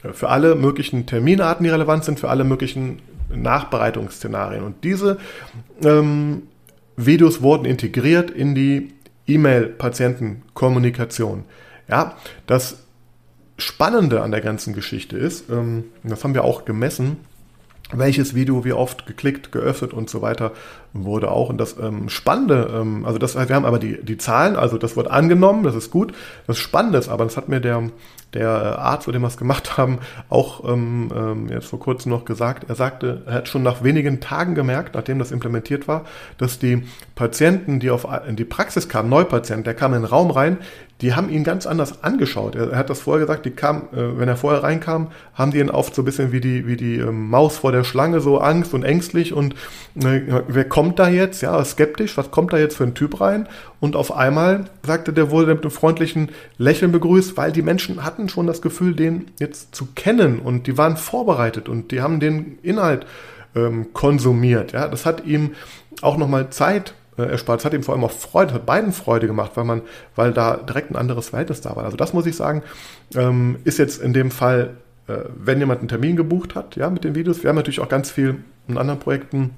äh, 0.03 0.13
für 0.13 0.29
alle 0.29 0.55
möglichen 0.55 1.07
Terminarten, 1.07 1.65
die 1.65 1.71
relevant 1.71 2.05
sind, 2.05 2.21
für 2.21 2.29
alle 2.29 2.45
möglichen 2.45 3.01
Nachbereitungsszenarien. 3.35 4.65
Und 4.65 4.85
diese 4.85 5.19
ähm, 5.83 6.43
Videos 6.97 7.43
wurden 7.43 7.65
integriert 7.65 8.31
in 8.31 8.55
die 8.55 8.93
E-Mail-Patientenkommunikation. 9.35 11.45
Ja, 11.89 12.17
das 12.47 12.85
Spannende 13.59 14.23
an 14.23 14.31
der 14.31 14.41
ganzen 14.41 14.73
Geschichte 14.75 15.19
ist, 15.19 15.51
ähm, 15.51 15.85
das 16.03 16.25
haben 16.25 16.33
wir 16.35 16.45
auch 16.45 16.65
gemessen, 16.65 17.19
welches 17.93 18.35
Video 18.35 18.65
wie 18.65 18.73
oft 18.73 19.05
geklickt, 19.07 19.53
geöffnet 19.53 19.93
und 19.93 20.09
so 20.09 20.23
weiter 20.23 20.53
wurde 20.93 21.31
auch. 21.31 21.49
Und 21.49 21.59
das 21.59 21.77
ähm, 21.79 22.09
Spannende, 22.09 22.71
ähm, 22.75 23.05
also 23.05 23.19
das, 23.19 23.37
wir 23.37 23.55
haben 23.55 23.65
aber 23.65 23.79
die, 23.79 24.03
die 24.03 24.19
Zahlen, 24.19 24.57
also 24.57 24.79
das 24.79 24.97
wird 24.97 25.11
angenommen, 25.11 25.63
das 25.63 25.75
ist 25.75 25.91
gut. 25.91 26.13
Das 26.47 26.59
Spannende 26.59 26.99
ist 26.99 27.09
aber, 27.09 27.25
das 27.25 27.37
hat 27.37 27.49
mir 27.49 27.61
der, 27.61 27.91
der 28.35 28.51
Arzt, 28.79 29.05
zu 29.05 29.13
dem 29.13 29.23
wir 29.23 29.29
es 29.29 29.37
gemacht 29.37 29.77
haben, 29.77 29.99
auch 30.29 30.69
ähm, 30.69 31.11
ähm, 31.15 31.49
jetzt 31.49 31.67
vor 31.67 31.79
kurzem 31.79 32.11
noch 32.11 32.25
gesagt. 32.25 32.65
Er 32.69 32.75
sagte, 32.75 33.23
er 33.27 33.35
hat 33.35 33.49
schon 33.49 33.63
nach 33.63 33.83
wenigen 33.83 34.21
Tagen 34.21 34.55
gemerkt, 34.55 34.95
nachdem 34.95 35.19
das 35.19 35.31
implementiert 35.31 35.89
war, 35.89 36.05
dass 36.39 36.59
die 36.59 36.85
Patienten, 37.15 37.81
die 37.81 37.91
auf, 37.91 38.07
in 38.27 38.37
die 38.37 38.45
Praxis 38.45 38.89
kamen, 38.89 39.09
Neupatienten, 39.09 39.65
der 39.65 39.75
kam 39.75 39.95
in 39.95 40.03
den 40.03 40.09
Raum 40.09 40.31
rein, 40.31 40.59
die 41.01 41.15
haben 41.15 41.31
ihn 41.31 41.45
ganz 41.45 41.67
anders 41.67 42.03
angeschaut. 42.05 42.55
Er, 42.55 42.77
hat 42.77 42.91
das 42.91 43.01
vorher 43.01 43.27
gesagt, 43.27 43.47
die 43.47 43.51
kam, 43.51 43.89
äh, 43.93 44.19
wenn 44.19 44.29
er 44.29 44.37
vorher 44.37 44.63
reinkam, 44.63 45.09
haben 45.35 45.51
die 45.51 45.59
ihn 45.59 45.71
oft 45.71 45.95
so 45.95 46.03
ein 46.03 46.05
bisschen 46.05 46.33
wie 46.33 46.41
die, 46.41 46.67
wie 46.67 46.77
die 46.77 46.97
ähm, 46.97 47.31
Maus 47.31 47.57
vor 47.57 47.73
der 47.73 47.85
Schlange, 47.85 48.21
so 48.21 48.39
Angst 48.39 48.75
und 48.75 48.85
ängstlich 48.85 49.33
und 49.33 49.55
äh, 49.97 50.21
wer 50.47 50.65
kommt 50.65 50.99
da 50.99 51.09
jetzt? 51.09 51.41
Ja, 51.43 51.65
skeptisch, 51.65 52.17
was 52.17 52.31
kommt 52.31 52.53
da 52.53 52.59
jetzt 52.59 52.77
für 52.77 52.85
ein 52.85 52.95
Typ 52.95 53.21
rein? 53.21 53.49
Und 53.81 53.97
auf 53.97 54.15
einmal 54.15 54.67
sagte 54.85 55.13
der 55.13 55.31
wurde 55.31 55.55
mit 55.55 55.63
einem 55.63 55.71
freundlichen 55.71 56.31
Lächeln 56.59 56.93
begrüßt, 56.93 57.37
weil 57.37 57.53
die 57.53 57.63
Menschen 57.63 58.05
hatten 58.05 58.29
schon 58.29 58.47
das 58.47 58.61
Gefühl, 58.61 58.95
den 58.95 59.27
jetzt 59.39 59.75
zu 59.75 59.89
kennen 59.95 60.39
und 60.39 60.67
die 60.67 60.77
waren 60.77 60.97
vorbereitet 60.97 61.69
und 61.69 61.93
die 61.93 62.03
haben 62.03 62.21
den 62.21 62.59
Inhalt 62.63 63.07
ähm, 63.55 63.93
konsumiert. 63.93 64.73
Ja, 64.73 64.89
das 64.89 65.07
hat 65.07 65.25
ihm 65.25 65.53
auch 66.03 66.17
nochmal 66.17 66.51
Zeit 66.51 66.91
äh, 66.91 67.00
erspart. 67.29 67.61
Es 67.61 67.65
hat 67.65 67.75
ihm 67.75 67.83
vor 67.83 67.95
allem 67.95 68.05
auch 68.05 68.11
Freude, 68.11 68.55
hat 68.55 68.67
beiden 68.67 68.93
Freude 68.93 69.27
gemacht, 69.27 69.53
weil 69.55 69.65
man, 69.65 69.83
weil 70.17 70.33
da 70.33 70.57
direkt 70.57 70.91
ein 70.91 70.97
anderes 70.97 71.31
Verhältnis 71.31 71.61
da 71.61 71.77
war. 71.77 71.85
Also 71.85 71.97
das 71.97 72.13
muss 72.13 72.27
ich 72.27 72.37
sagen, 72.37 72.63
ähm, 73.15 73.57
ist 73.65 73.79
jetzt 73.79 74.01
in 74.01 74.13
dem 74.13 74.31
Fall, 74.31 74.77
äh, 75.09 75.19
wenn 75.37 75.59
jemand 75.59 75.81
einen 75.81 75.89
Termin 75.89 76.17
gebucht 76.17 76.55
hat, 76.55 76.77
ja, 76.77 76.91
mit 76.91 77.05
den 77.05 77.15
Videos. 77.15 77.43
Wir 77.43 77.49
haben 77.49 77.57
natürlich 77.57 77.81
auch 77.81 77.89
ganz 77.89 78.11
viel 78.11 78.37
in 78.69 78.79
anderen 78.79 79.01
Projekten 79.01 79.51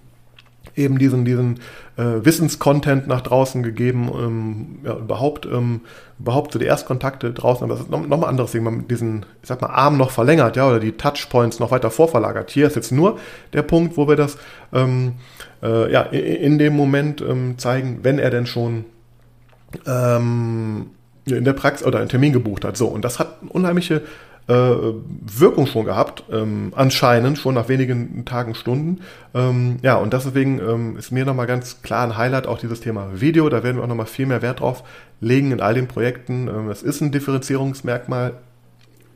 eben 0.76 0.98
diesen, 0.98 1.24
diesen 1.24 1.60
äh, 1.96 2.24
Wissenscontent 2.24 3.06
nach 3.06 3.20
draußen 3.20 3.62
gegeben, 3.62 4.10
ähm, 4.14 4.78
ja, 4.84 4.96
überhaupt, 4.96 5.46
ähm, 5.46 5.82
überhaupt 6.18 6.52
so 6.52 6.58
die 6.58 6.64
Erstkontakte 6.64 7.32
draußen, 7.32 7.64
aber 7.64 7.74
das 7.74 7.84
ist 7.84 7.90
nochmal 7.90 8.08
noch 8.08 8.22
ein 8.22 8.28
anderes 8.28 8.52
Ding, 8.52 8.62
man 8.62 8.88
diesen, 8.88 9.26
ich 9.42 9.48
sag 9.48 9.60
mal, 9.60 9.68
Arm 9.68 9.98
noch 9.98 10.10
verlängert, 10.10 10.56
ja, 10.56 10.68
oder 10.68 10.80
die 10.80 10.92
Touchpoints 10.92 11.58
noch 11.58 11.70
weiter 11.70 11.90
vorverlagert. 11.90 12.50
Hier 12.50 12.66
ist 12.66 12.76
jetzt 12.76 12.92
nur 12.92 13.18
der 13.52 13.62
Punkt, 13.62 13.96
wo 13.96 14.08
wir 14.08 14.16
das 14.16 14.38
ähm, 14.72 15.14
äh, 15.62 15.92
ja, 15.92 16.02
in, 16.02 16.22
in, 16.22 16.58
dem 16.58 16.74
Moment 16.74 17.20
ähm, 17.20 17.58
zeigen, 17.58 18.00
wenn 18.02 18.18
er 18.18 18.30
denn 18.30 18.46
schon 18.46 18.84
ähm, 19.86 20.90
in 21.24 21.44
der 21.44 21.52
Praxis 21.52 21.86
oder 21.86 22.00
einen 22.00 22.08
Termin 22.08 22.32
gebucht 22.32 22.64
hat. 22.64 22.76
So, 22.76 22.88
und 22.88 23.04
das 23.04 23.18
hat 23.18 23.38
unheimliche 23.48 24.02
äh, 24.48 24.52
Wirkung 24.52 25.66
schon 25.66 25.84
gehabt, 25.84 26.24
ähm, 26.32 26.72
anscheinend 26.74 27.38
schon 27.38 27.54
nach 27.54 27.68
wenigen 27.68 28.24
Tagen, 28.24 28.54
Stunden. 28.54 29.00
Ähm, 29.34 29.76
ja, 29.82 29.96
und 29.96 30.12
deswegen 30.12 30.58
ähm, 30.58 30.96
ist 30.96 31.12
mir 31.12 31.24
nochmal 31.24 31.46
ganz 31.46 31.82
klar 31.82 32.04
ein 32.04 32.16
Highlight 32.16 32.46
auch 32.46 32.58
dieses 32.58 32.80
Thema 32.80 33.20
Video. 33.20 33.48
Da 33.48 33.62
werden 33.62 33.76
wir 33.76 33.84
auch 33.84 33.88
nochmal 33.88 34.06
viel 34.06 34.26
mehr 34.26 34.42
Wert 34.42 34.60
drauf 34.60 34.82
legen 35.20 35.52
in 35.52 35.60
all 35.60 35.74
den 35.74 35.86
Projekten. 35.86 36.48
Ähm, 36.48 36.70
es 36.70 36.82
ist 36.82 37.00
ein 37.00 37.12
Differenzierungsmerkmal. 37.12 38.34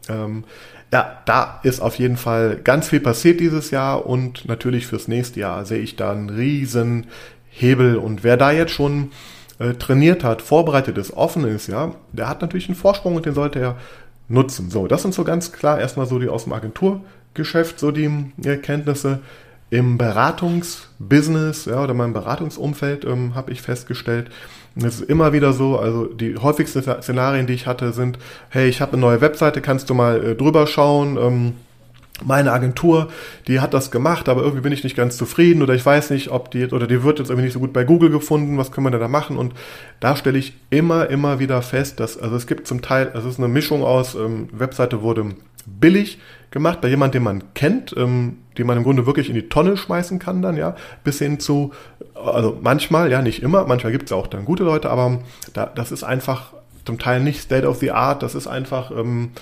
Ähm, 0.08 0.44
ja, 0.92 1.18
da 1.24 1.60
ist 1.64 1.80
auf 1.80 1.96
jeden 1.96 2.16
Fall 2.16 2.60
ganz 2.62 2.88
viel 2.88 3.00
passiert 3.00 3.40
dieses 3.40 3.72
Jahr 3.72 4.06
und 4.06 4.46
natürlich 4.46 4.86
fürs 4.86 5.08
nächste 5.08 5.40
Jahr 5.40 5.64
sehe 5.64 5.80
ich 5.80 5.96
da 5.96 6.12
einen 6.12 6.30
riesen 6.30 7.08
Hebel. 7.50 7.96
Und 7.96 8.22
wer 8.22 8.36
da 8.36 8.52
jetzt 8.52 8.72
schon 8.72 9.10
äh, 9.58 9.74
trainiert 9.74 10.22
hat, 10.22 10.42
vorbereitet 10.42 10.96
ist, 10.98 11.12
offen 11.12 11.44
ist, 11.44 11.66
ja, 11.66 11.94
der 12.12 12.28
hat 12.28 12.42
natürlich 12.42 12.68
einen 12.68 12.76
Vorsprung 12.76 13.16
und 13.16 13.26
den 13.26 13.34
sollte 13.34 13.58
er 13.58 13.76
nutzen. 14.28 14.70
So, 14.70 14.86
das 14.86 15.02
sind 15.02 15.14
so 15.14 15.24
ganz 15.24 15.52
klar 15.52 15.80
erstmal 15.80 16.06
so 16.06 16.18
die 16.18 16.28
aus 16.28 16.44
dem 16.44 16.52
Agenturgeschäft, 16.52 17.78
so 17.78 17.90
die 17.90 18.10
Erkenntnisse. 18.44 19.20
Im 19.68 19.98
Beratungsbusiness 19.98 21.64
ja, 21.64 21.82
oder 21.82 21.92
meinem 21.92 22.12
Beratungsumfeld 22.12 23.04
ähm, 23.04 23.34
habe 23.34 23.50
ich 23.50 23.62
festgestellt, 23.62 24.30
es 24.76 25.00
ist 25.00 25.08
immer 25.08 25.32
wieder 25.32 25.52
so, 25.52 25.78
also 25.78 26.04
die 26.04 26.36
häufigsten 26.36 26.82
Szenarien, 26.82 27.46
die 27.46 27.54
ich 27.54 27.66
hatte, 27.66 27.92
sind, 27.92 28.18
hey, 28.50 28.68
ich 28.68 28.80
habe 28.80 28.92
eine 28.92 29.00
neue 29.00 29.20
Webseite, 29.20 29.62
kannst 29.62 29.88
du 29.88 29.94
mal 29.94 30.22
äh, 30.22 30.34
drüber 30.34 30.66
schauen, 30.66 31.16
ähm, 31.16 31.52
meine 32.24 32.52
Agentur, 32.52 33.08
die 33.46 33.60
hat 33.60 33.74
das 33.74 33.90
gemacht, 33.90 34.28
aber 34.28 34.42
irgendwie 34.42 34.62
bin 34.62 34.72
ich 34.72 34.84
nicht 34.84 34.96
ganz 34.96 35.16
zufrieden 35.16 35.62
oder 35.62 35.74
ich 35.74 35.84
weiß 35.84 36.10
nicht, 36.10 36.30
ob 36.30 36.50
die 36.50 36.66
oder 36.66 36.86
die 36.86 37.02
wird 37.02 37.18
jetzt 37.18 37.28
irgendwie 37.28 37.44
nicht 37.44 37.52
so 37.52 37.60
gut 37.60 37.72
bei 37.72 37.84
Google 37.84 38.10
gefunden, 38.10 38.56
was 38.56 38.72
können 38.72 38.86
wir 38.86 38.98
da 38.98 39.08
machen? 39.08 39.36
Und 39.36 39.54
da 40.00 40.16
stelle 40.16 40.38
ich 40.38 40.54
immer, 40.70 41.10
immer 41.10 41.38
wieder 41.38 41.60
fest, 41.62 42.00
dass, 42.00 42.18
also 42.18 42.36
es 42.36 42.46
gibt 42.46 42.66
zum 42.66 42.80
Teil, 42.80 43.10
also 43.12 43.28
es 43.28 43.34
ist 43.34 43.40
eine 43.40 43.48
Mischung 43.48 43.84
aus, 43.84 44.14
ähm, 44.14 44.48
Webseite 44.52 45.02
wurde 45.02 45.34
billig 45.66 46.18
gemacht, 46.50 46.80
bei 46.80 46.88
jemandem, 46.88 47.20
den 47.20 47.24
man 47.24 47.54
kennt, 47.54 47.94
ähm, 47.96 48.38
den 48.56 48.66
man 48.66 48.78
im 48.78 48.84
Grunde 48.84 49.04
wirklich 49.04 49.28
in 49.28 49.34
die 49.34 49.48
Tonne 49.48 49.76
schmeißen 49.76 50.18
kann 50.18 50.40
dann, 50.40 50.56
ja, 50.56 50.76
bis 51.04 51.18
hin 51.18 51.38
zu, 51.38 51.72
also 52.14 52.58
manchmal, 52.62 53.10
ja, 53.10 53.20
nicht 53.20 53.42
immer, 53.42 53.66
manchmal 53.66 53.92
gibt 53.92 54.06
es 54.06 54.12
auch 54.12 54.26
dann 54.26 54.44
gute 54.44 54.64
Leute, 54.64 54.88
aber 54.88 55.20
da, 55.52 55.66
das 55.66 55.92
ist 55.92 56.04
einfach 56.04 56.54
zum 56.86 56.98
Teil 56.98 57.20
nicht 57.20 57.40
State 57.40 57.66
of 57.66 57.78
the 57.78 57.90
Art, 57.90 58.22
das 58.22 58.34
ist 58.34 58.46
einfach, 58.46 58.90
ähm, 58.92 59.32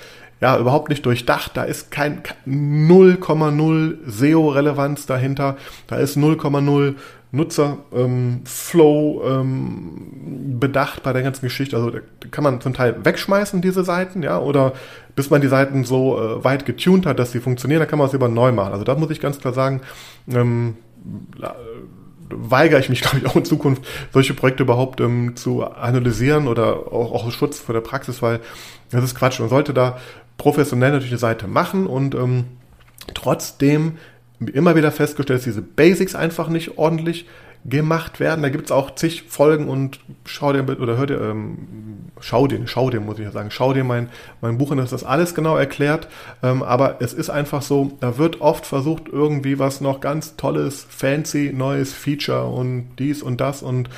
ja, 0.45 0.59
überhaupt 0.59 0.91
nicht 0.91 1.07
durchdacht. 1.07 1.53
Da 1.55 1.63
ist 1.63 1.91
kein 1.91 2.21
0,0 2.47 3.97
SEO-Relevanz 4.05 5.07
dahinter. 5.07 5.57
Da 5.87 5.97
ist 5.97 6.19
0,0 6.19 6.97
Nutzer-Flow 7.33 9.23
ähm, 9.25 9.41
ähm, 9.41 10.61
bedacht 10.61 11.03
bei 11.03 11.15
der 11.15 11.23
ganzen 11.23 11.47
Geschichte. 11.47 11.79
Also 11.79 11.93
kann 12.31 12.45
man 12.45 12.61
zum 12.61 12.75
Teil 12.75 12.95
wegschmeißen, 13.03 13.63
diese 13.63 13.85
Seiten, 13.85 14.23
ja, 14.23 14.39
oder 14.39 14.75
bis 15.17 15.31
man 15.31 15.41
die 15.41 15.49
Seiten 15.49 15.85
so 15.85 16.21
äh, 16.21 16.45
weit 16.45 16.67
getuned 16.67 17.07
hat, 17.07 17.19
dass 17.19 17.33
sie 17.33 17.41
funktionieren, 17.41 17.81
dann 17.81 17.89
kann 17.89 17.99
man 17.99 18.09
es 18.09 18.13
über 18.13 18.29
neu 18.29 18.53
machen. 18.53 18.75
Also 18.75 18.85
da 18.85 18.97
muss 18.97 19.11
ich 19.11 19.21
ganz 19.21 19.39
klar 19.39 19.55
sagen, 19.55 19.81
ähm, 20.29 20.77
weigere 22.29 22.81
ich 22.81 22.91
mich, 22.91 23.01
glaube 23.03 23.17
ich, 23.17 23.27
auch 23.27 23.37
in 23.37 23.47
Zukunft, 23.47 23.83
solche 24.13 24.35
Projekte 24.35 24.63
überhaupt 24.63 25.01
ähm, 25.01 25.37
zu 25.37 25.65
analysieren 25.65 26.49
oder 26.49 26.93
auch, 26.93 27.15
auch 27.15 27.31
Schutz 27.33 27.61
vor 27.61 27.73
der 27.73 27.81
Praxis, 27.81 28.21
weil 28.21 28.41
das 28.91 29.05
ist 29.05 29.15
Quatsch. 29.15 29.41
Man 29.41 29.49
sollte 29.49 29.73
da 29.73 29.97
professionell 30.39 30.91
natürlich 30.91 31.13
eine 31.13 31.19
Seite 31.19 31.47
machen 31.47 31.87
und 31.87 32.15
ähm, 32.15 32.45
trotzdem 33.15 33.99
immer 34.53 34.77
wieder 34.77 34.93
festgestellt, 34.93 35.39
dass 35.39 35.45
diese 35.45 35.63
Basics 35.63 36.15
einfach 36.15 36.49
nicht 36.49 36.77
ordentlich 36.79 37.27
gemacht 37.65 38.21
werden. 38.21 38.43
Da 38.43 38.51
gibt 38.51 38.67
es 38.67 38.73
auch 38.73 38.95
zig 38.95 39.25
Folgen 39.29 39.69
und 39.69 40.01
schau 40.27 40.53
dir 40.53 40.65
oder 40.81 40.99
hör 40.99 41.07
dir, 41.07 41.21
ähm, 41.21 41.59
schau 42.21 42.47
dir, 42.47 42.61
schau 42.67 42.91
dir, 42.91 43.01
muss 43.01 43.19
ich 43.19 43.25
ja 43.25 43.31
sagen, 43.31 43.51
schau 43.51 43.73
dir 43.73 43.85
mein, 43.85 44.11
mein 44.43 44.59
Buch 44.59 44.71
und 44.71 44.77
das 44.77 44.93
ist 44.93 45.03
das 45.03 45.05
alles 45.05 45.35
genau 45.35 45.57
erklärt. 45.57 46.09
Ähm, 46.43 46.63
aber 46.63 46.97
es 47.01 47.15
ist 47.15 47.31
einfach 47.31 47.63
so, 47.63 47.93
da 48.01 48.19
wird 48.19 48.41
oft 48.43 48.67
versucht, 48.67 49.05
irgendwie 49.11 49.59
was 49.59 49.81
noch 49.81 50.01
ganz 50.01 50.37
tolles, 50.37 50.87
fancy, 50.89 51.53
neues 51.55 51.95
Feature 51.95 52.47
und 52.47 52.97
dies 52.99 53.23
und 53.23 53.41
das 53.41 53.63
und 53.63 53.89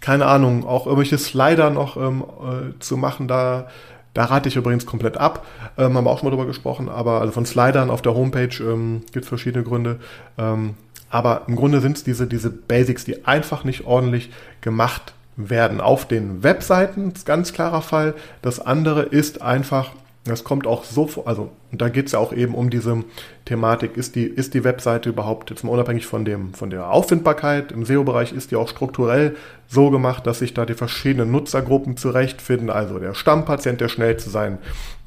keine 0.00 0.24
Ahnung, 0.24 0.66
auch 0.66 0.86
irgendwelche 0.86 1.18
Slider 1.18 1.68
noch 1.68 1.98
ähm, 1.98 2.24
äh, 2.24 2.78
zu 2.78 2.96
machen, 2.96 3.28
da 3.28 3.68
da 4.14 4.24
rate 4.24 4.48
ich 4.48 4.56
übrigens 4.56 4.86
komplett 4.86 5.16
ab. 5.16 5.46
Ähm, 5.78 5.96
haben 5.96 6.04
wir 6.04 6.10
auch 6.10 6.18
schon 6.18 6.28
mal 6.28 6.36
drüber 6.36 6.46
gesprochen, 6.46 6.88
aber 6.88 7.20
also 7.20 7.32
von 7.32 7.46
Slidern 7.46 7.90
auf 7.90 8.02
der 8.02 8.14
Homepage 8.14 8.56
ähm, 8.60 9.02
gibt 9.12 9.24
es 9.24 9.28
verschiedene 9.28 9.64
Gründe. 9.64 10.00
Ähm, 10.38 10.74
aber 11.10 11.42
im 11.48 11.56
Grunde 11.56 11.80
sind 11.80 11.96
es 11.96 12.04
diese, 12.04 12.26
diese 12.26 12.50
Basics, 12.50 13.04
die 13.04 13.26
einfach 13.26 13.64
nicht 13.64 13.84
ordentlich 13.84 14.30
gemacht 14.60 15.12
werden. 15.36 15.80
Auf 15.80 16.06
den 16.06 16.42
Webseiten 16.42 17.12
ist 17.12 17.26
ganz 17.26 17.52
klarer 17.52 17.82
Fall. 17.82 18.14
Das 18.42 18.60
andere 18.60 19.02
ist 19.02 19.42
einfach 19.42 19.90
das 20.24 20.44
kommt 20.44 20.66
auch 20.66 20.84
so 20.84 21.06
vor, 21.06 21.26
also 21.26 21.50
da 21.72 21.88
geht 21.88 22.06
es 22.06 22.12
ja 22.12 22.18
auch 22.18 22.34
eben 22.34 22.54
um 22.54 22.68
diese 22.68 23.04
Thematik, 23.46 23.96
ist 23.96 24.16
die, 24.16 24.24
ist 24.24 24.52
die 24.52 24.64
Webseite 24.64 25.08
überhaupt, 25.08 25.48
jetzt 25.48 25.64
mal 25.64 25.70
unabhängig 25.72 26.06
von, 26.06 26.26
dem, 26.26 26.52
von 26.52 26.68
der 26.68 26.90
Auffindbarkeit 26.90 27.72
im 27.72 27.86
SEO-Bereich, 27.86 28.32
ist 28.32 28.50
die 28.50 28.56
auch 28.56 28.68
strukturell 28.68 29.36
so 29.66 29.90
gemacht, 29.90 30.26
dass 30.26 30.40
sich 30.40 30.52
da 30.52 30.66
die 30.66 30.74
verschiedenen 30.74 31.30
Nutzergruppen 31.30 31.96
zurechtfinden, 31.96 32.68
also 32.68 32.98
der 32.98 33.14
Stammpatient, 33.14 33.80
der 33.80 33.88
schnell 33.88 34.18
zu 34.18 34.28
seinen 34.28 34.58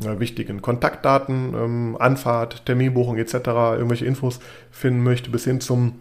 äh, 0.04 0.20
wichtigen 0.20 0.64
Kontaktdaten, 0.64 1.54
ähm, 1.54 1.98
Anfahrt, 2.00 2.66
Terminbuchung 2.66 3.18
etc., 3.18 3.34
irgendwelche 3.34 4.06
Infos 4.06 4.40
finden 4.72 5.04
möchte, 5.04 5.30
bis 5.30 5.44
hin 5.44 5.62
zum 5.62 6.00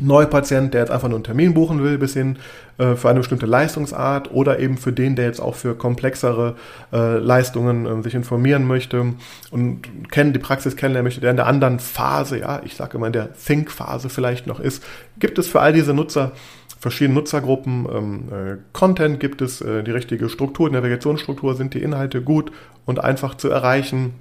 Neupatient, 0.00 0.74
der 0.74 0.82
jetzt 0.82 0.90
einfach 0.90 1.08
nur 1.08 1.16
einen 1.16 1.24
Termin 1.24 1.54
buchen 1.54 1.82
will, 1.82 1.98
bis 1.98 2.14
hin 2.14 2.38
äh, 2.78 2.94
für 2.94 3.08
eine 3.08 3.20
bestimmte 3.20 3.46
Leistungsart 3.46 4.32
oder 4.32 4.58
eben 4.58 4.76
für 4.76 4.92
den, 4.92 5.16
der 5.16 5.26
jetzt 5.26 5.40
auch 5.40 5.54
für 5.54 5.74
komplexere 5.74 6.56
äh, 6.92 7.18
Leistungen 7.18 7.86
äh, 7.86 8.02
sich 8.02 8.14
informieren 8.14 8.66
möchte 8.66 9.14
und 9.50 10.10
kennen, 10.10 10.32
die 10.32 10.38
Praxis 10.38 10.76
kennenlernen 10.76 11.06
möchte, 11.06 11.20
der 11.20 11.30
in 11.30 11.36
der 11.36 11.46
anderen 11.46 11.78
Phase, 11.78 12.38
ja, 12.40 12.60
ich 12.64 12.76
sage 12.76 12.98
immer 12.98 13.06
in 13.06 13.12
der 13.12 13.32
Think-Phase 13.32 14.08
vielleicht 14.08 14.46
noch 14.46 14.60
ist, 14.60 14.84
gibt 15.18 15.38
es 15.38 15.48
für 15.48 15.60
all 15.60 15.72
diese 15.72 15.94
Nutzer 15.94 16.32
verschiedene 16.78 17.18
Nutzergruppen, 17.18 17.86
ähm, 17.92 18.22
äh, 18.30 18.56
Content? 18.72 19.18
Gibt 19.18 19.42
es, 19.42 19.60
äh, 19.60 19.82
die 19.82 19.90
richtige 19.90 20.28
Struktur, 20.28 20.70
Navigationsstruktur, 20.70 21.54
sind 21.54 21.74
die 21.74 21.82
Inhalte 21.82 22.22
gut 22.22 22.52
und 22.84 23.02
einfach 23.02 23.34
zu 23.34 23.48
erreichen. 23.48 24.14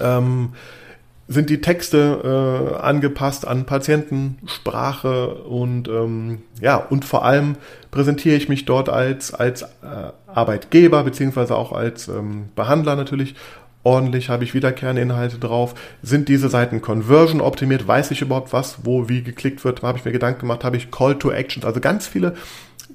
Ähm, 0.00 0.50
sind 1.26 1.48
die 1.48 1.60
Texte 1.60 2.76
äh, 2.76 2.82
angepasst 2.82 3.46
an 3.46 3.64
Patientensprache 3.64 5.34
und 5.34 5.88
ähm, 5.88 6.42
ja 6.60 6.76
und 6.76 7.04
vor 7.04 7.24
allem 7.24 7.56
präsentiere 7.90 8.36
ich 8.36 8.48
mich 8.48 8.66
dort 8.66 8.88
als 8.90 9.32
als 9.32 9.62
äh, 9.62 9.66
Arbeitgeber 10.26 11.02
beziehungsweise 11.02 11.56
auch 11.56 11.72
als 11.72 12.08
ähm, 12.08 12.48
Behandler 12.54 12.96
natürlich. 12.96 13.34
Ordentlich 13.86 14.30
habe 14.30 14.44
ich 14.44 14.54
wiederkehrende 14.54 15.02
Inhalte 15.02 15.36
drauf. 15.36 15.74
Sind 16.02 16.30
diese 16.30 16.48
Seiten 16.48 16.80
Conversion 16.80 17.42
optimiert? 17.42 17.86
Weiß 17.86 18.10
ich 18.12 18.22
überhaupt 18.22 18.54
was 18.54 18.78
wo 18.84 19.10
wie 19.10 19.22
geklickt 19.22 19.62
wird? 19.62 19.82
Habe 19.82 19.98
ich 19.98 20.06
mir 20.06 20.12
Gedanken 20.12 20.40
gemacht? 20.40 20.64
Habe 20.64 20.78
ich 20.78 20.90
Call 20.90 21.18
to 21.18 21.30
Actions? 21.30 21.66
Also 21.66 21.80
ganz 21.80 22.06
viele 22.06 22.34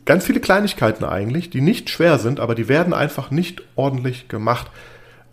ganz 0.06 0.26
viele 0.26 0.40
Kleinigkeiten 0.40 1.04
eigentlich 1.04 1.50
die 1.50 1.62
nicht 1.62 1.90
schwer 1.90 2.20
sind 2.20 2.40
aber 2.40 2.56
die 2.56 2.68
werden 2.68 2.94
einfach 2.94 3.32
nicht 3.32 3.64
ordentlich 3.76 4.28
gemacht. 4.28 4.68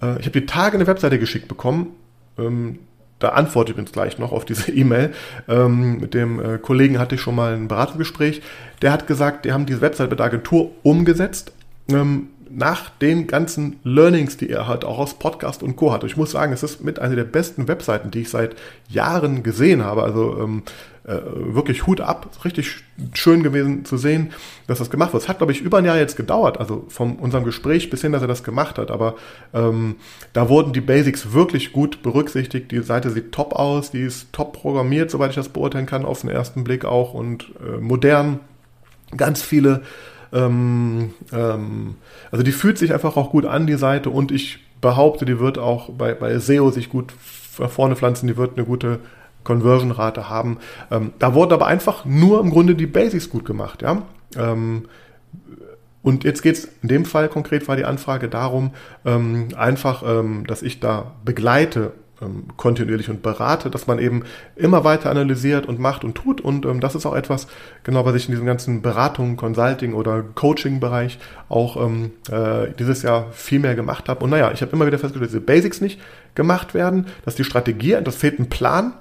Äh, 0.02 0.18
ich 0.18 0.26
habe 0.26 0.40
die 0.40 0.46
Tage 0.46 0.76
eine 0.76 0.86
Webseite 0.86 1.18
geschickt 1.18 1.48
bekommen 1.48 1.94
ähm, 2.38 2.78
da 3.18 3.30
antworte 3.30 3.70
ich 3.70 3.74
übrigens 3.74 3.92
gleich 3.92 4.18
noch 4.18 4.32
auf 4.32 4.44
diese 4.44 4.70
E-Mail. 4.72 5.12
Ähm, 5.48 5.98
mit 5.98 6.14
dem 6.14 6.40
äh, 6.40 6.58
Kollegen 6.58 6.98
hatte 6.98 7.14
ich 7.14 7.20
schon 7.20 7.34
mal 7.34 7.54
ein 7.54 7.68
Beratungsgespräch. 7.68 8.42
Der 8.82 8.92
hat 8.92 9.06
gesagt, 9.06 9.44
die 9.44 9.52
haben 9.52 9.66
diese 9.66 9.80
Website 9.80 10.10
mit 10.10 10.18
der 10.18 10.26
Agentur 10.26 10.70
umgesetzt. 10.82 11.52
Ähm, 11.88 12.28
nach 12.50 12.90
den 12.90 13.26
ganzen 13.26 13.80
Learnings, 13.82 14.36
die 14.36 14.50
er 14.50 14.66
halt 14.66 14.84
auch 14.84 14.98
aus 14.98 15.14
Podcast 15.14 15.62
und 15.62 15.76
Co. 15.76 15.92
hat. 15.92 16.04
Ich 16.04 16.16
muss 16.16 16.30
sagen, 16.30 16.52
es 16.52 16.62
ist 16.62 16.82
mit 16.82 16.98
einer 16.98 17.16
der 17.16 17.24
besten 17.24 17.68
Webseiten, 17.68 18.10
die 18.10 18.20
ich 18.20 18.30
seit 18.30 18.56
Jahren 18.88 19.42
gesehen 19.42 19.84
habe. 19.84 20.02
Also 20.02 20.38
ähm, 20.40 20.62
äh, 21.06 21.20
wirklich 21.24 21.86
Hut 21.86 22.00
ab, 22.00 22.28
richtig 22.44 22.82
schön 23.14 23.42
gewesen 23.42 23.84
zu 23.84 23.96
sehen, 23.96 24.32
dass 24.66 24.78
das 24.78 24.90
gemacht 24.90 25.12
wird. 25.12 25.22
Es 25.22 25.28
hat, 25.28 25.38
glaube 25.38 25.52
ich, 25.52 25.60
über 25.60 25.78
ein 25.78 25.84
Jahr 25.84 25.98
jetzt 25.98 26.16
gedauert, 26.16 26.58
also 26.58 26.84
von 26.88 27.16
unserem 27.16 27.44
Gespräch 27.44 27.90
bis 27.90 28.00
hin, 28.00 28.12
dass 28.12 28.22
er 28.22 28.28
das 28.28 28.42
gemacht 28.42 28.78
hat. 28.78 28.90
Aber 28.90 29.14
ähm, 29.54 29.96
da 30.32 30.48
wurden 30.48 30.72
die 30.72 30.80
Basics 30.80 31.32
wirklich 31.32 31.72
gut 31.72 32.02
berücksichtigt. 32.02 32.70
Die 32.72 32.82
Seite 32.82 33.10
sieht 33.10 33.32
top 33.32 33.54
aus, 33.54 33.90
die 33.90 34.02
ist 34.02 34.32
top 34.32 34.52
programmiert, 34.54 35.10
soweit 35.10 35.30
ich 35.30 35.36
das 35.36 35.48
beurteilen 35.48 35.86
kann, 35.86 36.04
auf 36.04 36.22
den 36.22 36.30
ersten 36.30 36.64
Blick 36.64 36.84
auch 36.84 37.14
und 37.14 37.52
äh, 37.60 37.78
modern. 37.80 38.40
Ganz 39.16 39.42
viele 39.42 39.82
ähm, 40.32 41.14
ähm, 41.32 41.94
also 42.36 42.44
die 42.44 42.52
fühlt 42.52 42.76
sich 42.76 42.92
einfach 42.92 43.16
auch 43.16 43.30
gut 43.30 43.46
an, 43.46 43.66
die 43.66 43.78
Seite, 43.78 44.10
und 44.10 44.30
ich 44.30 44.58
behaupte, 44.82 45.24
die 45.24 45.40
wird 45.40 45.56
auch 45.56 45.88
bei, 45.88 46.12
bei 46.12 46.38
SEO 46.38 46.70
sich 46.70 46.90
gut 46.90 47.14
vorne 47.16 47.96
pflanzen, 47.96 48.26
die 48.26 48.36
wird 48.36 48.58
eine 48.58 48.66
gute 48.66 48.98
Conversion-Rate 49.42 50.28
haben. 50.28 50.58
Ähm, 50.90 51.14
da 51.18 51.32
wurden 51.32 51.54
aber 51.54 51.66
einfach 51.66 52.04
nur 52.04 52.40
im 52.40 52.50
Grunde 52.50 52.74
die 52.74 52.86
Basics 52.86 53.30
gut 53.30 53.46
gemacht, 53.46 53.80
ja. 53.80 54.02
Ähm, 54.36 54.84
und 56.02 56.24
jetzt 56.24 56.42
geht 56.42 56.56
es 56.56 56.68
in 56.82 56.90
dem 56.90 57.06
Fall 57.06 57.30
konkret 57.30 57.66
war 57.68 57.76
die 57.76 57.86
Anfrage 57.86 58.28
darum, 58.28 58.72
ähm, 59.06 59.48
einfach, 59.56 60.02
ähm, 60.06 60.46
dass 60.46 60.60
ich 60.60 60.78
da 60.78 61.12
begleite 61.24 61.92
ähm, 62.22 62.44
kontinuierlich 62.56 63.10
und 63.10 63.22
berate, 63.22 63.70
dass 63.70 63.86
man 63.86 63.98
eben 63.98 64.24
immer 64.54 64.84
weiter 64.84 65.10
analysiert 65.10 65.66
und 65.66 65.78
macht 65.78 66.04
und 66.04 66.14
tut. 66.14 66.40
Und 66.40 66.64
ähm, 66.64 66.80
das 66.80 66.94
ist 66.94 67.06
auch 67.06 67.14
etwas, 67.14 67.46
genau 67.82 68.04
was 68.04 68.14
ich 68.14 68.26
in 68.26 68.32
diesem 68.32 68.46
ganzen 68.46 68.82
Beratung, 68.82 69.36
Consulting 69.36 69.92
oder 69.92 70.22
Coaching-Bereich 70.22 71.18
auch 71.48 71.76
ähm, 71.76 72.12
äh, 72.30 72.72
dieses 72.78 73.02
Jahr 73.02 73.32
viel 73.32 73.58
mehr 73.58 73.74
gemacht 73.74 74.08
habe. 74.08 74.24
Und 74.24 74.30
naja, 74.30 74.50
ich 74.52 74.62
habe 74.62 74.72
immer 74.72 74.86
wieder 74.86 74.98
festgestellt, 74.98 75.30
dass 75.30 75.32
diese 75.32 75.46
Basics 75.46 75.80
nicht 75.80 76.00
gemacht 76.34 76.74
werden, 76.74 77.06
dass 77.24 77.34
die 77.34 77.44
Strategie, 77.44 77.98
das 78.02 78.16
fehlt 78.16 78.38
ein 78.38 78.48
Plan, 78.48 78.94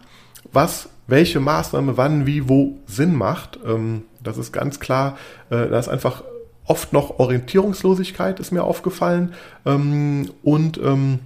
was, 0.52 0.90
welche 1.08 1.40
Maßnahme 1.40 1.98
wann, 1.98 2.26
wie, 2.26 2.50
wo 2.50 2.78
Sinn 2.86 3.16
macht. 3.16 3.60
Ähm, 3.66 4.04
das 4.22 4.38
ist 4.38 4.52
ganz 4.52 4.80
klar, 4.80 5.18
äh, 5.50 5.68
da 5.70 5.80
ist 5.80 5.88
einfach 5.88 6.24
oft 6.66 6.94
noch 6.94 7.20
Orientierungslosigkeit, 7.20 8.40
ist 8.40 8.52
mir 8.52 8.64
aufgefallen. 8.64 9.34
Ähm, 9.66 10.32
und 10.44 10.78
ähm, 10.80 11.20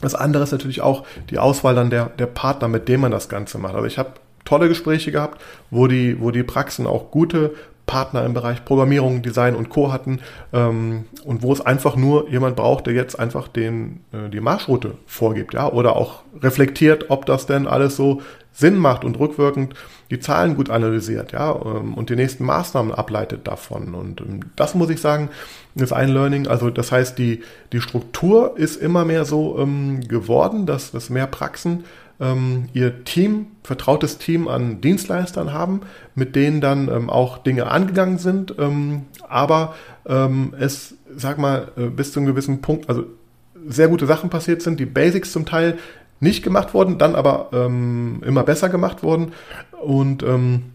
das 0.00 0.14
andere 0.14 0.42
ist 0.42 0.52
natürlich 0.52 0.82
auch 0.82 1.04
die 1.30 1.38
Auswahl 1.38 1.74
dann 1.74 1.90
der, 1.90 2.06
der 2.06 2.26
Partner, 2.26 2.68
mit 2.68 2.88
dem 2.88 3.00
man 3.00 3.10
das 3.10 3.28
Ganze 3.28 3.58
macht. 3.58 3.74
Also 3.74 3.86
ich 3.86 3.98
habe 3.98 4.12
tolle 4.44 4.68
Gespräche 4.68 5.12
gehabt, 5.12 5.40
wo 5.70 5.86
die, 5.86 6.20
wo 6.20 6.30
die 6.30 6.42
Praxen 6.42 6.86
auch 6.86 7.10
gute 7.10 7.54
Partner 7.86 8.24
im 8.24 8.34
Bereich 8.34 8.64
Programmierung, 8.64 9.22
Design 9.22 9.54
und 9.54 9.68
Co. 9.68 9.92
hatten 9.92 10.20
ähm, 10.52 11.04
und 11.24 11.42
wo 11.42 11.52
es 11.52 11.60
einfach 11.60 11.96
nur 11.96 12.28
jemand 12.28 12.56
braucht, 12.56 12.86
der 12.86 12.94
jetzt 12.94 13.18
einfach 13.18 13.48
den, 13.48 14.00
äh, 14.12 14.28
die 14.28 14.40
Marschroute 14.40 14.94
vorgibt, 15.06 15.54
ja, 15.54 15.70
oder 15.70 15.96
auch 15.96 16.22
reflektiert, 16.42 17.06
ob 17.10 17.26
das 17.26 17.46
denn 17.46 17.66
alles 17.66 17.96
so 17.96 18.22
Sinn 18.52 18.76
macht 18.76 19.04
und 19.04 19.18
rückwirkend 19.18 19.74
die 20.10 20.20
Zahlen 20.20 20.54
gut 20.56 20.70
analysiert, 20.70 21.32
ja, 21.32 21.54
ähm, 21.54 21.94
und 21.94 22.10
die 22.10 22.16
nächsten 22.16 22.44
Maßnahmen 22.44 22.92
ableitet 22.92 23.46
davon. 23.46 23.94
Und 23.94 24.20
ähm, 24.20 24.40
das 24.54 24.74
muss 24.74 24.90
ich 24.90 25.00
sagen, 25.00 25.30
ist 25.74 25.92
ein 25.92 26.08
Learning. 26.08 26.46
Also 26.46 26.70
das 26.70 26.92
heißt, 26.92 27.18
die, 27.18 27.42
die 27.72 27.80
Struktur 27.80 28.56
ist 28.56 28.76
immer 28.76 29.04
mehr 29.04 29.24
so 29.24 29.58
ähm, 29.58 30.00
geworden, 30.06 30.66
dass, 30.66 30.92
dass 30.92 31.10
mehr 31.10 31.26
Praxen 31.26 31.84
ähm, 32.20 32.68
ihr 32.72 33.04
Team, 33.04 33.48
vertrautes 33.62 34.18
Team 34.18 34.48
an 34.48 34.80
Dienstleistern 34.80 35.52
haben, 35.52 35.80
mit 36.14 36.36
denen 36.36 36.60
dann 36.60 36.88
ähm, 36.88 37.10
auch 37.10 37.38
Dinge 37.38 37.66
angegangen 37.66 38.18
sind, 38.18 38.54
ähm, 38.58 39.02
aber 39.28 39.74
es, 40.58 40.94
sag 41.16 41.36
mal, 41.36 41.72
äh, 41.76 41.86
bis 41.86 42.12
zu 42.12 42.20
einem 42.20 42.28
gewissen 42.28 42.60
Punkt, 42.60 42.88
also 42.88 43.06
sehr 43.66 43.88
gute 43.88 44.06
Sachen 44.06 44.30
passiert 44.30 44.62
sind, 44.62 44.78
die 44.78 44.86
Basics 44.86 45.32
zum 45.32 45.46
Teil 45.46 45.78
nicht 46.20 46.42
gemacht 46.42 46.74
wurden, 46.74 46.98
dann 46.98 47.14
aber 47.14 47.50
ähm, 47.52 48.22
immer 48.24 48.42
besser 48.42 48.68
gemacht 48.68 49.02
wurden 49.02 49.32
und 49.82 50.22
ähm, 50.22 50.72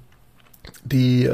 die 0.83 1.25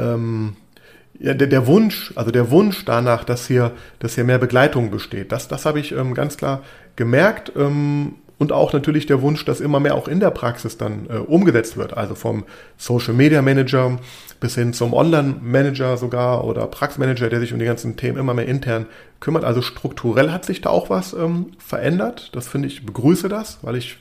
ja, 1.20 1.34
der, 1.34 1.48
der 1.48 1.66
Wunsch, 1.66 2.12
also 2.14 2.30
der 2.30 2.50
Wunsch 2.50 2.84
danach, 2.84 3.24
dass 3.24 3.46
hier, 3.46 3.72
dass 3.98 4.14
hier 4.14 4.24
mehr 4.24 4.38
Begleitung 4.38 4.90
besteht, 4.90 5.32
das, 5.32 5.48
das 5.48 5.66
habe 5.66 5.80
ich 5.80 5.92
ähm, 5.92 6.14
ganz 6.14 6.36
klar 6.36 6.62
gemerkt. 6.96 7.52
Ähm, 7.56 8.14
und 8.38 8.52
auch 8.52 8.72
natürlich 8.72 9.06
der 9.06 9.20
Wunsch, 9.20 9.44
dass 9.44 9.60
immer 9.60 9.80
mehr 9.80 9.96
auch 9.96 10.06
in 10.06 10.20
der 10.20 10.30
Praxis 10.30 10.78
dann 10.78 11.06
äh, 11.10 11.14
umgesetzt 11.16 11.76
wird. 11.76 11.96
Also 11.96 12.14
vom 12.14 12.44
Social 12.76 13.14
Media 13.14 13.42
Manager 13.42 13.98
bis 14.40 14.54
hin 14.54 14.72
zum 14.72 14.94
Online 14.94 15.36
Manager 15.42 15.96
sogar 15.96 16.44
oder 16.44 16.66
Praxismanager, 16.68 17.28
der 17.28 17.40
sich 17.40 17.52
um 17.52 17.58
die 17.58 17.64
ganzen 17.64 17.96
Themen 17.96 18.18
immer 18.18 18.34
mehr 18.34 18.46
intern 18.46 18.86
kümmert. 19.18 19.44
Also 19.44 19.60
strukturell 19.60 20.30
hat 20.30 20.44
sich 20.44 20.60
da 20.60 20.70
auch 20.70 20.88
was 20.88 21.12
ähm, 21.12 21.52
verändert. 21.58 22.30
Das 22.34 22.46
finde 22.46 22.68
ich, 22.68 22.86
begrüße 22.86 23.28
das, 23.28 23.58
weil 23.62 23.76
ich 23.76 23.98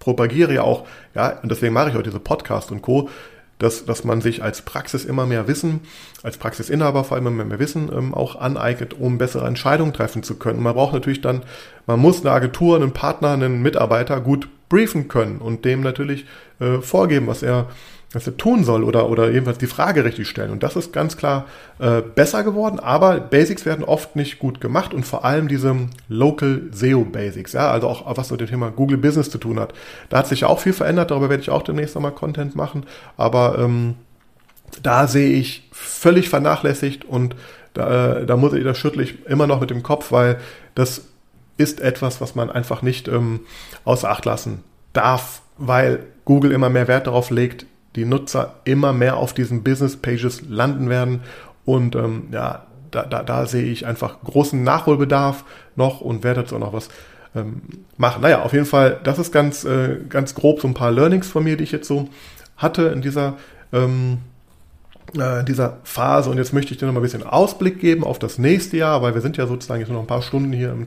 propagiere 0.00 0.54
ja 0.54 0.62
auch, 0.62 0.86
ja, 1.14 1.38
und 1.42 1.50
deswegen 1.50 1.72
mache 1.72 1.90
ich 1.90 1.96
auch 1.96 2.02
diese 2.02 2.20
Podcast 2.20 2.72
und 2.72 2.82
Co 2.82 3.08
dass, 3.58 3.84
dass 3.84 4.04
man 4.04 4.20
sich 4.20 4.42
als 4.42 4.62
Praxis 4.62 5.04
immer 5.04 5.26
mehr 5.26 5.48
Wissen, 5.48 5.80
als 6.22 6.36
Praxisinhaber 6.38 7.04
vor 7.04 7.16
allem 7.16 7.26
immer 7.26 7.44
mehr 7.44 7.58
Wissen 7.58 7.90
ähm, 7.92 8.14
auch 8.14 8.36
aneignet, 8.36 8.94
um 8.94 9.18
bessere 9.18 9.46
Entscheidungen 9.46 9.92
treffen 9.92 10.22
zu 10.22 10.36
können. 10.36 10.62
Man 10.62 10.74
braucht 10.74 10.92
natürlich 10.92 11.20
dann, 11.20 11.42
man 11.86 12.00
muss 12.00 12.20
eine 12.20 12.30
Agentur, 12.30 12.76
einen 12.76 12.92
Partner, 12.92 13.30
einen 13.30 13.62
Mitarbeiter 13.62 14.20
gut 14.20 14.48
briefen 14.68 15.08
können 15.08 15.38
und 15.38 15.64
dem 15.64 15.80
natürlich 15.80 16.26
äh, 16.60 16.78
vorgeben, 16.78 17.26
was 17.26 17.42
er 17.42 17.68
was 18.12 18.26
er 18.26 18.36
tun 18.36 18.64
soll 18.64 18.84
oder, 18.84 19.10
oder 19.10 19.30
jedenfalls 19.30 19.58
die 19.58 19.66
Frage 19.66 20.04
richtig 20.04 20.28
stellen. 20.28 20.50
Und 20.50 20.62
das 20.62 20.76
ist 20.76 20.92
ganz 20.92 21.16
klar 21.16 21.46
äh, 21.78 22.00
besser 22.00 22.42
geworden, 22.42 22.80
aber 22.80 23.20
Basics 23.20 23.66
werden 23.66 23.84
oft 23.84 24.16
nicht 24.16 24.38
gut 24.38 24.60
gemacht 24.60 24.94
und 24.94 25.04
vor 25.04 25.24
allem 25.24 25.46
diese 25.46 25.76
Local 26.08 26.62
SEO 26.72 27.04
Basics, 27.04 27.52
ja, 27.52 27.70
also 27.70 27.88
auch 27.88 28.16
was 28.16 28.30
mit 28.30 28.40
dem 28.40 28.48
Thema 28.48 28.70
Google 28.70 28.96
Business 28.96 29.30
zu 29.30 29.38
tun 29.38 29.60
hat. 29.60 29.74
Da 30.08 30.18
hat 30.18 30.26
sich 30.26 30.40
ja 30.40 30.48
auch 30.48 30.60
viel 30.60 30.72
verändert, 30.72 31.10
darüber 31.10 31.28
werde 31.28 31.42
ich 31.42 31.50
auch 31.50 31.62
demnächst 31.62 31.94
nochmal 31.94 32.12
Content 32.12 32.56
machen, 32.56 32.86
aber 33.18 33.58
ähm, 33.58 33.96
da 34.82 35.06
sehe 35.06 35.38
ich 35.38 35.68
völlig 35.72 36.30
vernachlässigt 36.30 37.04
und 37.04 37.36
da, 37.74 38.20
äh, 38.20 38.26
da 38.26 38.36
muss 38.36 38.54
ich, 38.54 38.64
da 38.64 38.74
schüttle 38.74 39.02
ich 39.02 39.26
immer 39.26 39.46
noch 39.46 39.60
mit 39.60 39.70
dem 39.70 39.82
Kopf, 39.82 40.12
weil 40.12 40.38
das 40.74 41.02
ist 41.58 41.80
etwas, 41.80 42.22
was 42.22 42.34
man 42.34 42.50
einfach 42.50 42.80
nicht 42.80 43.08
ähm, 43.08 43.40
außer 43.84 44.10
Acht 44.10 44.24
lassen 44.24 44.64
darf, 44.94 45.42
weil 45.58 46.06
Google 46.24 46.52
immer 46.52 46.70
mehr 46.70 46.88
Wert 46.88 47.06
darauf 47.06 47.30
legt, 47.30 47.66
die 47.96 48.04
Nutzer 48.04 48.56
immer 48.64 48.92
mehr 48.92 49.16
auf 49.16 49.32
diesen 49.32 49.62
Business 49.62 49.96
Pages 49.96 50.42
landen 50.48 50.88
werden. 50.88 51.20
Und 51.64 51.96
ähm, 51.96 52.28
ja, 52.32 52.66
da, 52.90 53.02
da, 53.04 53.22
da 53.22 53.46
sehe 53.46 53.64
ich 53.64 53.86
einfach 53.86 54.20
großen 54.22 54.62
Nachholbedarf 54.62 55.44
noch 55.76 56.00
und 56.00 56.24
werde 56.24 56.42
dazu 56.42 56.56
auch 56.56 56.60
noch 56.60 56.72
was 56.72 56.88
ähm, 57.34 57.62
machen. 57.96 58.22
Naja, 58.22 58.42
auf 58.42 58.52
jeden 58.52 58.66
Fall, 58.66 59.00
das 59.04 59.18
ist 59.18 59.32
ganz, 59.32 59.64
äh, 59.64 59.98
ganz 60.08 60.34
grob 60.34 60.60
so 60.60 60.68
ein 60.68 60.74
paar 60.74 60.90
Learnings 60.90 61.28
von 61.28 61.44
mir, 61.44 61.56
die 61.56 61.64
ich 61.64 61.72
jetzt 61.72 61.88
so 61.88 62.08
hatte 62.56 62.84
in 62.88 63.02
dieser, 63.02 63.36
ähm, 63.72 64.18
äh, 65.18 65.44
dieser 65.44 65.78
Phase. 65.84 66.30
Und 66.30 66.38
jetzt 66.38 66.52
möchte 66.52 66.72
ich 66.72 66.78
dir 66.78 66.86
noch 66.86 66.94
mal 66.94 67.00
ein 67.00 67.02
bisschen 67.02 67.22
Ausblick 67.22 67.80
geben 67.80 68.04
auf 68.04 68.18
das 68.18 68.38
nächste 68.38 68.76
Jahr, 68.76 69.02
weil 69.02 69.14
wir 69.14 69.20
sind 69.20 69.36
ja 69.36 69.46
sozusagen 69.46 69.80
jetzt 69.80 69.90
noch 69.90 70.00
ein 70.00 70.06
paar 70.06 70.22
Stunden 70.22 70.52
hier 70.52 70.70
im 70.72 70.86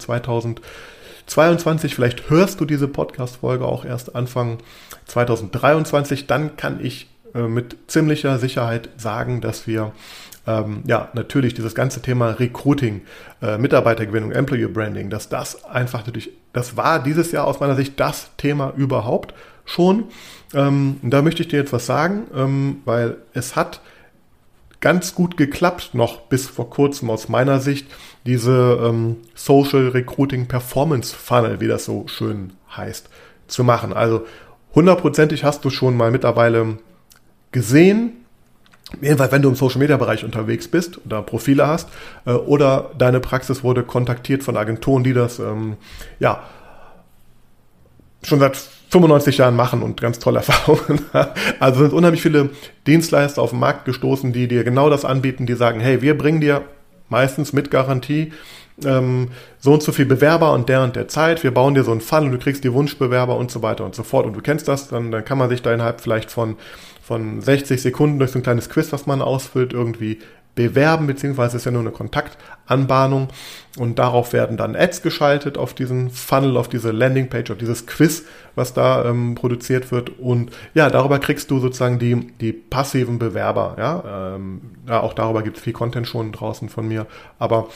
2022. 1.31 1.95
Vielleicht 1.95 2.29
hörst 2.29 2.59
du 2.59 2.65
diese 2.65 2.89
Podcast-Folge 2.89 3.65
auch 3.65 3.85
erst 3.85 4.15
Anfang 4.15 4.57
2023, 5.05 6.27
dann 6.27 6.57
kann 6.57 6.83
ich 6.83 7.09
äh, 7.33 7.43
mit 7.43 7.77
ziemlicher 7.87 8.37
Sicherheit 8.37 8.89
sagen, 8.97 9.39
dass 9.39 9.65
wir 9.65 9.93
ähm, 10.45 10.83
ja 10.85 11.09
natürlich 11.13 11.53
dieses 11.53 11.73
ganze 11.73 12.01
Thema 12.01 12.31
Recruiting, 12.31 13.01
äh, 13.41 13.57
Mitarbeitergewinnung, 13.57 14.33
Employee 14.33 14.67
Branding, 14.67 15.09
dass 15.09 15.29
das 15.29 15.63
einfach 15.63 16.05
natürlich, 16.05 16.31
das 16.51 16.75
war 16.75 17.01
dieses 17.01 17.31
Jahr 17.31 17.47
aus 17.47 17.61
meiner 17.61 17.75
Sicht 17.75 17.97
das 17.97 18.31
Thema 18.35 18.73
überhaupt 18.75 19.33
schon. 19.63 20.05
Ähm, 20.53 20.97
da 21.01 21.21
möchte 21.21 21.43
ich 21.43 21.47
dir 21.47 21.59
jetzt 21.59 21.71
was 21.71 21.85
sagen, 21.85 22.27
ähm, 22.35 22.81
weil 22.83 23.15
es 23.33 23.55
hat 23.55 23.79
ganz 24.81 25.15
gut 25.15 25.37
geklappt, 25.37 25.91
noch 25.93 26.21
bis 26.21 26.47
vor 26.47 26.69
kurzem 26.69 27.09
aus 27.09 27.29
meiner 27.29 27.59
Sicht, 27.59 27.87
diese 28.25 28.79
ähm, 28.83 29.17
Social 29.35 29.89
Recruiting 29.89 30.47
Performance 30.47 31.15
Funnel, 31.15 31.61
wie 31.61 31.67
das 31.67 31.85
so 31.85 32.07
schön 32.07 32.53
heißt, 32.75 33.09
zu 33.47 33.63
machen. 33.63 33.93
Also 33.93 34.25
hundertprozentig 34.75 35.43
hast 35.43 35.63
du 35.63 35.69
schon 35.69 35.95
mal 35.95 36.11
mittlerweile 36.11 36.79
gesehen, 37.51 38.13
jedenfalls 39.01 39.31
wenn 39.31 39.43
du 39.43 39.49
im 39.49 39.55
Social 39.55 39.79
Media 39.79 39.97
Bereich 39.97 40.25
unterwegs 40.25 40.67
bist 40.67 40.99
oder 41.05 41.21
Profile 41.21 41.67
hast, 41.67 41.89
äh, 42.25 42.31
oder 42.31 42.91
deine 42.97 43.19
Praxis 43.19 43.63
wurde 43.63 43.83
kontaktiert 43.83 44.43
von 44.43 44.57
Agenturen, 44.57 45.03
die 45.03 45.13
das 45.13 45.39
ähm, 45.39 45.77
ja 46.19 46.43
schon 48.23 48.39
seit 48.39 48.57
95 48.91 49.37
Jahren 49.37 49.55
machen 49.55 49.81
und 49.81 50.01
ganz 50.01 50.19
tolle 50.19 50.39
Erfahrungen. 50.39 51.01
also 51.59 51.81
sind 51.81 51.93
unheimlich 51.93 52.21
viele 52.21 52.49
Dienstleister 52.85 53.41
auf 53.41 53.51
den 53.51 53.59
Markt 53.59 53.85
gestoßen, 53.85 54.33
die 54.33 54.47
dir 54.47 54.63
genau 54.63 54.89
das 54.89 55.05
anbieten, 55.05 55.45
die 55.45 55.53
sagen, 55.53 55.79
hey, 55.79 56.01
wir 56.01 56.17
bringen 56.17 56.41
dir 56.41 56.63
meistens 57.07 57.53
mit 57.53 57.71
Garantie 57.71 58.33
ähm, 58.85 59.29
so 59.59 59.73
und 59.73 59.83
so 59.83 59.91
viel 59.93 60.05
Bewerber 60.05 60.51
und 60.53 60.67
der 60.67 60.83
und 60.83 60.95
der 60.95 61.07
Zeit, 61.07 61.43
wir 61.43 61.53
bauen 61.53 61.73
dir 61.73 61.83
so 61.83 61.91
einen 61.91 62.01
Fall 62.01 62.25
und 62.25 62.31
du 62.33 62.37
kriegst 62.37 62.63
die 62.63 62.73
Wunschbewerber 62.73 63.37
und 63.37 63.49
so 63.49 63.61
weiter 63.61 63.85
und 63.85 63.95
so 63.95 64.03
fort. 64.03 64.25
Und 64.25 64.33
du 64.33 64.41
kennst 64.41 64.67
das, 64.67 64.89
dann, 64.89 65.11
dann 65.11 65.23
kann 65.23 65.37
man 65.37 65.49
sich 65.49 65.61
da 65.61 65.73
innerhalb 65.73 66.01
vielleicht 66.01 66.29
von, 66.29 66.57
von 67.01 67.41
60 67.41 67.81
Sekunden 67.81 68.19
durch 68.19 68.31
so 68.31 68.39
ein 68.39 68.43
kleines 68.43 68.69
Quiz, 68.69 68.91
was 68.91 69.05
man 69.05 69.21
ausfüllt, 69.21 69.71
irgendwie 69.71 70.19
bewerben, 70.55 71.07
beziehungsweise 71.07 71.57
ist 71.57 71.65
ja 71.65 71.71
nur 71.71 71.81
eine 71.81 71.91
Kontaktanbahnung 71.91 73.29
und 73.77 73.99
darauf 73.99 74.33
werden 74.33 74.57
dann 74.57 74.75
Ads 74.75 75.01
geschaltet 75.01 75.57
auf 75.57 75.73
diesen 75.73 76.09
Funnel, 76.09 76.57
auf 76.57 76.67
diese 76.67 76.91
Landingpage, 76.91 77.51
auf 77.51 77.57
dieses 77.57 77.87
Quiz, 77.87 78.25
was 78.55 78.73
da 78.73 79.05
ähm, 79.05 79.35
produziert 79.35 79.91
wird 79.91 80.19
und 80.19 80.51
ja, 80.73 80.89
darüber 80.89 81.19
kriegst 81.19 81.51
du 81.51 81.59
sozusagen 81.59 81.99
die, 81.99 82.33
die 82.41 82.51
passiven 82.51 83.17
Bewerber, 83.17 83.75
ja, 83.77 84.35
ähm, 84.35 84.61
ja 84.87 84.99
auch 84.99 85.13
darüber 85.13 85.41
gibt 85.41 85.57
es 85.57 85.63
viel 85.63 85.73
Content 85.73 86.07
schon 86.07 86.31
draußen 86.31 86.67
von 86.67 86.87
mir, 86.87 87.07
aber 87.39 87.69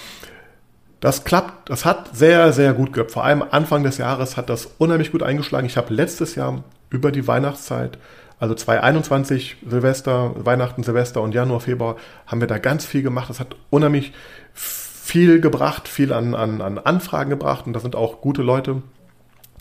das 0.99 1.23
klappt, 1.23 1.69
das 1.69 1.85
hat 1.85 2.15
sehr, 2.15 2.51
sehr 2.51 2.73
gut 2.73 2.87
geklappt. 2.87 3.11
Vor 3.11 3.23
allem 3.23 3.43
Anfang 3.51 3.83
des 3.83 3.99
Jahres 3.99 4.37
hat 4.37 4.49
das 4.49 4.65
unheimlich 4.79 5.11
gut 5.11 5.21
eingeschlagen. 5.21 5.67
Ich 5.67 5.77
habe 5.77 5.93
letztes 5.93 6.33
Jahr 6.33 6.63
über 6.89 7.11
die 7.11 7.27
Weihnachtszeit, 7.27 7.99
also 8.39 8.53
2021, 8.53 9.57
Silvester, 9.67 10.33
Weihnachten, 10.45 10.83
Silvester 10.83 11.21
und 11.21 11.33
Januar, 11.33 11.59
Februar, 11.61 11.95
haben 12.27 12.41
wir 12.41 12.47
da 12.47 12.57
ganz 12.57 12.85
viel 12.85 13.01
gemacht. 13.01 13.29
Das 13.29 13.39
hat 13.39 13.55
unheimlich 13.69 14.13
viel 14.53 15.39
gebracht, 15.39 15.87
viel 15.87 16.11
an, 16.11 16.35
an, 16.35 16.61
an 16.61 16.77
Anfragen 16.77 17.29
gebracht 17.29 17.67
und 17.67 17.73
da 17.73 17.79
sind 17.79 17.95
auch 17.95 18.21
gute 18.21 18.41
Leute 18.41 18.81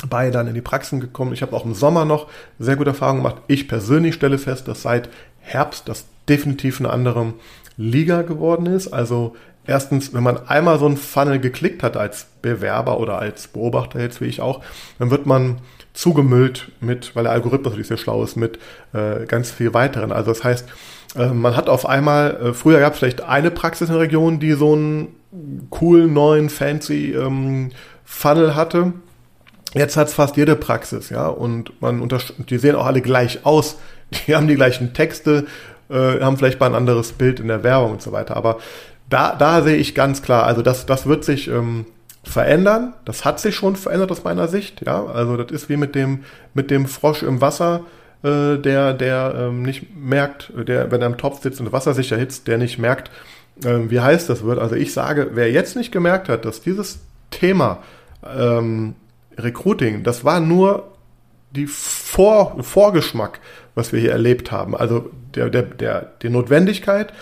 bei 0.08 0.30
dann 0.30 0.48
in 0.48 0.54
die 0.54 0.60
Praxen 0.60 1.00
gekommen. 1.00 1.32
Ich 1.32 1.42
habe 1.42 1.54
auch 1.54 1.64
im 1.64 1.74
Sommer 1.74 2.04
noch 2.04 2.28
sehr 2.58 2.76
gute 2.76 2.90
Erfahrungen 2.90 3.22
gemacht. 3.22 3.42
Ich 3.46 3.68
persönlich 3.68 4.16
stelle 4.16 4.38
fest, 4.38 4.66
dass 4.68 4.82
seit 4.82 5.08
Herbst 5.40 5.88
das 5.88 6.06
definitiv 6.28 6.80
eine 6.80 6.90
andere 6.90 7.34
Liga 7.76 8.22
geworden 8.22 8.66
ist. 8.66 8.88
Also 8.88 9.34
Erstens, 9.66 10.12
wenn 10.12 10.22
man 10.22 10.46
einmal 10.46 10.78
so 10.78 10.86
einen 10.86 10.98
Funnel 10.98 11.40
geklickt 11.40 11.82
hat 11.82 11.96
als 11.96 12.26
Bewerber 12.42 13.00
oder 13.00 13.18
als 13.18 13.48
Beobachter 13.48 14.00
jetzt 14.00 14.20
wie 14.20 14.26
ich 14.26 14.40
auch, 14.42 14.62
dann 14.98 15.10
wird 15.10 15.24
man 15.24 15.58
zugemüllt 15.94 16.72
mit, 16.80 17.14
weil 17.14 17.22
der 17.22 17.32
Algorithmus 17.32 17.70
natürlich 17.72 17.88
sehr 17.88 17.96
schlau 17.96 18.22
ist, 18.22 18.36
mit 18.36 18.58
äh, 18.92 19.24
ganz 19.26 19.50
viel 19.50 19.72
weiteren. 19.72 20.12
Also 20.12 20.32
das 20.32 20.44
heißt, 20.44 20.68
äh, 21.16 21.28
man 21.28 21.56
hat 21.56 21.68
auf 21.68 21.86
einmal, 21.86 22.36
äh, 22.36 22.52
früher 22.52 22.80
gab 22.80 22.92
es 22.92 22.98
vielleicht 22.98 23.22
eine 23.22 23.50
Praxis 23.50 23.88
in 23.88 23.94
der 23.94 24.02
Region, 24.02 24.40
die 24.40 24.52
so 24.52 24.74
einen 24.74 25.14
coolen, 25.70 26.12
neuen, 26.12 26.50
fancy 26.50 27.12
ähm, 27.12 27.70
Funnel 28.04 28.54
hatte. 28.54 28.92
Jetzt 29.72 29.96
hat 29.96 30.08
es 30.08 30.14
fast 30.14 30.36
jede 30.36 30.56
Praxis, 30.56 31.10
ja, 31.10 31.26
und 31.26 31.80
man 31.80 32.06
die 32.48 32.58
sehen 32.58 32.76
auch 32.76 32.86
alle 32.86 33.00
gleich 33.00 33.44
aus, 33.46 33.78
die 34.26 34.34
haben 34.34 34.48
die 34.48 34.56
gleichen 34.56 34.94
Texte, 34.94 35.46
äh, 35.88 36.20
haben 36.20 36.36
vielleicht 36.36 36.58
mal 36.60 36.66
ein 36.66 36.74
anderes 36.74 37.12
Bild 37.12 37.38
in 37.38 37.48
der 37.48 37.62
Werbung 37.62 37.92
und 37.92 38.02
so 38.02 38.10
weiter. 38.10 38.36
Aber 38.36 38.58
da, 39.08 39.36
da 39.36 39.62
sehe 39.62 39.76
ich 39.76 39.94
ganz 39.94 40.22
klar, 40.22 40.44
also 40.44 40.62
das, 40.62 40.86
das 40.86 41.06
wird 41.06 41.24
sich 41.24 41.48
ähm, 41.48 41.86
verändern. 42.24 42.94
Das 43.04 43.24
hat 43.24 43.40
sich 43.40 43.54
schon 43.54 43.76
verändert 43.76 44.10
aus 44.10 44.24
meiner 44.24 44.48
Sicht. 44.48 44.84
Ja, 44.86 45.04
also 45.06 45.36
das 45.36 45.50
ist 45.50 45.68
wie 45.68 45.76
mit 45.76 45.94
dem, 45.94 46.24
mit 46.54 46.70
dem 46.70 46.86
Frosch 46.86 47.22
im 47.22 47.40
Wasser, 47.40 47.82
äh, 48.22 48.56
der, 48.56 48.94
der 48.94 49.34
ähm, 49.36 49.62
nicht 49.62 49.94
merkt, 49.96 50.52
der, 50.56 50.90
wenn 50.90 51.00
er 51.00 51.08
im 51.08 51.18
Topf 51.18 51.42
sitzt 51.42 51.60
und 51.60 51.72
Wasser 51.72 51.94
sich 51.94 52.10
erhitzt, 52.12 52.48
der 52.48 52.58
nicht 52.58 52.78
merkt, 52.78 53.10
äh, 53.62 53.90
wie 53.90 54.00
heiß 54.00 54.26
das 54.26 54.44
wird. 54.44 54.58
Also 54.58 54.74
ich 54.74 54.92
sage, 54.92 55.30
wer 55.34 55.50
jetzt 55.50 55.76
nicht 55.76 55.92
gemerkt 55.92 56.28
hat, 56.28 56.44
dass 56.44 56.62
dieses 56.62 57.00
Thema 57.30 57.82
ähm, 58.24 58.94
Recruiting, 59.36 60.02
das 60.02 60.24
war 60.24 60.40
nur 60.40 60.92
die 61.50 61.66
Vor 61.66 62.62
Vorgeschmack, 62.62 63.40
was 63.74 63.92
wir 63.92 64.00
hier 64.00 64.12
erlebt 64.12 64.50
haben. 64.50 64.76
Also 64.76 65.10
der, 65.34 65.50
der, 65.50 65.62
der, 65.62 66.12
die 66.22 66.28
Notwendigkeit, 66.28 67.12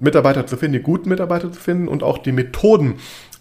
Mitarbeiter 0.00 0.46
zu 0.46 0.56
finden, 0.56 0.74
die 0.74 0.82
guten 0.82 1.08
Mitarbeiter 1.08 1.52
zu 1.52 1.60
finden 1.60 1.88
und 1.88 2.02
auch 2.02 2.18
die 2.18 2.32
Methoden, 2.32 2.94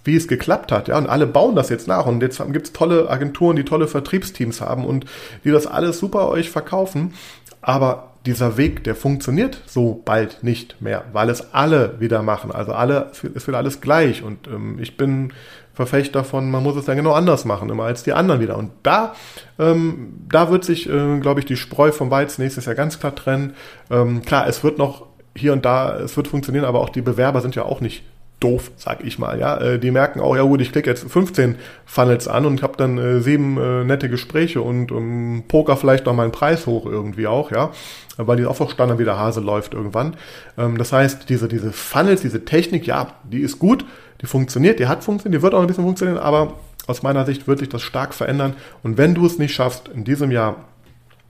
wie 0.04 0.16
es 0.16 0.28
geklappt 0.28 0.72
hat. 0.72 0.88
Ja, 0.88 0.98
und 0.98 1.08
alle 1.08 1.28
bauen 1.28 1.56
das 1.56 1.70
jetzt 1.70 1.88
nach. 1.88 2.06
Und 2.06 2.22
jetzt 2.22 2.42
gibt 2.52 2.68
es 2.68 2.74
tolle 2.74 3.10
Agenturen, 3.10 3.56
die 3.56 3.66
tolle 3.66 3.88
Vertriebsteams 3.88 4.62
haben 4.62 4.86
und 4.86 5.06
die 5.44 5.52
das 5.52 5.68
alles 5.68 6.00
super 6.00 6.30
euch 6.30 6.50
verkaufen. 6.50 7.14
Aber 7.62 8.12
dieser 8.26 8.58
Weg, 8.58 8.84
der 8.84 8.96
funktioniert 8.96 9.62
so 9.66 10.02
bald 10.06 10.44
nicht 10.44 10.82
mehr, 10.82 11.06
weil 11.12 11.30
es 11.30 11.54
alle 11.54 12.00
wieder 12.00 12.22
machen. 12.22 12.52
Also 12.52 12.74
alle, 12.74 13.12
es 13.12 13.48
wird 13.48 13.58
alles 13.58 13.82
gleich. 13.82 14.24
Und 14.24 14.48
ähm, 14.48 14.78
ich 14.80 14.98
bin 14.98 15.34
Verfechter 15.74 16.20
davon, 16.20 16.52
man 16.52 16.64
muss 16.64 16.76
es 16.76 16.86
dann 16.86 16.98
genau 16.98 17.14
anders 17.14 17.46
machen, 17.46 17.70
immer 17.70 17.86
als 17.86 18.04
die 18.04 18.14
anderen 18.14 18.42
wieder. 18.42 18.58
Und 18.58 18.72
da, 18.84 19.16
ähm, 19.58 20.14
da 20.30 20.52
wird 20.52 20.66
sich, 20.66 20.88
äh, 20.90 21.20
glaube 21.20 21.40
ich, 21.40 21.46
die 21.46 21.56
Spreu 21.56 21.92
vom 21.92 22.12
Weizen 22.12 22.44
nächstes 22.44 22.66
Jahr 22.66 22.76
ganz 22.76 23.00
klar 23.00 23.16
trennen. 23.16 23.54
Ähm, 23.90 24.22
klar, 24.22 24.48
es 24.48 24.64
wird 24.64 24.78
noch 24.78 25.08
hier 25.36 25.54
und 25.54 25.66
da, 25.66 25.98
es 25.98 26.18
wird 26.18 26.28
funktionieren, 26.28 26.66
aber 26.66 26.82
auch 26.82 26.90
die 26.90 27.02
Bewerber 27.02 27.42
sind 27.42 27.56
ja 27.56 27.64
auch 27.64 27.82
nicht 27.82 28.04
doof, 28.42 28.72
sag 28.76 29.04
ich 29.06 29.18
mal. 29.20 29.40
Ja, 29.40 29.58
äh, 29.58 29.80
die 29.80 29.92
merken 29.92 30.20
auch, 30.20 30.36
ja 30.36 30.42
gut, 30.42 30.60
ich 30.60 30.72
klicke 30.72 30.90
jetzt 30.90 31.10
15 31.10 31.56
Funnels 31.86 32.28
an 32.28 32.46
und 32.46 32.62
habe 32.62 32.76
dann 32.76 32.98
äh, 32.98 33.22
sieben 33.22 33.58
äh, 33.58 33.86
nette 33.86 34.10
Gespräche 34.10 34.62
und 34.62 34.92
um, 34.92 35.44
Poker 35.48 35.78
vielleicht 35.78 36.06
noch 36.06 36.14
meinen 36.14 36.32
Preis 36.32 36.66
hoch 36.66 36.86
irgendwie 36.86 37.28
auch, 37.28 37.52
ja, 37.52 37.72
weil 38.18 38.38
die 38.38 38.46
auch 38.46 38.56
verstanden, 38.56 39.00
wie 39.00 39.06
der 39.06 39.18
Hase 39.18 39.40
läuft 39.40 39.74
irgendwann. 39.74 40.18
Ähm, 40.58 40.78
das 40.78 40.92
heißt, 40.92 41.30
diese 41.30 41.48
diese 41.48 41.72
Funnels, 41.72 42.22
diese 42.22 42.44
Technik, 42.44 42.86
ja, 42.88 43.14
die 43.24 43.40
ist 43.40 43.60
gut, 43.60 43.86
die 44.22 44.26
funktioniert, 44.26 44.80
die 44.80 44.88
hat 44.88 45.04
funktioniert, 45.04 45.40
die 45.40 45.44
wird 45.44 45.54
auch 45.54 45.62
ein 45.62 45.68
bisschen 45.68 45.86
funktionieren, 45.86 46.20
aber 46.20 46.56
aus 46.88 47.04
meiner 47.04 47.26
Sicht 47.26 47.48
wird 47.48 47.60
sich 47.60 47.70
das 47.70 47.84
stark 47.84 48.14
verändern. 48.14 48.56
Und 48.84 48.98
wenn 48.98 49.14
du 49.14 49.26
es 49.26 49.38
nicht 49.38 49.54
schaffst, 49.54 49.88
in 49.88 50.04
diesem 50.04 50.32
Jahr 50.32 50.56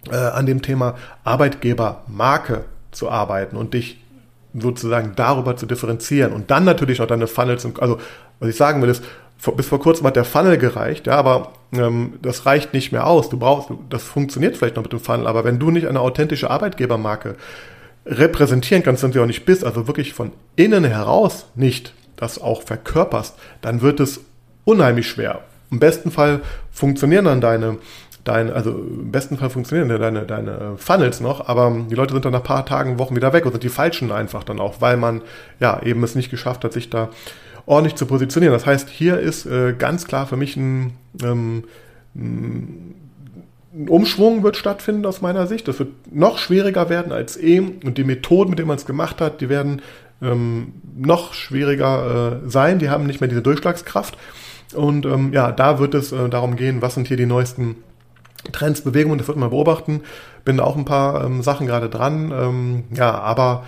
äh, 0.10 0.16
an 0.16 0.46
dem 0.46 0.62
Thema 0.62 0.96
Arbeitgebermarke 1.24 2.64
zu 2.92 3.10
arbeiten 3.10 3.56
und 3.56 3.74
dich 3.74 4.01
sozusagen 4.54 5.14
darüber 5.16 5.56
zu 5.56 5.66
differenzieren 5.66 6.34
und 6.34 6.52
dann 6.52 6.64
natürlich 6.64 7.02
auch 7.02 7.08
deine 7.08 7.28
Funnels, 7.28 7.66
also 7.80 8.00
was 8.40 8.50
ich 8.50 8.56
sagen 8.56 8.82
will 8.82 8.90
ist, 8.90 9.04
bis 9.56 9.68
vor 9.68 9.80
kurzem 9.80 10.06
hat 10.06 10.16
der 10.16 10.26
Funnel 10.26 10.58
gereicht, 10.58 11.08
ja, 11.08 11.16
aber 11.16 11.54
ähm, 11.74 12.14
das 12.22 12.46
reicht 12.46 12.74
nicht 12.74 12.92
mehr 12.92 13.08
aus. 13.08 13.30
Du 13.30 13.40
brauchst, 13.40 13.70
das 13.90 14.04
funktioniert 14.04 14.56
vielleicht 14.56 14.76
noch 14.76 14.84
mit 14.84 14.92
dem 14.92 15.00
Funnel, 15.00 15.26
aber 15.26 15.44
wenn 15.44 15.58
du 15.58 15.72
nicht 15.72 15.88
eine 15.88 16.00
authentische 16.00 16.52
Arbeitgebermarke 16.52 17.36
repräsentieren 18.06 18.84
kannst 18.84 19.04
und 19.04 19.14
sie 19.14 19.20
auch 19.20 19.26
nicht 19.26 19.46
bist, 19.46 19.64
also 19.64 19.88
wirklich 19.88 20.14
von 20.14 20.32
innen 20.56 20.84
heraus 20.84 21.46
nicht 21.56 21.94
das 22.18 22.40
auch 22.40 22.62
verkörperst, 22.62 23.36
dann 23.62 23.82
wird 23.82 24.00
es 24.00 24.22
unheimlich 24.64 25.08
schwer. 25.08 25.42
Im 25.72 25.80
besten 25.80 26.12
Fall 26.12 26.42
funktionieren 26.72 27.26
dann 27.26 27.42
deine, 27.42 27.78
deine 28.24 28.54
also 28.54 28.72
im 28.72 29.12
besten 29.12 29.38
Fall 29.38 29.50
funktionieren 29.50 29.90
deine, 29.90 30.24
deine 30.24 30.78
Funnels 30.78 31.20
noch, 31.20 31.48
aber 31.48 31.76
die 31.90 31.96
Leute 31.96 32.14
sind 32.14 32.26
dann 32.26 32.34
nach 32.34 32.44
paar 32.44 32.66
Tagen, 32.66 33.00
Wochen 33.00 33.16
wieder 33.16 33.34
weg 33.34 33.46
und 33.46 33.52
sind 33.52 33.64
die 33.64 33.70
falschen 33.70 34.12
einfach 34.12 34.44
dann 34.44 34.60
auch, 34.60 34.82
weil 34.82 34.98
man 34.98 35.22
ja 35.60 35.82
eben 35.82 36.04
es 36.04 36.16
nicht 36.16 36.30
geschafft 36.30 36.64
hat, 36.64 36.74
sich 36.74 36.90
da 36.90 37.10
ordentlich 37.66 37.96
zu 37.96 38.06
positionieren. 38.06 38.54
Das 38.54 38.66
heißt, 38.66 38.90
hier 38.90 39.20
ist 39.20 39.46
äh, 39.46 39.74
ganz 39.74 40.06
klar 40.06 40.28
für 40.28 40.38
mich 40.38 40.56
ein, 40.56 40.94
ähm, 41.24 41.64
ein 42.16 42.96
Umschwung 43.88 44.44
wird 44.44 44.58
stattfinden 44.58 45.06
aus 45.06 45.22
meiner 45.22 45.48
Sicht. 45.48 45.68
Das 45.68 45.80
wird 45.80 45.90
noch 46.14 46.38
schwieriger 46.38 46.90
werden 46.90 47.12
als 47.12 47.38
eben 47.38 47.80
und 47.86 47.98
die 47.98 48.04
Methoden, 48.04 48.50
mit 48.50 48.60
denen 48.60 48.68
man 48.68 48.78
es 48.78 48.86
gemacht 48.86 49.22
hat, 49.22 49.42
die 49.42 49.50
werden 49.50 49.82
ähm, 50.22 50.74
noch 50.96 51.34
schwieriger 51.34 52.42
äh, 52.44 52.50
sein. 52.50 52.80
Die 52.80 52.90
haben 52.90 53.06
nicht 53.06 53.22
mehr 53.22 53.30
diese 53.30 53.42
Durchschlagskraft. 53.42 54.18
Und 54.74 55.06
ähm, 55.06 55.34
ja, 55.34 55.52
da 55.52 55.80
wird 55.80 55.96
es 55.96 56.12
äh, 56.12 56.30
darum 56.30 56.56
gehen, 56.56 56.82
was 56.82 56.96
sind 56.96 57.08
hier 57.08 57.18
die 57.18 57.26
neuesten 57.26 57.78
Trends, 58.52 58.82
Bewegungen, 58.82 59.18
das 59.18 59.28
wird 59.28 59.38
man 59.38 59.50
beobachten. 59.50 60.02
Bin 60.46 60.58
da 60.58 60.64
auch 60.64 60.76
ein 60.76 60.86
paar 60.86 61.24
ähm, 61.24 61.44
Sachen 61.44 61.68
gerade 61.68 61.90
dran. 61.90 62.32
Ähm, 62.32 62.84
ja, 62.96 63.12
aber 63.12 63.66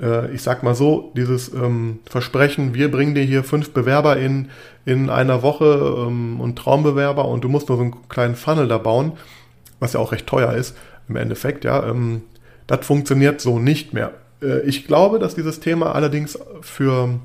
äh, 0.00 0.30
ich 0.32 0.42
sag 0.42 0.62
mal 0.62 0.74
so, 0.74 1.12
dieses 1.16 1.52
ähm, 1.52 2.00
Versprechen, 2.08 2.74
wir 2.74 2.90
bringen 2.90 3.14
dir 3.14 3.24
hier 3.24 3.44
fünf 3.44 3.72
Bewerber 3.72 4.16
in, 4.16 4.48
in 4.84 5.10
einer 5.10 5.42
Woche 5.42 6.06
ähm, 6.06 6.40
und 6.40 6.56
Traumbewerber 6.56 7.26
und 7.26 7.44
du 7.44 7.48
musst 7.48 7.68
nur 7.68 7.78
so 7.78 7.84
einen 7.84 8.08
kleinen 8.08 8.34
Funnel 8.34 8.68
da 8.68 8.78
bauen, 8.78 9.12
was 9.80 9.92
ja 9.92 10.00
auch 10.00 10.12
recht 10.12 10.26
teuer 10.26 10.52
ist 10.54 10.76
im 11.08 11.16
Endeffekt, 11.16 11.64
ja, 11.64 11.86
ähm, 11.86 12.22
das 12.66 12.84
funktioniert 12.86 13.40
so 13.40 13.58
nicht 13.58 13.94
mehr. 13.94 14.12
Äh, 14.42 14.60
ich 14.62 14.86
glaube, 14.86 15.18
dass 15.18 15.34
dieses 15.34 15.60
Thema 15.60 15.94
allerdings 15.94 16.38
für 16.60 17.18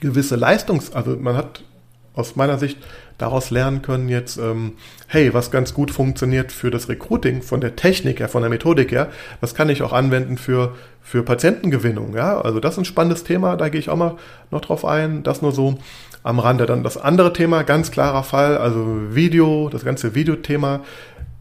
gewisse 0.00 0.36
Leistungs-, 0.36 0.92
also 0.92 1.16
man 1.16 1.36
hat 1.36 1.62
aus 2.14 2.36
meiner 2.36 2.58
Sicht 2.58 2.78
daraus 3.18 3.50
lernen 3.50 3.82
können 3.82 4.08
jetzt, 4.08 4.36
ähm, 4.36 4.72
hey, 5.06 5.32
was 5.32 5.50
ganz 5.50 5.74
gut 5.74 5.90
funktioniert 5.90 6.52
für 6.52 6.70
das 6.70 6.88
Recruiting 6.88 7.42
von 7.42 7.60
der 7.60 7.76
Technik 7.76 8.20
her, 8.20 8.28
von 8.28 8.42
der 8.42 8.50
Methodik 8.50 8.92
her, 8.92 9.08
das 9.40 9.54
kann 9.54 9.68
ich 9.68 9.82
auch 9.82 9.92
anwenden 9.92 10.36
für, 10.38 10.74
für 11.02 11.22
Patientengewinnung. 11.22 12.14
Ja? 12.14 12.40
Also 12.40 12.60
das 12.60 12.74
ist 12.74 12.78
ein 12.78 12.84
spannendes 12.84 13.24
Thema, 13.24 13.56
da 13.56 13.68
gehe 13.68 13.80
ich 13.80 13.88
auch 13.88 13.96
mal 13.96 14.16
noch 14.50 14.60
drauf 14.60 14.84
ein. 14.84 15.22
Das 15.22 15.42
nur 15.42 15.52
so 15.52 15.78
am 16.22 16.40
Rande. 16.40 16.66
Dann 16.66 16.82
das 16.82 16.98
andere 16.98 17.32
Thema, 17.32 17.62
ganz 17.62 17.90
klarer 17.90 18.24
Fall, 18.24 18.58
also 18.58 18.84
Video, 19.10 19.68
das 19.70 19.84
ganze 19.84 20.14
Videothema. 20.14 20.80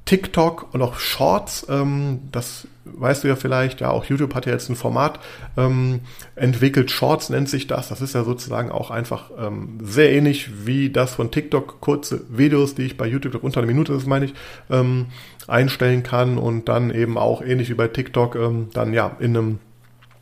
TikTok 0.05 0.73
und 0.73 0.81
auch 0.81 0.99
Shorts, 0.99 1.65
ähm, 1.69 2.21
das 2.31 2.67
weißt 2.85 3.23
du 3.23 3.27
ja 3.27 3.35
vielleicht, 3.35 3.81
ja, 3.81 3.89
auch 3.89 4.05
YouTube 4.05 4.35
hat 4.35 4.45
ja 4.45 4.51
jetzt 4.51 4.69
ein 4.69 4.75
Format 4.75 5.19
ähm, 5.57 6.01
entwickelt, 6.35 6.91
Shorts 6.91 7.29
nennt 7.29 7.49
sich 7.49 7.65
das. 7.65 7.89
Das 7.89 8.01
ist 8.01 8.13
ja 8.13 8.23
sozusagen 8.23 8.71
auch 8.71 8.91
einfach 8.91 9.31
ähm, 9.37 9.79
sehr 9.81 10.13
ähnlich 10.13 10.65
wie 10.65 10.91
das 10.91 11.15
von 11.15 11.31
TikTok, 11.31 11.81
kurze 11.81 12.21
Videos, 12.29 12.75
die 12.75 12.83
ich 12.83 12.97
bei 12.97 13.07
YouTube 13.07 13.43
unter 13.43 13.59
einer 13.59 13.67
Minute, 13.67 13.93
das 13.93 14.05
meine 14.05 14.25
ich, 14.25 14.33
ähm, 14.69 15.07
einstellen 15.47 16.03
kann 16.03 16.37
und 16.37 16.69
dann 16.69 16.91
eben 16.91 17.17
auch 17.17 17.41
ähnlich 17.41 17.69
wie 17.69 17.75
bei 17.75 17.87
TikTok 17.87 18.35
ähm, 18.35 18.69
dann 18.73 18.93
ja 18.93 19.15
in 19.19 19.35
einem 19.35 19.59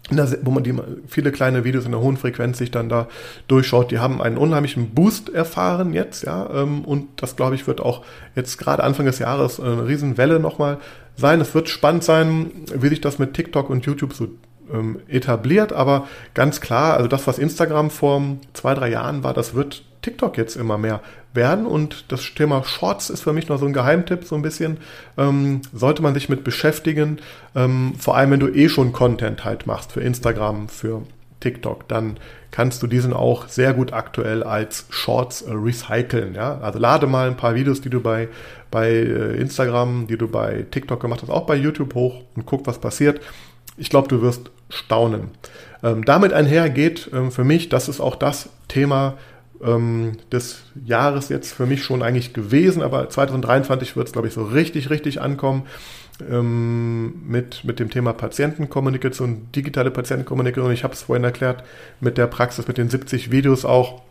wo 0.10 0.51
man 0.51 0.64
die 0.64 0.76
viele 1.08 1.32
kleine 1.32 1.64
Videos 1.64 1.86
in 1.86 1.93
einer 1.93 2.04
hohen 2.04 2.18
Frequenz 2.18 2.58
sich 2.58 2.72
dann 2.72 2.89
da 2.89 3.08
durchschaut, 3.47 3.89
die 3.89 3.99
haben 3.99 4.22
einen 4.22 4.38
unheimlichen 4.38 4.89
Boost 4.89 5.30
erfahren 5.30 5.93
jetzt, 5.93 6.24
ja, 6.24 6.49
ähm, 6.54 6.84
und 6.84 7.08
das 7.22 7.38
glaube 7.38 7.56
ich 7.56 7.68
wird 7.68 7.80
auch 7.80 8.04
jetzt 8.36 8.58
gerade 8.58 8.84
Anfang 8.84 9.06
des 9.06 9.20
Jahres 9.20 9.60
eine 9.60 9.88
Riesenwelle 9.88 10.39
nochmal 10.39 10.80
sein. 11.16 11.39
Es 11.39 11.56
wird 11.56 11.70
spannend 11.70 12.04
sein, 12.04 12.51
wie 12.76 12.89
sich 12.89 12.99
das 12.99 13.18
mit 13.18 13.34
TikTok 13.34 13.70
und 13.70 13.86
YouTube 13.86 14.14
so 14.14 14.28
ähm, 14.72 14.99
etabliert, 15.07 15.74
aber 15.74 16.07
ganz 16.34 16.61
klar, 16.61 16.95
also 16.95 17.07
das, 17.07 17.28
was 17.28 17.39
Instagram 17.39 17.89
vor 17.89 18.22
zwei, 18.53 18.74
drei 18.74 18.89
Jahren 18.89 19.24
war, 19.24 19.34
das 19.34 19.55
wird 19.55 19.84
TikTok 20.01 20.38
jetzt 20.38 20.55
immer 20.55 20.78
mehr 20.78 21.01
werden. 21.34 21.66
Und 21.66 22.11
das 22.11 22.34
Thema 22.36 22.64
Shorts 22.64 23.09
ist 23.09 23.22
für 23.22 23.34
mich 23.34 23.49
noch 23.49 23.59
so 23.59 23.66
ein 23.66 23.74
Geheimtipp, 23.74 24.26
so 24.26 24.36
ein 24.36 24.41
bisschen. 24.41 24.78
Ähm, 25.18 25.61
sollte 25.74 26.03
man 26.03 26.14
sich 26.14 26.30
mit 26.30 26.43
beschäftigen. 26.43 27.20
Ähm, 27.55 27.95
vor 27.97 28.16
allem, 28.16 28.32
wenn 28.32 28.39
du 28.39 28.49
eh 28.49 28.70
schon 28.70 28.93
Content 28.93 29.43
halt 29.43 29.66
machst 29.66 29.91
für 29.91 30.01
Instagram, 30.01 30.70
für 30.70 31.01
TikTok, 31.39 31.88
dann 31.88 32.18
kannst 32.51 32.84
du 32.84 32.88
diesen 32.88 33.14
auch 33.14 33.47
sehr 33.47 33.74
gut 33.74 33.93
aktuell 33.93 34.43
als 34.43 34.86
Shorts 34.89 35.41
äh, 35.41 35.51
recyceln. 35.53 36.36
Ja? 36.36 36.59
Also 36.59 36.80
lade 36.80 37.07
mal 37.07 37.28
ein 37.28 37.38
paar 37.38 37.55
Videos, 37.55 37.82
die 37.82 37.89
du 37.89 37.99
bei, 37.99 38.30
bei 38.70 38.89
äh, 38.91 39.36
Instagram, 39.38 40.07
die 40.07 40.18
du 40.18 40.28
bei 40.28 40.66
TikTok 40.70 40.99
gemacht 40.99 41.22
hast, 41.24 41.30
auch 41.30 41.45
bei 41.45 41.55
YouTube 41.55 41.95
hoch 41.95 42.22
und 42.36 42.45
guck, 42.45 42.68
was 42.68 42.80
passiert. 42.80 43.22
Ich 43.78 43.89
glaube, 43.89 44.07
du 44.07 44.21
wirst 44.21 44.51
staunen. 44.69 45.30
Ähm, 45.84 46.05
damit 46.05 46.34
einher 46.34 46.69
geht 46.69 47.09
ähm, 47.13 47.32
für 47.32 47.43
mich, 47.43 47.69
das 47.69 47.89
ist 47.89 47.99
auch 47.99 48.15
das 48.15 48.49
Thema, 48.67 49.15
ähm, 49.63 50.17
des 50.32 50.63
Jahres 50.86 51.30
jetzt 51.30 51.53
für 51.53 51.65
mich 51.65 51.84
schon 51.84 52.01
eigentlich 52.01 52.34
gewesen, 52.34 52.82
aber 52.82 53.09
2023 53.09 53.95
wird 53.95 54.07
es, 54.07 54.13
glaube 54.13 54.28
ich, 54.28 54.34
so 54.34 54.43
richtig, 54.43 54.89
richtig 54.89 55.21
ankommen 55.21 55.63
ähm, 56.30 57.21
mit, 57.28 57.63
mit 57.63 57.80
dem 57.80 57.89
Thema 57.89 58.13
Patientenkommunikation, 58.13 59.47
digitale 59.55 59.91
Patientenkommunikation. 59.91 60.71
Ich 60.71 60.84
habe 60.84 60.93
es 60.93 61.03
vorhin 61.03 61.24
erklärt, 61.24 61.63
mit 61.99 62.17
der 62.17 62.28
Praxis, 62.28 62.67
mit 62.67 62.78
den 62.78 62.89
70 62.89 63.32
Videos 63.32 63.65
auch. 63.65 64.01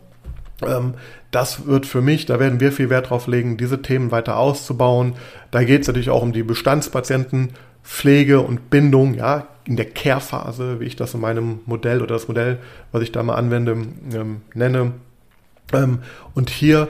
Ähm, 0.65 0.95
das 1.31 1.65
wird 1.65 1.85
für 1.85 2.01
mich, 2.01 2.25
da 2.25 2.39
werden 2.39 2.59
wir 2.59 2.71
viel 2.71 2.89
Wert 2.89 3.09
drauf 3.09 3.27
legen, 3.27 3.57
diese 3.57 3.81
Themen 3.81 4.11
weiter 4.11 4.37
auszubauen. 4.37 5.13
Da 5.51 5.63
geht 5.63 5.81
es 5.81 5.87
natürlich 5.87 6.09
auch 6.09 6.21
um 6.21 6.33
die 6.33 6.43
Bestandspatientenpflege 6.43 8.39
und 8.41 8.69
Bindung, 8.69 9.13
ja, 9.13 9.47
in 9.65 9.75
der 9.75 9.89
Care-Phase, 9.89 10.79
wie 10.79 10.85
ich 10.85 10.95
das 10.95 11.13
in 11.13 11.21
meinem 11.21 11.59
Modell 11.65 12.01
oder 12.01 12.15
das 12.15 12.27
Modell, 12.27 12.59
was 12.91 13.01
ich 13.03 13.11
da 13.11 13.23
mal 13.23 13.35
anwende, 13.35 13.71
ähm, 14.13 14.41
nenne. 14.53 14.93
Ähm, 15.71 15.99
und 16.33 16.49
hier, 16.49 16.89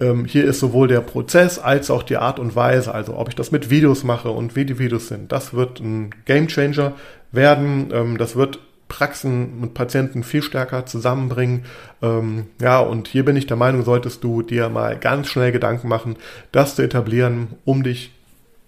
ähm, 0.00 0.24
hier 0.24 0.44
ist 0.44 0.60
sowohl 0.60 0.88
der 0.88 1.00
Prozess 1.00 1.58
als 1.58 1.90
auch 1.90 2.02
die 2.02 2.16
Art 2.16 2.38
und 2.38 2.56
Weise, 2.56 2.94
also 2.94 3.16
ob 3.16 3.28
ich 3.28 3.34
das 3.34 3.52
mit 3.52 3.70
Videos 3.70 4.04
mache 4.04 4.30
und 4.30 4.56
wie 4.56 4.64
die 4.64 4.78
Videos 4.78 5.08
sind, 5.08 5.32
das 5.32 5.54
wird 5.54 5.80
ein 5.80 6.10
Gamechanger 6.24 6.92
werden. 7.32 7.90
Ähm, 7.92 8.18
das 8.18 8.36
wird 8.36 8.60
Praxen 8.88 9.58
und 9.60 9.74
Patienten 9.74 10.24
viel 10.24 10.42
stärker 10.42 10.86
zusammenbringen. 10.86 11.64
Ähm, 12.02 12.46
ja, 12.60 12.80
und 12.80 13.06
hier 13.06 13.24
bin 13.24 13.36
ich 13.36 13.46
der 13.46 13.56
Meinung, 13.56 13.84
solltest 13.84 14.24
du 14.24 14.42
dir 14.42 14.68
mal 14.70 14.98
ganz 14.98 15.28
schnell 15.28 15.52
Gedanken 15.52 15.88
machen, 15.88 16.16
das 16.52 16.74
zu 16.74 16.82
etablieren, 16.82 17.48
um 17.64 17.82
dich 17.82 18.12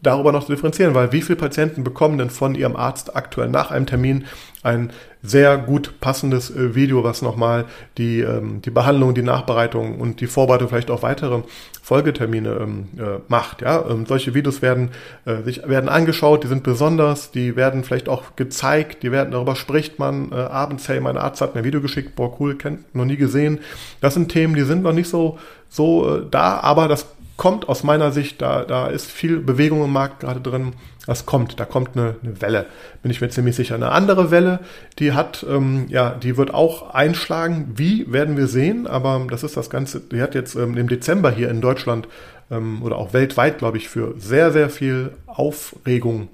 darüber 0.02 0.32
noch 0.32 0.44
zu 0.44 0.52
differenzieren, 0.52 0.94
weil 0.94 1.12
wie 1.12 1.22
viele 1.22 1.36
Patienten 1.36 1.84
bekommen 1.84 2.18
denn 2.18 2.30
von 2.30 2.54
ihrem 2.54 2.76
Arzt 2.76 3.14
aktuell 3.16 3.48
nach 3.48 3.70
einem 3.70 3.86
Termin 3.86 4.24
ein 4.62 4.92
sehr 5.22 5.58
gut 5.58 6.00
passendes 6.00 6.50
äh, 6.50 6.74
Video, 6.74 7.04
was 7.04 7.22
nochmal 7.22 7.66
die, 7.98 8.20
ähm, 8.20 8.62
die 8.62 8.70
Behandlung, 8.70 9.14
die 9.14 9.22
Nachbereitung 9.22 10.00
und 10.00 10.20
die 10.20 10.26
Vorbereitung 10.26 10.68
vielleicht 10.68 10.90
auch 10.90 11.02
weitere 11.02 11.42
Folgetermine 11.82 12.58
ähm, 12.60 12.88
äh, 12.98 13.20
macht. 13.28 13.62
Ja? 13.62 13.84
Ähm, 13.88 14.06
solche 14.06 14.34
Videos 14.34 14.62
werden, 14.62 14.90
äh, 15.24 15.42
sich, 15.42 15.66
werden 15.66 15.88
angeschaut, 15.88 16.44
die 16.44 16.48
sind 16.48 16.62
besonders, 16.62 17.30
die 17.30 17.56
werden 17.56 17.84
vielleicht 17.84 18.08
auch 18.08 18.36
gezeigt, 18.36 19.02
die 19.02 19.12
werden, 19.12 19.32
darüber 19.32 19.56
spricht 19.56 19.98
man 19.98 20.32
äh, 20.32 20.36
abends, 20.36 20.88
hey, 20.88 21.00
mein 21.00 21.18
Arzt 21.18 21.40
hat 21.40 21.54
mir 21.54 21.60
ein 21.60 21.66
Video 21.66 21.80
geschickt, 21.80 22.14
boah, 22.14 22.38
cool, 22.40 22.56
kennt, 22.56 22.94
noch 22.94 23.04
nie 23.04 23.16
gesehen. 23.16 23.60
Das 24.00 24.14
sind 24.14 24.30
Themen, 24.30 24.54
die 24.54 24.62
sind 24.62 24.82
noch 24.82 24.92
nicht 24.92 25.08
so, 25.08 25.38
so 25.68 26.16
äh, 26.16 26.22
da, 26.30 26.60
aber 26.60 26.88
das 26.88 27.06
kommt 27.40 27.70
aus 27.70 27.84
meiner 27.84 28.12
Sicht, 28.12 28.42
da, 28.42 28.66
da 28.66 28.88
ist 28.88 29.10
viel 29.10 29.38
Bewegung 29.38 29.82
im 29.82 29.94
Markt 29.94 30.20
gerade 30.20 30.42
drin. 30.42 30.74
Das 31.06 31.24
kommt, 31.24 31.58
da 31.58 31.64
kommt 31.64 31.96
eine, 31.96 32.16
eine 32.22 32.42
Welle, 32.42 32.66
bin 33.00 33.10
ich 33.10 33.22
mir 33.22 33.30
ziemlich 33.30 33.56
sicher. 33.56 33.76
Eine 33.76 33.92
andere 33.92 34.30
Welle, 34.30 34.60
die 34.98 35.12
hat, 35.12 35.46
ähm, 35.48 35.86
ja, 35.88 36.10
die 36.10 36.36
wird 36.36 36.52
auch 36.52 36.92
einschlagen. 36.92 37.72
Wie 37.76 38.12
werden 38.12 38.36
wir 38.36 38.46
sehen? 38.46 38.86
Aber 38.86 39.26
das 39.30 39.42
ist 39.42 39.56
das 39.56 39.70
Ganze, 39.70 40.00
die 40.00 40.20
hat 40.20 40.34
jetzt 40.34 40.54
ähm, 40.54 40.76
im 40.76 40.86
Dezember 40.86 41.30
hier 41.30 41.48
in 41.48 41.62
Deutschland 41.62 42.08
ähm, 42.50 42.82
oder 42.82 42.96
auch 42.96 43.14
weltweit, 43.14 43.56
glaube 43.56 43.78
ich, 43.78 43.88
für 43.88 44.12
sehr, 44.18 44.52
sehr 44.52 44.68
viel 44.68 45.12
Aufregung 45.26 46.28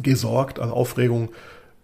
gesorgt. 0.00 0.58
Also 0.58 0.74
Aufregung 0.74 1.28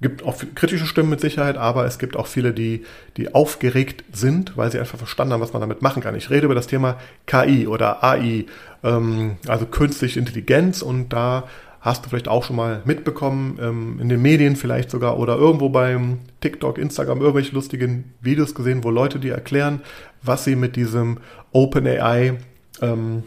gibt 0.04 0.22
auch 0.22 0.36
kritische 0.54 0.84
Stimmen 0.84 1.08
mit 1.08 1.22
Sicherheit, 1.22 1.56
aber 1.56 1.86
es 1.86 1.98
gibt 1.98 2.14
auch 2.14 2.26
viele, 2.26 2.52
die, 2.52 2.84
die 3.16 3.34
aufgeregt 3.34 4.04
sind, 4.12 4.54
weil 4.54 4.70
sie 4.70 4.78
einfach 4.78 4.98
verstanden 4.98 5.32
haben, 5.32 5.40
was 5.40 5.54
man 5.54 5.60
damit 5.60 5.80
machen 5.80 6.02
kann. 6.02 6.14
Ich 6.14 6.28
rede 6.28 6.44
über 6.44 6.54
das 6.54 6.66
Thema 6.66 6.98
KI 7.24 7.66
oder 7.66 8.04
AI, 8.04 8.44
ähm, 8.82 9.38
also 9.48 9.64
künstliche 9.64 10.18
Intelligenz 10.20 10.82
und 10.82 11.08
da 11.08 11.44
hast 11.80 12.04
du 12.04 12.10
vielleicht 12.10 12.28
auch 12.28 12.44
schon 12.44 12.56
mal 12.56 12.82
mitbekommen, 12.84 13.58
ähm, 13.62 13.98
in 13.98 14.10
den 14.10 14.20
Medien 14.20 14.56
vielleicht 14.56 14.90
sogar 14.90 15.18
oder 15.18 15.36
irgendwo 15.36 15.70
beim 15.70 16.18
TikTok, 16.42 16.76
Instagram 16.76 17.20
irgendwelche 17.20 17.54
lustigen 17.54 18.12
Videos 18.20 18.54
gesehen, 18.54 18.84
wo 18.84 18.90
Leute 18.90 19.18
dir 19.18 19.32
erklären, 19.32 19.80
was 20.22 20.44
sie 20.44 20.54
mit 20.54 20.76
diesem 20.76 21.16
OpenAI 21.52 22.34
ähm, 22.82 23.22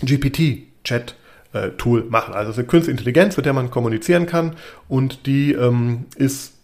GPT-Chat 0.00 1.14
äh, 1.52 1.70
Tool 1.70 2.04
machen. 2.08 2.34
Also 2.34 2.50
es 2.50 2.56
ist 2.56 2.60
eine 2.60 2.68
künstliche 2.68 2.98
Intelligenz, 2.98 3.36
mit 3.36 3.46
der 3.46 3.52
man 3.52 3.70
kommunizieren 3.70 4.26
kann 4.26 4.56
und 4.88 5.26
die 5.26 5.52
ähm, 5.52 6.06
ist 6.16 6.54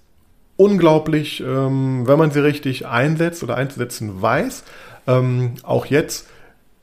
unglaublich, 0.57 1.41
ähm, 1.41 2.07
wenn 2.07 2.19
man 2.19 2.31
sie 2.31 2.43
richtig 2.43 2.87
einsetzt 2.87 3.43
oder 3.43 3.57
einzusetzen 3.57 4.23
weiß. 4.23 4.65
Ähm, 5.07 5.55
auch 5.63 5.87
jetzt 5.87 6.27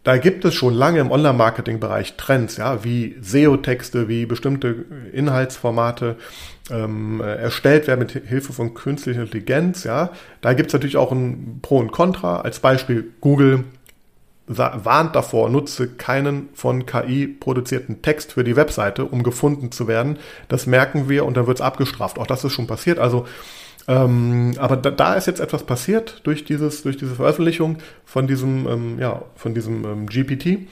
da 0.03 0.17
gibt 0.17 0.43
es 0.43 0.53
schon 0.53 0.73
lange 0.73 0.99
im 0.99 1.11
Online-Marketing-Bereich 1.11 2.17
Trends, 2.17 2.57
ja, 2.57 2.83
wie 2.83 3.15
SEO-Texte, 3.21 4.09
wie 4.09 4.25
bestimmte 4.25 4.85
Inhaltsformate 5.13 6.17
ähm, 6.69 7.21
erstellt 7.21 7.87
werden 7.87 7.99
mit 7.99 8.11
Hilfe 8.11 8.51
von 8.51 8.73
künstlicher 8.73 9.21
Intelligenz, 9.21 9.85
ja. 9.85 10.11
Da 10.41 10.53
gibt 10.53 10.67
es 10.67 10.73
natürlich 10.73 10.97
auch 10.97 11.13
ein 11.13 11.59
Pro 11.61 11.77
und 11.77 11.93
Contra. 11.93 12.41
Als 12.41 12.59
Beispiel 12.59 13.11
Google 13.21 13.63
warnt 14.47 15.15
davor, 15.15 15.49
nutze 15.49 15.87
keinen 15.87 16.49
von 16.53 16.85
KI 16.85 17.27
produzierten 17.27 18.01
Text 18.01 18.33
für 18.33 18.43
die 18.43 18.55
Webseite, 18.55 19.05
um 19.05 19.23
gefunden 19.23 19.71
zu 19.71 19.87
werden. 19.87 20.19
Das 20.49 20.67
merken 20.67 21.07
wir 21.07 21.25
und 21.25 21.37
dann 21.37 21.47
wird 21.47 21.59
es 21.59 21.61
abgestraft. 21.61 22.19
Auch 22.19 22.27
das 22.27 22.43
ist 22.43 22.51
schon 22.51 22.67
passiert. 22.67 22.99
Also 22.99 23.25
ähm, 23.87 24.53
aber 24.59 24.77
da, 24.77 24.91
da, 24.91 25.15
ist 25.15 25.27
jetzt 25.27 25.41
etwas 25.41 25.63
passiert 25.63 26.21
durch, 26.23 26.45
dieses, 26.45 26.83
durch 26.83 26.97
diese 26.97 27.15
Veröffentlichung 27.15 27.79
von 28.05 28.27
diesem, 28.27 28.67
ähm, 28.67 28.99
ja, 28.99 29.23
von 29.35 29.53
diesem 29.53 29.83
ähm, 29.83 30.05
GPT. 30.07 30.69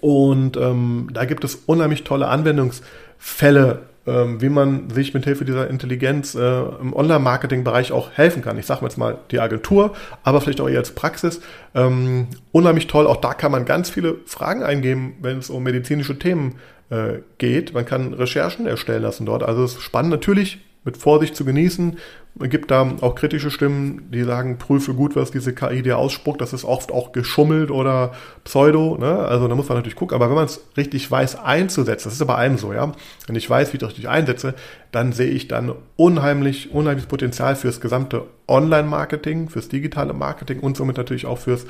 Und 0.00 0.56
ähm, 0.56 1.08
da 1.12 1.24
gibt 1.24 1.42
es 1.42 1.56
unheimlich 1.66 2.04
tolle 2.04 2.28
Anwendungsfälle, 2.28 3.89
ähm, 4.06 4.40
wie 4.40 4.48
man 4.48 4.90
sich 4.90 5.12
mit 5.14 5.24
Hilfe 5.24 5.44
dieser 5.44 5.68
Intelligenz 5.68 6.34
äh, 6.34 6.62
im 6.80 6.94
Online-Marketing-Bereich 6.94 7.92
auch 7.92 8.10
helfen 8.12 8.42
kann. 8.42 8.58
Ich 8.58 8.66
sage 8.66 8.84
jetzt 8.84 8.96
mal 8.96 9.18
die 9.30 9.40
Agentur, 9.40 9.94
aber 10.22 10.40
vielleicht 10.40 10.60
auch 10.60 10.68
eher 10.68 10.78
als 10.78 10.92
Praxis. 10.92 11.40
Ähm, 11.74 12.28
unheimlich 12.52 12.86
toll. 12.86 13.06
Auch 13.06 13.18
da 13.18 13.34
kann 13.34 13.52
man 13.52 13.64
ganz 13.64 13.90
viele 13.90 14.16
Fragen 14.26 14.62
eingeben, 14.62 15.14
wenn 15.20 15.38
es 15.38 15.50
um 15.50 15.62
medizinische 15.62 16.18
Themen 16.18 16.56
äh, 16.90 17.18
geht. 17.38 17.74
Man 17.74 17.84
kann 17.84 18.14
Recherchen 18.14 18.66
erstellen 18.66 19.02
lassen 19.02 19.26
dort. 19.26 19.42
Also 19.42 19.64
es 19.64 19.72
ist 19.74 19.82
spannend. 19.82 20.10
Natürlich 20.10 20.58
mit 20.84 20.96
Vorsicht 20.96 21.36
zu 21.36 21.44
genießen. 21.44 21.98
Es 22.38 22.48
gibt 22.48 22.70
da 22.70 22.90
auch 23.00 23.16
kritische 23.16 23.50
Stimmen, 23.50 24.08
die 24.12 24.22
sagen, 24.22 24.56
prüfe 24.56 24.94
gut, 24.94 25.16
was 25.16 25.30
diese 25.30 25.52
KI 25.52 25.82
dir 25.82 25.98
ausspuckt. 25.98 26.40
Das 26.40 26.52
ist 26.52 26.64
oft 26.64 26.92
auch 26.92 27.12
geschummelt 27.12 27.70
oder 27.70 28.12
Pseudo. 28.44 28.96
Ne? 28.98 29.18
Also 29.18 29.48
da 29.48 29.54
muss 29.54 29.68
man 29.68 29.76
natürlich 29.76 29.96
gucken. 29.96 30.14
Aber 30.14 30.28
wenn 30.28 30.36
man 30.36 30.46
es 30.46 30.60
richtig 30.76 31.10
weiß 31.10 31.38
einzusetzen, 31.38 32.04
das 32.04 32.14
ist 32.14 32.20
ja 32.20 32.26
bei 32.26 32.36
allem 32.36 32.56
so, 32.56 32.72
ja. 32.72 32.92
Wenn 33.26 33.36
ich 33.36 33.50
weiß, 33.50 33.72
wie 33.72 33.76
ich 33.76 33.80
das 33.80 33.90
richtig 33.90 34.08
einsetze, 34.08 34.54
dann 34.92 35.12
sehe 35.12 35.30
ich 35.30 35.48
dann 35.48 35.74
unheimlich, 35.96 36.72
unheimliches 36.72 37.08
Potenzial 37.08 37.56
fürs 37.56 37.80
gesamte 37.80 38.24
Online-Marketing, 38.48 39.50
fürs 39.50 39.68
digitale 39.68 40.14
Marketing 40.14 40.60
und 40.60 40.76
somit 40.76 40.96
natürlich 40.96 41.26
auch 41.26 41.38
fürs 41.38 41.66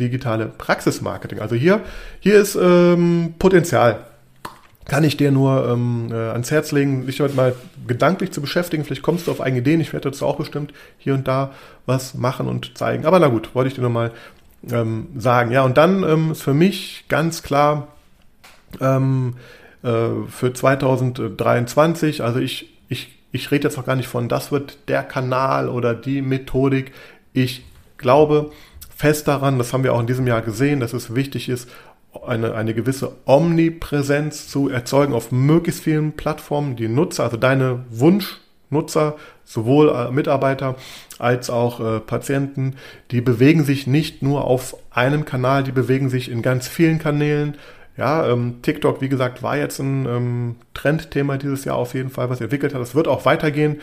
digitale 0.00 0.46
Praxismarketing. 0.46 1.38
Also 1.38 1.54
hier, 1.54 1.82
hier 2.20 2.40
ist 2.40 2.56
ähm, 2.56 3.34
Potenzial 3.38 4.06
kann 4.86 5.04
ich 5.04 5.16
dir 5.16 5.30
nur 5.30 5.68
ähm, 5.68 6.08
äh, 6.10 6.14
ans 6.14 6.50
Herz 6.50 6.72
legen, 6.72 7.06
dich 7.06 7.20
heute 7.20 7.34
mal 7.34 7.54
gedanklich 7.86 8.32
zu 8.32 8.40
beschäftigen. 8.40 8.84
Vielleicht 8.84 9.02
kommst 9.02 9.26
du 9.26 9.30
auf 9.30 9.40
eigene 9.40 9.60
Ideen. 9.60 9.80
Ich 9.80 9.92
werde 9.92 10.10
dazu 10.10 10.26
auch 10.26 10.36
bestimmt 10.36 10.72
hier 10.98 11.14
und 11.14 11.28
da 11.28 11.52
was 11.86 12.14
machen 12.14 12.48
und 12.48 12.76
zeigen. 12.76 13.06
Aber 13.06 13.18
na 13.18 13.28
gut, 13.28 13.54
wollte 13.54 13.68
ich 13.68 13.74
dir 13.74 13.82
nur 13.82 13.90
mal 13.90 14.12
ähm, 14.70 15.08
sagen. 15.16 15.52
Ja, 15.52 15.62
und 15.62 15.76
dann 15.76 16.02
ähm, 16.02 16.32
ist 16.32 16.42
für 16.42 16.54
mich 16.54 17.04
ganz 17.08 17.42
klar 17.42 17.88
ähm, 18.80 19.34
äh, 19.82 20.08
für 20.28 20.52
2023, 20.52 22.22
also 22.22 22.38
ich, 22.38 22.72
ich, 22.88 23.18
ich 23.32 23.50
rede 23.50 23.68
jetzt 23.68 23.76
noch 23.76 23.86
gar 23.86 23.96
nicht 23.96 24.08
von, 24.08 24.28
das 24.28 24.52
wird 24.52 24.88
der 24.88 25.02
Kanal 25.02 25.68
oder 25.68 25.94
die 25.94 26.22
Methodik. 26.22 26.92
Ich 27.32 27.64
glaube 27.98 28.50
fest 28.94 29.26
daran, 29.26 29.58
das 29.58 29.72
haben 29.72 29.84
wir 29.84 29.94
auch 29.94 30.00
in 30.00 30.06
diesem 30.06 30.26
Jahr 30.26 30.42
gesehen, 30.42 30.80
dass 30.80 30.92
es 30.92 31.14
wichtig 31.14 31.48
ist, 31.48 31.68
eine, 32.26 32.54
eine 32.54 32.74
gewisse 32.74 33.12
Omnipräsenz 33.24 34.48
zu 34.48 34.68
erzeugen 34.68 35.14
auf 35.14 35.32
möglichst 35.32 35.82
vielen 35.82 36.12
Plattformen. 36.12 36.76
Die 36.76 36.88
Nutzer, 36.88 37.24
also 37.24 37.36
deine 37.36 37.84
Wunschnutzer, 37.90 39.16
sowohl 39.44 39.88
äh, 39.90 40.10
Mitarbeiter 40.10 40.76
als 41.18 41.50
auch 41.50 41.80
äh, 41.80 42.00
Patienten, 42.00 42.76
die 43.10 43.20
bewegen 43.20 43.64
sich 43.64 43.86
nicht 43.86 44.22
nur 44.22 44.44
auf 44.44 44.76
einem 44.90 45.24
Kanal, 45.24 45.62
die 45.64 45.72
bewegen 45.72 46.10
sich 46.10 46.30
in 46.30 46.42
ganz 46.42 46.68
vielen 46.68 46.98
Kanälen. 46.98 47.56
Ja, 47.96 48.26
ähm, 48.26 48.56
TikTok, 48.62 49.00
wie 49.00 49.08
gesagt, 49.08 49.42
war 49.42 49.56
jetzt 49.56 49.78
ein 49.78 50.06
ähm, 50.06 50.56
Trendthema 50.74 51.36
dieses 51.36 51.64
Jahr 51.64 51.76
auf 51.76 51.94
jeden 51.94 52.10
Fall, 52.10 52.30
was 52.30 52.40
entwickelt 52.40 52.74
hat. 52.74 52.80
Das 52.80 52.94
wird 52.94 53.08
auch 53.08 53.24
weitergehen. 53.24 53.80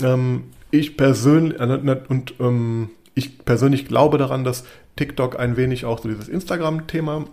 Ähm, 0.00 0.44
ich 0.70 0.96
persönlich 0.96 1.60
äh, 1.60 2.00
und 2.08 2.34
ähm, 2.40 2.90
ich 3.14 3.44
persönlich 3.44 3.86
glaube 3.86 4.16
daran, 4.18 4.44
dass 4.44 4.64
TikTok 4.96 5.38
ein 5.40 5.56
wenig 5.56 5.84
auch 5.84 6.00
so 6.00 6.08
dieses 6.08 6.28
Instagram-Thema 6.28 7.24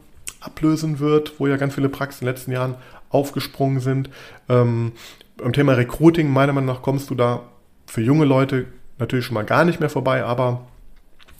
ablösen 0.45 0.99
wird, 0.99 1.39
wo 1.39 1.47
ja 1.47 1.57
ganz 1.57 1.75
viele 1.75 1.89
Praxen 1.89 2.21
in 2.21 2.25
den 2.27 2.35
letzten 2.35 2.51
Jahren 2.51 2.75
aufgesprungen 3.09 3.79
sind. 3.79 4.09
Ähm, 4.49 4.93
beim 5.37 5.53
Thema 5.53 5.73
Recruiting, 5.73 6.29
meiner 6.29 6.53
Meinung 6.53 6.73
nach, 6.73 6.81
kommst 6.81 7.09
du 7.09 7.15
da 7.15 7.41
für 7.87 8.01
junge 8.01 8.25
Leute 8.25 8.65
natürlich 8.97 9.25
schon 9.25 9.35
mal 9.35 9.45
gar 9.45 9.65
nicht 9.65 9.79
mehr 9.79 9.89
vorbei, 9.89 10.23
aber 10.23 10.67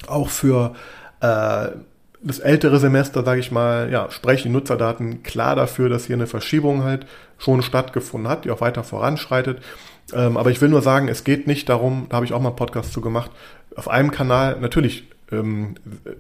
auch 0.07 0.29
für 0.29 0.73
äh, 1.21 1.69
das 2.21 2.39
ältere 2.39 2.79
Semester, 2.79 3.23
sage 3.23 3.39
ich 3.39 3.51
mal, 3.51 3.89
ja, 3.91 4.09
sprechen 4.09 4.49
die 4.49 4.53
Nutzerdaten 4.53 5.23
klar 5.23 5.55
dafür, 5.55 5.89
dass 5.89 6.05
hier 6.05 6.15
eine 6.15 6.27
Verschiebung 6.27 6.83
halt 6.83 7.05
schon 7.37 7.61
stattgefunden 7.61 8.29
hat, 8.29 8.45
die 8.45 8.51
auch 8.51 8.61
weiter 8.61 8.83
voranschreitet. 8.83 9.61
Ähm, 10.13 10.37
aber 10.37 10.49
ich 10.49 10.59
will 10.61 10.69
nur 10.69 10.81
sagen, 10.81 11.07
es 11.07 11.23
geht 11.23 11.47
nicht 11.47 11.69
darum, 11.69 12.07
da 12.09 12.17
habe 12.17 12.25
ich 12.25 12.33
auch 12.33 12.41
mal 12.41 12.49
einen 12.49 12.55
Podcast 12.55 12.93
zu 12.93 13.01
gemacht, 13.01 13.31
auf 13.75 13.87
einem 13.87 14.11
Kanal, 14.11 14.59
natürlich 14.59 15.07
ähm, 15.31 15.75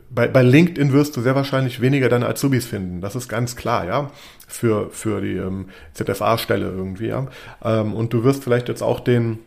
bei, 0.09 0.27
bei 0.27 0.41
LinkedIn 0.41 0.91
wirst 0.91 1.15
du 1.15 1.21
sehr 1.21 1.35
wahrscheinlich 1.35 1.81
weniger 1.81 2.09
deine 2.09 2.27
Azubis 2.27 2.65
finden. 2.65 3.01
Das 3.01 3.15
ist 3.15 3.27
ganz 3.27 3.55
klar, 3.55 3.85
ja, 3.85 4.11
für, 4.47 4.89
für 4.91 5.21
die 5.21 5.35
ähm, 5.35 5.67
ZFA-Stelle 5.93 6.65
irgendwie, 6.65 7.07
ja. 7.07 7.27
Ähm, 7.63 7.93
und 7.93 8.13
du 8.13 8.23
wirst 8.23 8.43
vielleicht 8.43 8.67
jetzt 8.67 8.81
auch 8.81 8.99
den, 8.99 9.39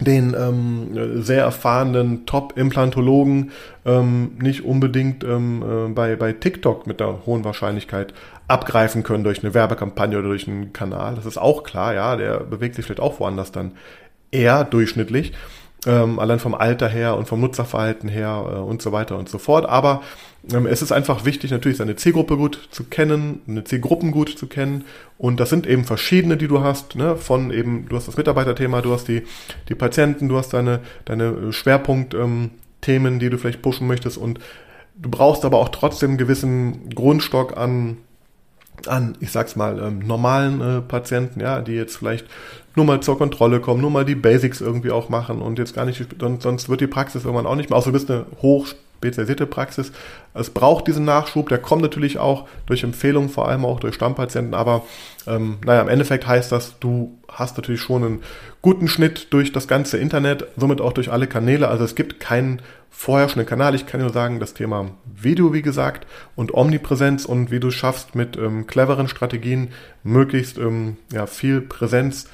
den 0.00 0.34
ähm, 0.38 1.22
sehr 1.22 1.42
erfahrenen 1.42 2.24
Top-Implantologen 2.24 3.50
ähm, 3.84 4.32
nicht 4.40 4.64
unbedingt 4.64 5.22
ähm, 5.24 5.62
äh, 5.62 5.92
bei, 5.92 6.16
bei 6.16 6.32
TikTok 6.32 6.86
mit 6.86 7.00
der 7.00 7.26
hohen 7.26 7.44
Wahrscheinlichkeit 7.44 8.14
abgreifen 8.46 9.02
können 9.02 9.24
durch 9.24 9.44
eine 9.44 9.52
Werbekampagne 9.52 10.18
oder 10.18 10.28
durch 10.28 10.48
einen 10.48 10.72
Kanal. 10.72 11.14
Das 11.14 11.26
ist 11.26 11.36
auch 11.36 11.62
klar, 11.62 11.94
ja, 11.94 12.16
der 12.16 12.40
bewegt 12.40 12.76
sich 12.76 12.86
vielleicht 12.86 13.00
auch 13.00 13.20
woanders 13.20 13.52
dann 13.52 13.72
eher 14.30 14.64
durchschnittlich 14.64 15.32
ähm, 15.86 16.18
allein 16.18 16.38
vom 16.38 16.54
Alter 16.54 16.88
her 16.88 17.16
und 17.16 17.28
vom 17.28 17.40
Nutzerverhalten 17.40 18.08
her 18.08 18.44
äh, 18.52 18.58
und 18.58 18.82
so 18.82 18.92
weiter 18.92 19.16
und 19.16 19.28
so 19.28 19.38
fort. 19.38 19.66
Aber 19.66 20.02
ähm, 20.52 20.66
es 20.66 20.82
ist 20.82 20.92
einfach 20.92 21.24
wichtig, 21.24 21.50
natürlich 21.50 21.78
seine 21.78 21.96
Zielgruppe 21.96 22.36
gut 22.36 22.68
zu 22.70 22.84
kennen, 22.84 23.42
eine 23.46 23.64
Zielgruppen 23.64 24.10
gut 24.10 24.36
zu 24.36 24.46
kennen. 24.46 24.84
Und 25.18 25.38
das 25.40 25.50
sind 25.50 25.66
eben 25.66 25.84
verschiedene, 25.84 26.36
die 26.36 26.48
du 26.48 26.60
hast, 26.60 26.96
ne? 26.96 27.16
von 27.16 27.50
eben, 27.52 27.86
du 27.88 27.96
hast 27.96 28.08
das 28.08 28.16
Mitarbeiterthema, 28.16 28.80
du 28.80 28.92
hast 28.92 29.08
die, 29.08 29.22
die 29.68 29.74
Patienten, 29.74 30.28
du 30.28 30.36
hast 30.36 30.52
deine, 30.52 30.80
deine 31.04 31.52
Schwerpunktthemen, 31.52 32.52
ähm, 33.12 33.18
die 33.18 33.30
du 33.30 33.38
vielleicht 33.38 33.62
pushen 33.62 33.86
möchtest 33.86 34.18
und 34.18 34.40
du 34.96 35.10
brauchst 35.10 35.44
aber 35.44 35.58
auch 35.58 35.68
trotzdem 35.68 36.10
einen 36.10 36.18
gewissen 36.18 36.90
Grundstock 36.90 37.56
an 37.56 37.98
an, 38.86 39.16
ich 39.20 39.32
sag's 39.32 39.56
mal, 39.56 39.78
ähm, 39.80 40.00
normalen 40.00 40.60
äh, 40.60 40.80
Patienten, 40.80 41.40
ja, 41.40 41.60
die 41.60 41.72
jetzt 41.72 41.96
vielleicht 41.96 42.26
nur 42.76 42.84
mal 42.84 43.00
zur 43.00 43.18
Kontrolle 43.18 43.60
kommen, 43.60 43.80
nur 43.80 43.90
mal 43.90 44.04
die 44.04 44.14
Basics 44.14 44.60
irgendwie 44.60 44.92
auch 44.92 45.08
machen 45.08 45.42
und 45.42 45.58
jetzt 45.58 45.74
gar 45.74 45.84
nicht, 45.84 46.04
sonst 46.38 46.68
wird 46.68 46.80
die 46.80 46.86
Praxis 46.86 47.24
irgendwann 47.24 47.46
auch 47.46 47.56
nicht 47.56 47.70
mehr, 47.70 47.76
außer 47.76 47.90
du 47.90 47.92
bist 47.92 48.10
eine 48.10 48.26
hochspezialisierte 48.98 49.46
Praxis. 49.46 49.92
Es 50.34 50.50
braucht 50.50 50.86
diesen 50.86 51.04
Nachschub, 51.04 51.48
der 51.48 51.58
kommt 51.58 51.82
natürlich 51.82 52.18
auch 52.18 52.48
durch 52.66 52.84
Empfehlungen, 52.84 53.28
vor 53.28 53.48
allem 53.48 53.64
auch 53.64 53.80
durch 53.80 53.94
Stammpatienten, 53.94 54.54
aber 54.54 54.84
ähm, 55.26 55.58
naja, 55.64 55.82
im 55.82 55.88
Endeffekt 55.88 56.26
heißt 56.26 56.52
das, 56.52 56.78
du 56.78 57.18
hast 57.28 57.56
natürlich 57.56 57.80
schon 57.80 58.04
einen 58.04 58.22
guten 58.62 58.88
Schnitt 58.88 59.32
durch 59.32 59.52
das 59.52 59.68
ganze 59.68 59.98
Internet, 59.98 60.46
somit 60.56 60.80
auch 60.80 60.92
durch 60.92 61.10
alle 61.10 61.26
Kanäle, 61.26 61.68
also 61.68 61.84
es 61.84 61.94
gibt 61.94 62.20
keinen 62.20 62.62
vorherrschenden 62.90 63.46
Kanal. 63.46 63.74
Ich 63.74 63.86
kann 63.86 64.00
nur 64.00 64.12
sagen, 64.12 64.40
das 64.40 64.54
Thema 64.54 64.90
Video, 65.04 65.52
wie 65.52 65.62
gesagt, 65.62 66.06
und 66.34 66.54
Omnipräsenz 66.54 67.26
und 67.26 67.50
wie 67.50 67.60
du 67.60 67.70
schaffst, 67.70 68.14
mit 68.14 68.36
ähm, 68.36 68.66
cleveren 68.66 69.08
Strategien 69.08 69.68
möglichst 70.02 70.58
ähm, 70.58 70.96
ja, 71.12 71.26
viel 71.26 71.60
Präsenz 71.60 72.28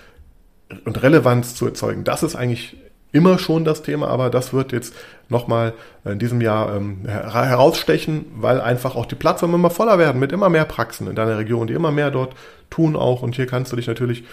und 0.84 1.02
Relevanz 1.02 1.54
zu 1.54 1.66
erzeugen. 1.66 2.04
Das 2.04 2.22
ist 2.22 2.36
eigentlich 2.36 2.76
immer 3.14 3.38
schon 3.38 3.64
das 3.64 3.82
Thema, 3.82 4.08
aber 4.08 4.28
das 4.28 4.52
wird 4.52 4.72
jetzt 4.72 4.92
nochmal 5.28 5.72
in 6.04 6.18
diesem 6.18 6.40
Jahr 6.40 6.74
ähm, 6.74 6.98
herausstechen, 7.06 8.26
weil 8.36 8.60
einfach 8.60 8.96
auch 8.96 9.06
die 9.06 9.14
Plattformen 9.14 9.54
immer 9.54 9.70
voller 9.70 9.98
werden 9.98 10.18
mit 10.18 10.32
immer 10.32 10.48
mehr 10.48 10.64
Praxen 10.64 11.06
in 11.06 11.14
deiner 11.14 11.38
Region, 11.38 11.68
die 11.68 11.74
immer 11.74 11.92
mehr 11.92 12.10
dort 12.10 12.34
tun 12.70 12.96
auch. 12.96 13.22
Und 13.22 13.36
hier 13.36 13.46
kannst 13.46 13.70
du 13.70 13.76
dich 13.76 13.86
natürlich 13.86 14.24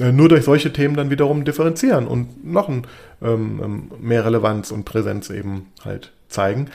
äh, 0.00 0.10
nur 0.10 0.30
durch 0.30 0.44
solche 0.44 0.72
Themen 0.72 0.96
dann 0.96 1.10
wiederum 1.10 1.44
differenzieren 1.44 2.06
und 2.06 2.42
noch 2.42 2.68
ein, 2.68 2.86
ähm, 3.22 3.60
ähm 3.62 3.90
mehr 4.00 4.24
Relevanz 4.24 4.70
und 4.70 4.86
Präsenz 4.86 5.28
eben 5.28 5.66
halt 5.84 6.10
zeigen. 6.30 6.70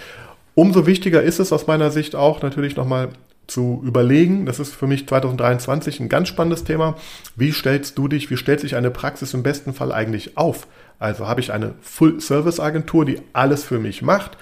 Umso 0.53 0.85
wichtiger 0.85 1.23
ist 1.23 1.39
es 1.39 1.51
aus 1.51 1.65
meiner 1.65 1.89
Sicht 1.89 2.15
auch 2.15 2.43
natürlich 2.43 2.75
nochmal 2.75 3.09
zu 3.47 3.81
überlegen. 3.83 4.45
Das 4.45 4.59
ist 4.59 4.73
für 4.73 4.87
mich 4.87 5.07
2023 5.07 5.99
ein 5.99 6.09
ganz 6.09 6.27
spannendes 6.27 6.63
Thema. 6.63 6.95
Wie 7.35 7.51
stellst 7.51 7.97
du 7.97 8.07
dich, 8.07 8.29
wie 8.29 8.37
stellt 8.37 8.59
sich 8.59 8.75
eine 8.75 8.91
Praxis 8.91 9.33
im 9.33 9.43
besten 9.43 9.73
Fall 9.73 9.91
eigentlich 9.91 10.37
auf? 10.37 10.67
Also 10.99 11.27
habe 11.27 11.41
ich 11.41 11.51
eine 11.51 11.73
Full-Service-Agentur, 11.81 13.05
die 13.05 13.21
alles 13.33 13.63
für 13.63 13.79
mich 13.79 14.01
macht. 14.01 14.37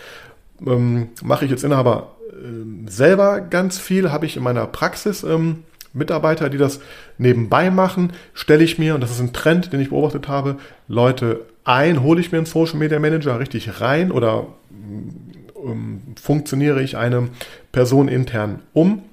Ähm, 0.65 1.09
mache 1.21 1.45
ich 1.45 1.51
jetzt 1.51 1.63
Inhaber 1.63 2.15
äh, 2.29 2.89
selber 2.89 3.41
ganz 3.41 3.79
viel? 3.79 4.11
Habe 4.11 4.25
ich 4.25 4.37
in 4.37 4.43
meiner 4.43 4.67
Praxis 4.67 5.23
ähm, 5.23 5.63
Mitarbeiter, 5.93 6.49
die 6.49 6.57
das 6.57 6.79
nebenbei 7.17 7.69
machen, 7.69 8.13
stelle 8.33 8.63
ich 8.63 8.79
mir, 8.79 8.95
und 8.95 9.01
das 9.01 9.11
ist 9.11 9.19
ein 9.19 9.33
Trend, 9.33 9.71
den 9.71 9.79
ich 9.79 9.89
beobachtet 9.89 10.27
habe, 10.27 10.57
Leute 10.87 11.45
ein, 11.63 12.01
hole 12.01 12.19
ich 12.19 12.31
mir 12.31 12.39
einen 12.39 12.47
Social 12.47 12.77
Media 12.77 12.99
Manager 12.99 13.39
richtig 13.39 13.79
rein 13.79 14.11
oder 14.11 14.47
ähm, 15.63 16.01
funktioniere 16.21 16.81
ich 16.81 16.97
eine 16.97 17.29
Person 17.71 18.07
intern 18.07 18.61
um. 18.73 19.03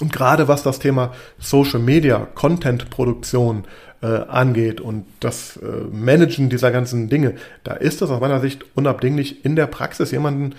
Und 0.00 0.12
gerade 0.12 0.48
was 0.48 0.62
das 0.62 0.78
Thema 0.78 1.12
Social 1.38 1.80
Media, 1.80 2.26
Content 2.34 2.90
Produktion 2.90 3.64
äh, 4.04 4.26
angeht 4.28 4.82
und 4.82 5.06
das 5.20 5.56
äh, 5.56 5.66
Managen 5.90 6.50
dieser 6.50 6.70
ganzen 6.70 7.08
Dinge, 7.08 7.36
da 7.64 7.72
ist 7.72 8.02
es 8.02 8.10
aus 8.10 8.20
meiner 8.20 8.40
Sicht 8.40 8.64
unabdinglich 8.74 9.46
in 9.46 9.56
der 9.56 9.66
Praxis 9.66 10.10
jemanden, 10.10 10.54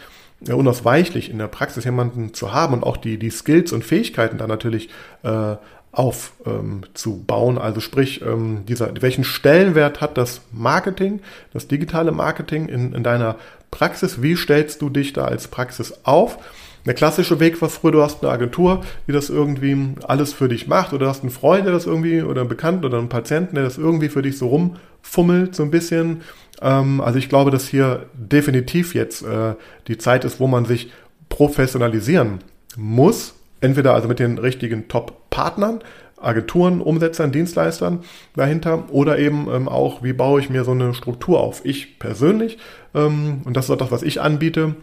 äh, 0.48 0.54
unausweichlich 0.54 1.30
in 1.30 1.38
der 1.38 1.48
Praxis 1.48 1.84
jemanden 1.84 2.34
zu 2.34 2.54
haben 2.54 2.74
und 2.74 2.84
auch 2.84 2.98
die, 2.98 3.20
die 3.20 3.30
Skills 3.30 3.72
und 3.72 3.84
Fähigkeiten 3.86 4.39
da 4.39 4.48
natürlich 4.48 4.89
äh, 5.22 5.58
aufzubauen. 5.91 7.58
Ähm, 7.58 7.62
also 7.62 7.82
sprich, 7.82 8.24
ähm, 8.24 8.64
dieser, 8.68 8.89
welchen 9.02 9.24
Stellenwert 9.24 10.02
hat 10.02 10.18
das 10.18 10.41
Marketing, 10.52 11.20
das 11.54 11.68
digitale 11.68 12.12
Marketing 12.12 12.68
in, 12.68 12.93
in 12.93 13.04
deiner 13.04 13.36
Praxis? 13.70 14.24
Wie 14.24 14.36
stellst 14.36 14.82
du 14.82 14.89
dich 14.89 15.14
da 15.14 15.26
als 15.26 15.50
Praxis 15.50 15.93
auf? 16.04 16.39
Der 16.86 16.94
klassische 16.94 17.40
Weg 17.40 17.62
war 17.62 17.70
früher, 17.70 17.92
du 17.92 18.02
hast 18.02 18.24
eine 18.24 18.32
Agentur, 18.32 18.82
die 19.08 19.12
das 19.12 19.30
irgendwie 19.30 19.96
alles 20.08 20.34
für 20.34 20.48
dich 20.48 20.68
macht, 20.68 20.94
oder 20.94 21.08
hast 21.08 21.22
einen 21.22 21.32
Freund, 21.32 21.66
der 21.66 21.74
das 21.74 21.88
irgendwie, 21.88 22.22
oder 22.22 22.42
einen 22.42 22.50
Bekannten 22.50 22.86
oder 22.86 23.00
einen 23.00 23.10
Patienten, 23.10 23.56
der 23.56 23.64
das 23.64 23.78
irgendwie 23.78 24.10
für 24.10 24.22
dich 24.22 24.38
so 24.38 24.48
rumfummelt, 24.48 25.56
so 25.56 25.64
ein 25.64 25.72
bisschen. 25.72 26.22
Ähm, 26.62 27.02
also 27.02 27.18
ich 27.18 27.28
glaube, 27.28 27.50
dass 27.50 27.68
hier 27.68 28.06
definitiv 28.14 28.94
jetzt 28.94 29.24
äh, 29.24 29.56
die 29.88 29.98
Zeit 29.98 30.26
ist, 30.26 30.40
wo 30.40 30.48
man 30.48 30.66
sich 30.66 30.92
professionalisieren 31.30 32.40
muss. 32.78 33.34
Entweder 33.62 33.96
also 33.96 34.08
mit 34.08 34.20
den 34.20 34.38
richtigen 34.38 34.88
Top-Partnern, 34.88 35.80
Agenturen, 36.22 36.82
Umsetzern, 36.82 37.32
Dienstleistern 37.32 38.00
dahinter 38.36 38.86
oder 38.92 39.18
eben 39.18 39.48
ähm, 39.52 39.68
auch, 39.68 40.04
wie 40.04 40.14
baue 40.14 40.40
ich 40.40 40.50
mir 40.50 40.64
so 40.64 40.72
eine 40.72 40.94
Struktur 40.94 41.40
auf. 41.40 41.66
Ich 41.66 41.98
persönlich, 41.98 42.58
ähm, 42.94 43.42
und 43.44 43.58
das 43.58 43.66
ist 43.66 43.72
auch 43.72 43.78
das, 43.78 43.92
was 43.92 44.04
ich 44.04 44.22
anbiete, 44.22 44.76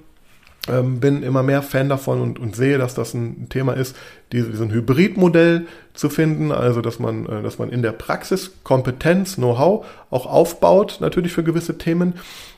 ähm, 0.68 1.00
bin 1.00 1.22
immer 1.22 1.42
mehr 1.42 1.62
Fan 1.62 1.88
davon 1.88 2.20
und, 2.20 2.38
und 2.38 2.54
sehe, 2.54 2.78
dass 2.78 2.94
das 2.94 3.14
ein 3.14 3.48
Thema 3.48 3.72
ist, 3.72 3.96
diese, 4.30 4.54
so 4.54 4.62
ein 4.62 4.70
Hybridmodell 4.70 5.66
zu 5.92 6.08
finden, 6.08 6.52
also 6.52 6.80
dass 6.80 6.98
man, 6.98 7.26
äh, 7.26 7.42
dass 7.42 7.58
man 7.58 7.70
in 7.70 7.82
der 7.82 7.92
Praxis 7.92 8.52
Kompetenz, 8.62 9.36
Know-how 9.36 9.84
auch 10.10 10.26
aufbaut, 10.26 10.98
natürlich 11.00 11.32
für 11.32 11.42
gewisse 11.42 11.78
Themen. 11.78 12.14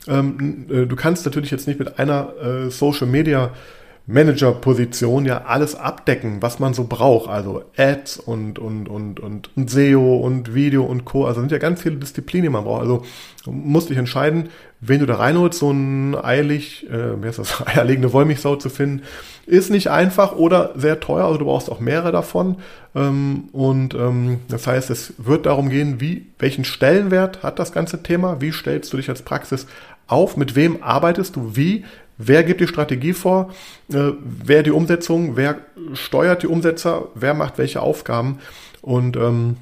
Ähm, 0.07 0.67
äh, 0.69 0.85
du 0.85 0.95
kannst 0.95 1.25
natürlich 1.25 1.51
jetzt 1.51 1.67
nicht 1.67 1.79
mit 1.79 1.97
einer 1.97 2.33
äh, 2.37 2.69
Social 2.69 3.07
Media 3.07 3.51
Manager-Position 4.07 5.25
ja 5.25 5.45
alles 5.45 5.73
abdecken, 5.73 6.41
was 6.41 6.59
man 6.59 6.75
so 6.75 6.83
braucht. 6.83 7.27
Also 7.29 7.63
Ads 7.75 8.17
und, 8.17 8.59
und, 8.59 8.87
und, 8.87 9.19
und, 9.19 9.57
und 9.57 9.69
SEO 9.69 10.17
und 10.17 10.53
Video 10.53 10.83
und 10.83 11.05
Co. 11.05 11.25
Also 11.25 11.39
sind 11.39 11.51
ja 11.51 11.57
ganz 11.57 11.81
viele 11.81 11.95
Disziplinen, 11.95 12.43
die 12.43 12.49
man 12.49 12.65
braucht. 12.65 12.81
Also 12.81 13.03
musst 13.47 13.89
dich 13.89 13.97
entscheiden, 13.97 14.49
wen 14.79 14.99
du 14.99 15.07
da 15.07 15.15
reinholst. 15.15 15.57
So 15.57 15.71
ein 15.71 16.15
eilig, 16.15 16.87
äh, 16.87 17.21
wie 17.21 17.27
heißt 17.27 17.39
das, 17.39 17.65
eierlegende 17.67 18.13
Wollmilchsau 18.13 18.57
zu 18.57 18.69
finden, 18.69 19.01
ist 19.47 19.71
nicht 19.71 19.89
einfach 19.89 20.35
oder 20.35 20.73
sehr 20.75 20.99
teuer. 20.99 21.25
Also 21.25 21.39
du 21.39 21.45
brauchst 21.45 21.71
auch 21.71 21.79
mehrere 21.79 22.11
davon. 22.11 22.57
Ähm, 22.93 23.49
und 23.53 23.95
ähm, 23.95 24.41
das 24.49 24.67
heißt, 24.67 24.91
es 24.91 25.13
wird 25.17 25.47
darum 25.47 25.69
gehen, 25.69 25.99
wie, 25.99 26.27
welchen 26.37 26.63
Stellenwert 26.63 27.41
hat 27.41 27.57
das 27.57 27.71
ganze 27.71 28.03
Thema? 28.03 28.39
Wie 28.39 28.51
stellst 28.51 28.93
du 28.93 28.97
dich 28.97 29.09
als 29.09 29.23
Praxis 29.23 29.65
auf? 30.05 30.37
Mit 30.37 30.55
wem 30.55 30.83
arbeitest 30.83 31.35
du? 31.35 31.55
Wie 31.55 31.85
Wer 32.17 32.43
gibt 32.43 32.61
die 32.61 32.67
Strategie 32.67 33.13
vor? 33.13 33.53
Äh, 33.91 34.11
wer 34.21 34.63
die 34.63 34.71
Umsetzung? 34.71 35.35
Wer 35.35 35.57
steuert 35.93 36.41
die 36.43 36.47
Umsetzer? 36.47 37.09
Wer 37.13 37.33
macht 37.33 37.57
welche 37.57 37.81
Aufgaben? 37.81 38.39
Und 38.81 39.17
ähm, 39.17 39.57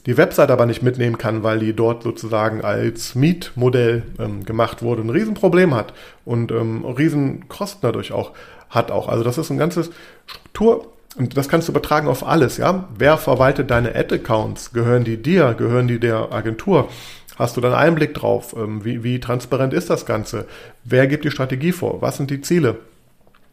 die 0.06 0.18
Website 0.18 0.52
aber 0.52 0.66
nicht 0.66 0.84
mitnehmen 0.84 1.18
kann, 1.18 1.44
weil 1.44 1.60
die 1.60 1.74
dort 1.74 2.04
sozusagen 2.04 2.64
als 2.64 3.16
Mietmodell 3.16 4.04
ähm, 4.20 4.46
gemacht 4.46 4.82
wurde, 4.82 5.02
ein 5.02 5.10
Riesenproblem 5.10 5.74
hat 5.74 5.94
und 6.26 6.52
ähm, 6.52 6.84
Riesenkosten 6.86 7.82
dadurch 7.82 8.12
auch 8.12 8.32
hat 8.70 8.92
auch. 8.92 9.08
Also 9.08 9.24
das 9.24 9.38
ist 9.38 9.50
ein 9.50 9.58
ganzes 9.58 9.92
Struktur 10.26 10.88
und 11.16 11.38
das 11.38 11.48
kannst 11.48 11.68
du 11.68 11.72
übertragen 11.72 12.08
auf 12.08 12.26
alles, 12.26 12.58
ja. 12.58 12.88
Wer 12.98 13.18
verwaltet 13.18 13.70
deine 13.70 13.96
Ad-Accounts? 13.96 14.74
Gehören 14.74 15.04
die 15.04 15.22
dir? 15.22 15.54
Gehören 15.54 15.88
die 15.88 16.00
der 16.00 16.32
Agentur? 16.32 16.90
Hast 17.36 17.56
du 17.56 17.62
dann 17.62 17.74
Einblick 17.74 18.14
drauf? 18.14 18.56
Ähm, 18.58 18.84
wie, 18.84 19.04
wie 19.04 19.20
transparent 19.20 19.74
ist 19.74 19.90
das 19.90 20.06
Ganze? 20.06 20.46
Wer 20.84 21.08
gibt 21.08 21.24
die 21.24 21.32
Strategie 21.32 21.72
vor? 21.72 22.02
Was 22.02 22.18
sind 22.18 22.30
die 22.30 22.42
Ziele? 22.42 22.78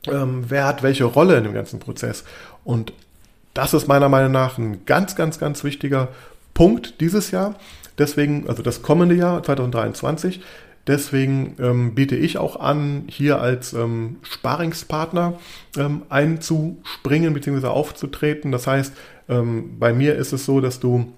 Ähm, 0.07 0.45
wer 0.49 0.67
hat 0.67 0.83
welche 0.83 1.05
Rolle 1.05 1.37
in 1.37 1.45
dem 1.45 1.55
ganzen 1.55 1.81
Prozess? 1.81 2.25
Und 2.65 2.93
das 3.55 3.75
ist 3.75 3.89
meiner 3.89 4.09
Meinung 4.09 4.33
nach 4.33 4.59
ein 4.59 4.87
ganz, 4.87 5.17
ganz, 5.17 5.39
ganz 5.39 5.65
wichtiger 5.65 6.09
Punkt 6.61 7.01
dieses 7.01 7.31
Jahr. 7.31 7.55
Deswegen, 7.97 8.47
also 8.47 8.63
das 8.63 8.83
kommende 8.83 9.15
Jahr 9.15 9.43
2023. 9.43 10.43
Deswegen 10.87 11.57
ähm, 11.59 11.95
biete 11.95 12.17
ich 12.17 12.37
auch 12.37 12.61
an, 12.61 13.05
hier 13.07 13.41
als 13.41 13.73
ähm, 13.73 14.19
Sparingspartner 14.21 15.39
ähm, 15.79 16.03
einzuspringen 16.11 17.33
bzw. 17.33 17.69
aufzutreten. 17.69 18.53
Das 18.53 18.67
heißt, 18.67 18.93
ähm, 19.31 19.79
bei 19.79 19.95
mir 19.95 20.17
ist 20.17 20.35
es 20.35 20.45
so, 20.45 20.61
dass 20.61 20.81
du 20.81 21.11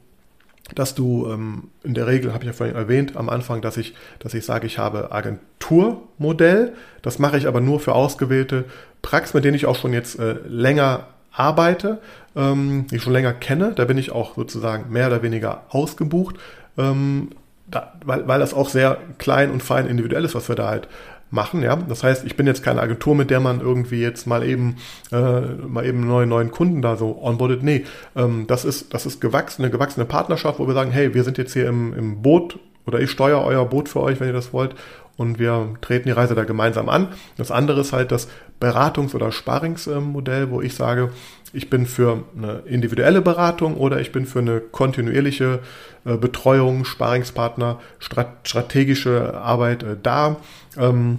dass 0.76 0.94
du 0.94 1.28
ähm, 1.28 1.70
in 1.82 1.94
der 1.94 2.06
Regel, 2.06 2.32
habe 2.32 2.44
ich 2.44 2.46
ja 2.46 2.52
vorhin 2.52 2.76
erwähnt, 2.76 3.16
am 3.16 3.28
Anfang, 3.28 3.62
dass 3.62 3.76
ich, 3.76 3.94
dass 4.20 4.34
ich 4.34 4.44
sage, 4.44 4.68
ich 4.68 4.78
habe 4.78 5.10
Agenturmodell. 5.10 6.72
Das 7.02 7.18
mache 7.18 7.36
ich 7.36 7.48
aber 7.48 7.60
nur 7.60 7.80
für 7.80 7.96
ausgewählte 7.96 8.64
Praxen, 9.02 9.38
mit 9.38 9.44
denen 9.44 9.56
ich 9.56 9.66
auch 9.66 9.74
schon 9.74 9.92
jetzt 9.92 10.20
äh, 10.20 10.36
länger 10.46 11.08
arbeite, 11.32 11.98
ähm, 12.36 12.86
die 12.90 12.96
ich 12.96 13.02
schon 13.02 13.12
länger 13.12 13.32
kenne. 13.32 13.72
Da 13.74 13.84
bin 13.84 13.98
ich 13.98 14.12
auch 14.12 14.36
sozusagen 14.36 14.92
mehr 14.92 15.08
oder 15.08 15.22
weniger 15.22 15.62
ausgebucht, 15.70 16.36
ähm, 16.78 17.30
da, 17.70 17.94
weil, 18.04 18.26
weil 18.28 18.40
das 18.40 18.54
auch 18.54 18.68
sehr 18.68 18.98
klein 19.18 19.50
und 19.50 19.62
fein 19.62 19.86
individuell 19.86 20.24
ist, 20.24 20.34
was 20.34 20.48
wir 20.48 20.56
da 20.56 20.68
halt 20.68 20.88
machen, 21.30 21.62
ja. 21.62 21.76
Das 21.76 22.02
heißt, 22.04 22.24
ich 22.26 22.36
bin 22.36 22.46
jetzt 22.46 22.62
keine 22.62 22.82
Agentur, 22.82 23.14
mit 23.14 23.30
der 23.30 23.40
man 23.40 23.60
irgendwie 23.60 24.00
jetzt 24.00 24.26
mal 24.26 24.44
eben 24.44 24.76
äh, 25.10 25.40
mal 25.40 25.86
eben 25.86 26.06
neue 26.06 26.26
neuen 26.26 26.50
Kunden 26.50 26.82
da 26.82 26.96
so 26.96 27.18
onboardet. 27.22 27.62
Nee, 27.62 27.84
ähm, 28.14 28.46
das 28.46 28.64
ist 28.64 28.92
das 28.92 29.06
ist 29.06 29.20
gewachsene 29.20 29.70
gewachsene 29.70 30.04
Partnerschaft, 30.04 30.58
wo 30.58 30.66
wir 30.66 30.74
sagen, 30.74 30.90
hey, 30.90 31.14
wir 31.14 31.24
sind 31.24 31.38
jetzt 31.38 31.54
hier 31.54 31.66
im, 31.66 31.94
im 31.94 32.22
Boot 32.22 32.58
oder 32.86 33.00
ich 33.00 33.10
steuere 33.10 33.44
euer 33.44 33.64
Boot 33.64 33.88
für 33.88 34.00
euch, 34.00 34.20
wenn 34.20 34.28
ihr 34.28 34.34
das 34.34 34.52
wollt 34.52 34.74
und 35.16 35.38
wir 35.38 35.74
treten 35.80 36.08
die 36.08 36.12
Reise 36.12 36.34
da 36.34 36.44
gemeinsam 36.44 36.88
an. 36.88 37.08
Das 37.36 37.50
andere 37.50 37.80
ist 37.80 37.92
halt 37.92 38.12
das 38.12 38.28
Beratungs- 38.62 39.14
oder 39.14 39.32
Sparingsmodell, 39.32 40.50
wo 40.50 40.60
ich 40.60 40.74
sage, 40.74 41.10
ich 41.52 41.68
bin 41.68 41.84
für 41.84 42.24
eine 42.36 42.62
individuelle 42.64 43.20
Beratung 43.20 43.76
oder 43.76 44.00
ich 44.00 44.12
bin 44.12 44.24
für 44.24 44.38
eine 44.38 44.60
kontinuierliche 44.60 45.58
äh, 46.04 46.16
Betreuung, 46.16 46.84
Sparingspartner, 46.84 47.80
strategische 47.98 49.34
Arbeit 49.34 49.82
äh, 49.82 49.96
da. 50.02 50.36
Ähm, 50.78 51.18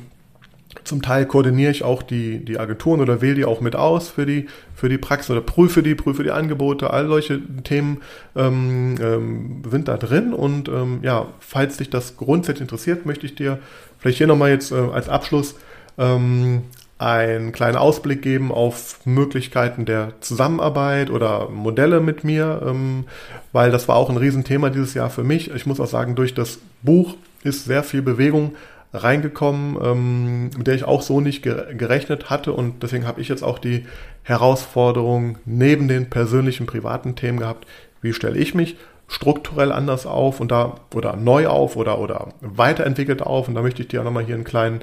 zum 0.84 1.02
Teil 1.02 1.26
koordiniere 1.26 1.72
ich 1.72 1.84
auch 1.84 2.02
die, 2.02 2.44
die 2.44 2.60
Agenturen 2.60 3.00
oder 3.00 3.22
wähle 3.22 3.36
die 3.36 3.46
auch 3.46 3.62
mit 3.62 3.76
aus 3.76 4.10
für 4.10 4.26
die, 4.26 4.48
für 4.74 4.90
die 4.90 4.98
Praxis 4.98 5.30
oder 5.30 5.42
prüfe 5.42 5.84
die, 5.84 5.96
prüfe 5.96 6.24
die 6.24 6.32
Angebote. 6.32 6.90
All 6.90 7.08
solche 7.08 7.40
Themen 7.64 8.02
ähm, 8.36 8.96
ähm, 9.00 9.62
sind 9.70 9.88
da 9.88 9.98
drin. 9.98 10.34
Und 10.34 10.68
ähm, 10.70 11.00
ja, 11.04 11.28
falls 11.40 11.78
dich 11.78 11.90
das 11.90 12.18
grundsätzlich 12.18 12.62
interessiert, 12.62 13.06
möchte 13.06 13.26
ich 13.26 13.36
dir 13.36 13.60
vielleicht 14.00 14.18
hier 14.18 14.28
nochmal 14.28 14.50
jetzt 14.50 14.72
äh, 14.72 14.76
als 14.76 15.10
Abschluss 15.10 15.56
ähm, 15.98 16.64
einen 17.04 17.52
kleinen 17.52 17.76
Ausblick 17.76 18.22
geben 18.22 18.52
auf 18.52 19.00
Möglichkeiten 19.06 19.86
der 19.86 20.14
Zusammenarbeit 20.22 21.10
oder 21.10 21.50
Modelle 21.50 22.00
mit 22.00 22.24
mir, 22.24 22.62
ähm, 22.66 23.06
weil 23.52 23.72
das 23.72 23.88
war 23.88 23.98
auch 23.98 24.10
ein 24.10 24.18
Riesenthema 24.18 24.70
dieses 24.70 24.94
Jahr 24.94 25.10
für 25.10 25.24
mich. 25.24 25.52
Ich 25.52 25.66
muss 25.66 25.80
auch 25.80 25.88
sagen, 25.88 26.16
durch 26.16 26.34
das 26.34 26.60
Buch 26.82 27.16
ist 27.44 27.66
sehr 27.66 27.84
viel 27.84 28.02
Bewegung 28.02 28.56
reingekommen, 28.94 29.78
ähm, 29.84 30.44
mit 30.56 30.68
der 30.68 30.76
ich 30.76 30.86
auch 30.86 31.02
so 31.02 31.20
nicht 31.20 31.42
gerechnet 31.42 32.30
hatte 32.30 32.54
und 32.54 32.84
deswegen 32.84 33.08
habe 33.08 33.22
ich 33.22 33.28
jetzt 33.28 33.44
auch 33.44 33.60
die 33.60 33.86
Herausforderung 34.22 35.40
neben 35.46 35.88
den 35.88 36.10
persönlichen 36.10 36.68
privaten 36.68 37.16
Themen 37.16 37.40
gehabt, 37.40 37.68
wie 38.02 38.14
stelle 38.14 38.38
ich 38.38 38.54
mich 38.56 38.78
strukturell 39.08 39.72
anders 39.72 40.06
auf 40.06 40.40
und 40.40 40.52
da 40.52 40.76
oder 40.94 41.16
neu 41.16 41.48
auf 41.48 41.76
oder 41.76 42.00
oder 42.00 42.30
weiterentwickelt 42.42 43.22
auf 43.22 43.48
und 43.48 43.56
da 43.56 43.62
möchte 43.62 43.82
ich 43.82 43.88
dir 43.90 44.02
auch 44.02 44.06
nochmal 44.06 44.26
hier 44.26 44.36
einen 44.36 44.44
kleinen 44.44 44.82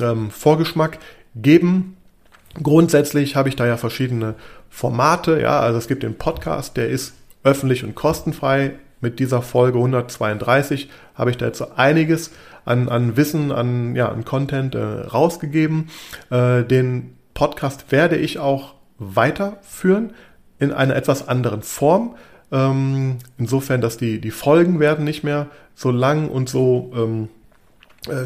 ähm, 0.00 0.30
Vorgeschmack 0.30 0.98
geben. 1.36 1.96
Grundsätzlich 2.62 3.36
habe 3.36 3.48
ich 3.48 3.56
da 3.56 3.66
ja 3.66 3.76
verschiedene 3.76 4.34
Formate, 4.70 5.40
ja, 5.40 5.60
also 5.60 5.78
es 5.78 5.88
gibt 5.88 6.02
den 6.02 6.16
Podcast, 6.16 6.76
der 6.76 6.88
ist 6.88 7.14
öffentlich 7.44 7.84
und 7.84 7.94
kostenfrei. 7.94 8.72
Mit 9.02 9.18
dieser 9.18 9.42
Folge 9.42 9.76
132 9.78 10.88
habe 11.14 11.30
ich 11.30 11.36
da 11.36 11.46
jetzt 11.46 11.58
so 11.58 11.68
einiges 11.76 12.32
an, 12.64 12.88
an 12.88 13.16
Wissen, 13.16 13.52
an, 13.52 13.94
ja, 13.94 14.08
an 14.08 14.24
Content 14.24 14.74
äh, 14.74 14.82
rausgegeben. 14.82 15.90
Äh, 16.30 16.64
den 16.64 17.16
Podcast 17.34 17.92
werde 17.92 18.16
ich 18.16 18.38
auch 18.38 18.74
weiterführen 18.98 20.14
in 20.58 20.72
einer 20.72 20.96
etwas 20.96 21.28
anderen 21.28 21.62
Form. 21.62 22.16
Ähm, 22.50 23.18
insofern, 23.36 23.80
dass 23.80 23.98
die, 23.98 24.20
die 24.20 24.30
Folgen 24.30 24.80
werden 24.80 25.04
nicht 25.04 25.22
mehr 25.24 25.48
so 25.74 25.90
lang 25.90 26.28
und 26.28 26.48
so 26.48 26.92
ähm, 26.96 27.24
äh, 27.24 27.35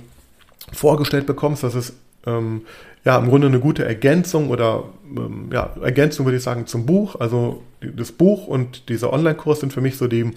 vorgestellt 0.72 1.26
bekommst. 1.26 1.62
Das 1.62 1.74
ist 1.74 1.94
ähm, 2.26 2.62
ja 3.04 3.18
im 3.18 3.28
Grunde 3.28 3.48
eine 3.48 3.60
gute 3.60 3.84
Ergänzung 3.84 4.48
oder 4.48 4.84
ähm, 5.04 5.50
ja, 5.52 5.74
Ergänzung 5.82 6.24
würde 6.24 6.38
ich 6.38 6.42
sagen 6.42 6.66
zum 6.66 6.86
Buch. 6.86 7.16
Also 7.20 7.62
das 7.80 8.12
Buch 8.12 8.46
und 8.46 8.88
dieser 8.88 9.12
Online-Kurs 9.12 9.60
sind 9.60 9.72
für 9.72 9.82
mich 9.82 9.98
so 9.98 10.06
die, 10.06 10.30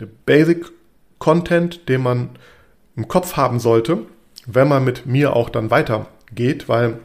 der 0.00 0.08
Basic-Content, 0.26 1.88
den 1.88 2.02
man 2.02 2.30
im 2.96 3.06
Kopf 3.06 3.36
haben 3.36 3.60
sollte, 3.60 3.98
wenn 4.46 4.66
man 4.66 4.84
mit 4.84 5.06
mir 5.06 5.36
auch 5.36 5.48
dann 5.48 5.70
weitergeht, 5.70 6.68
weil 6.68 6.98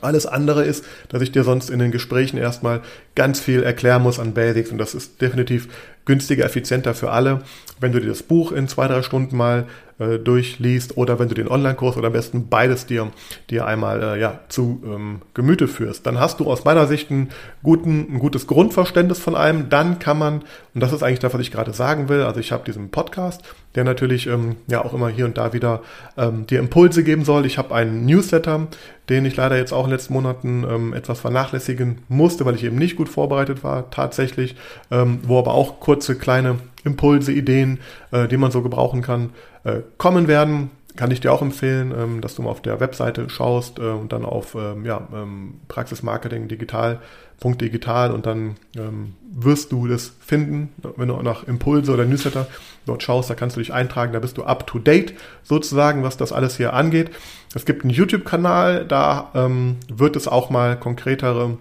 alles 0.00 0.26
andere 0.26 0.64
ist, 0.64 0.84
dass 1.08 1.22
ich 1.22 1.32
dir 1.32 1.44
sonst 1.44 1.70
in 1.70 1.78
den 1.78 1.90
Gesprächen 1.90 2.38
erstmal 2.38 2.82
ganz 3.18 3.40
viel 3.40 3.64
erklären 3.64 4.04
muss 4.04 4.20
an 4.20 4.32
Basics 4.32 4.70
und 4.70 4.78
das 4.78 4.94
ist 4.94 5.20
definitiv 5.20 5.66
günstiger, 6.04 6.44
effizienter 6.44 6.94
für 6.94 7.10
alle, 7.10 7.42
wenn 7.80 7.90
du 7.90 8.00
dir 8.00 8.06
das 8.06 8.22
Buch 8.22 8.52
in 8.52 8.68
zwei, 8.68 8.86
drei 8.86 9.02
Stunden 9.02 9.36
mal 9.36 9.66
äh, 9.98 10.18
durchliest 10.18 10.96
oder 10.96 11.18
wenn 11.18 11.28
du 11.28 11.34
den 11.34 11.48
Online-Kurs 11.48 11.96
oder 11.96 12.06
am 12.06 12.12
besten 12.12 12.48
beides 12.48 12.86
dir, 12.86 13.10
dir 13.50 13.66
einmal 13.66 14.02
äh, 14.02 14.20
ja, 14.20 14.38
zu 14.48 14.80
ähm, 14.86 15.22
Gemüte 15.34 15.66
führst. 15.66 16.06
Dann 16.06 16.20
hast 16.20 16.38
du 16.38 16.48
aus 16.48 16.64
meiner 16.64 16.86
Sicht 16.86 17.10
einen 17.10 17.30
guten, 17.64 18.06
ein 18.14 18.18
gutes 18.20 18.46
Grundverständnis 18.46 19.18
von 19.18 19.34
allem. 19.34 19.68
Dann 19.68 19.98
kann 19.98 20.18
man, 20.18 20.42
und 20.74 20.80
das 20.80 20.92
ist 20.92 21.02
eigentlich 21.02 21.18
das, 21.18 21.34
was 21.34 21.40
ich 21.40 21.50
gerade 21.50 21.72
sagen 21.72 22.08
will, 22.08 22.22
also 22.22 22.38
ich 22.38 22.52
habe 22.52 22.64
diesen 22.64 22.90
Podcast, 22.90 23.42
der 23.74 23.82
natürlich 23.82 24.28
ähm, 24.28 24.56
ja 24.68 24.84
auch 24.84 24.94
immer 24.94 25.08
hier 25.08 25.24
und 25.24 25.36
da 25.36 25.52
wieder 25.52 25.82
ähm, 26.16 26.46
dir 26.46 26.60
Impulse 26.60 27.02
geben 27.02 27.24
soll. 27.24 27.44
Ich 27.44 27.58
habe 27.58 27.74
einen 27.74 28.06
Newsletter, 28.06 28.68
den 29.08 29.24
ich 29.24 29.36
leider 29.36 29.56
jetzt 29.56 29.72
auch 29.72 29.84
in 29.84 29.90
den 29.90 29.96
letzten 29.96 30.14
Monaten 30.14 30.64
ähm, 30.68 30.92
etwas 30.94 31.20
vernachlässigen 31.20 31.98
musste, 32.08 32.44
weil 32.44 32.54
ich 32.54 32.64
eben 32.64 32.76
nicht 32.76 32.96
gut 32.96 33.07
vorbereitet 33.08 33.64
war, 33.64 33.90
tatsächlich, 33.90 34.56
ähm, 34.90 35.20
wo 35.22 35.38
aber 35.38 35.54
auch 35.54 35.80
kurze 35.80 36.16
kleine 36.16 36.58
Impulse, 36.84 37.32
Ideen, 37.32 37.80
äh, 38.10 38.28
die 38.28 38.36
man 38.36 38.50
so 38.50 38.62
gebrauchen 38.62 39.02
kann, 39.02 39.30
äh, 39.64 39.80
kommen 39.96 40.28
werden. 40.28 40.70
Kann 40.96 41.12
ich 41.12 41.20
dir 41.20 41.32
auch 41.32 41.42
empfehlen, 41.42 41.94
ähm, 41.96 42.20
dass 42.20 42.34
du 42.34 42.42
mal 42.42 42.50
auf 42.50 42.62
der 42.62 42.80
Webseite 42.80 43.30
schaust 43.30 43.78
äh, 43.78 43.82
und 43.82 44.12
dann 44.12 44.24
auf 44.24 44.56
ähm, 44.56 44.84
ja, 44.84 45.06
ähm, 45.14 45.54
Praxismarketing 45.68 46.48
digital, 46.48 47.00
digital 47.44 48.10
und 48.10 48.26
dann 48.26 48.56
ähm, 48.76 49.14
wirst 49.30 49.70
du 49.70 49.86
das 49.86 50.12
finden, 50.18 50.72
wenn 50.96 51.06
du 51.06 51.14
nach 51.22 51.44
Impulse 51.44 51.92
oder 51.92 52.04
Newsletter 52.04 52.48
dort 52.84 53.04
schaust, 53.04 53.30
da 53.30 53.34
kannst 53.34 53.54
du 53.54 53.60
dich 53.60 53.72
eintragen, 53.72 54.12
da 54.12 54.18
bist 54.18 54.38
du 54.38 54.42
up 54.42 54.66
to 54.66 54.80
date 54.80 55.14
sozusagen, 55.44 56.02
was 56.02 56.16
das 56.16 56.32
alles 56.32 56.56
hier 56.56 56.72
angeht. 56.72 57.10
Es 57.54 57.64
gibt 57.64 57.84
einen 57.84 57.90
YouTube-Kanal, 57.90 58.84
da 58.86 59.30
ähm, 59.34 59.76
wird 59.88 60.16
es 60.16 60.26
auch 60.26 60.50
mal 60.50 60.76
konkretere 60.76 61.58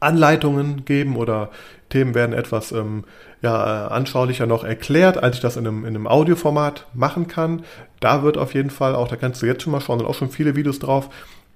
Anleitungen 0.00 0.84
geben 0.84 1.16
oder 1.16 1.50
Themen 1.88 2.14
werden 2.14 2.32
etwas 2.32 2.72
ähm, 2.72 3.04
ja, 3.42 3.86
äh, 3.86 3.92
anschaulicher 3.92 4.46
noch 4.46 4.64
erklärt, 4.64 5.22
als 5.22 5.36
ich 5.36 5.42
das 5.42 5.56
in 5.56 5.66
einem, 5.66 5.84
in 5.84 5.94
einem 5.94 6.06
Audioformat 6.06 6.86
machen 6.94 7.28
kann. 7.28 7.62
Da 8.00 8.22
wird 8.22 8.38
auf 8.38 8.54
jeden 8.54 8.70
Fall 8.70 8.94
auch, 8.94 9.08
da 9.08 9.16
kannst 9.16 9.42
du 9.42 9.46
jetzt 9.46 9.62
schon 9.62 9.72
mal 9.72 9.80
schauen, 9.80 9.98
sind 9.98 10.08
auch 10.08 10.14
schon 10.14 10.30
viele 10.30 10.56
Videos 10.56 10.78
drauf. 10.78 11.10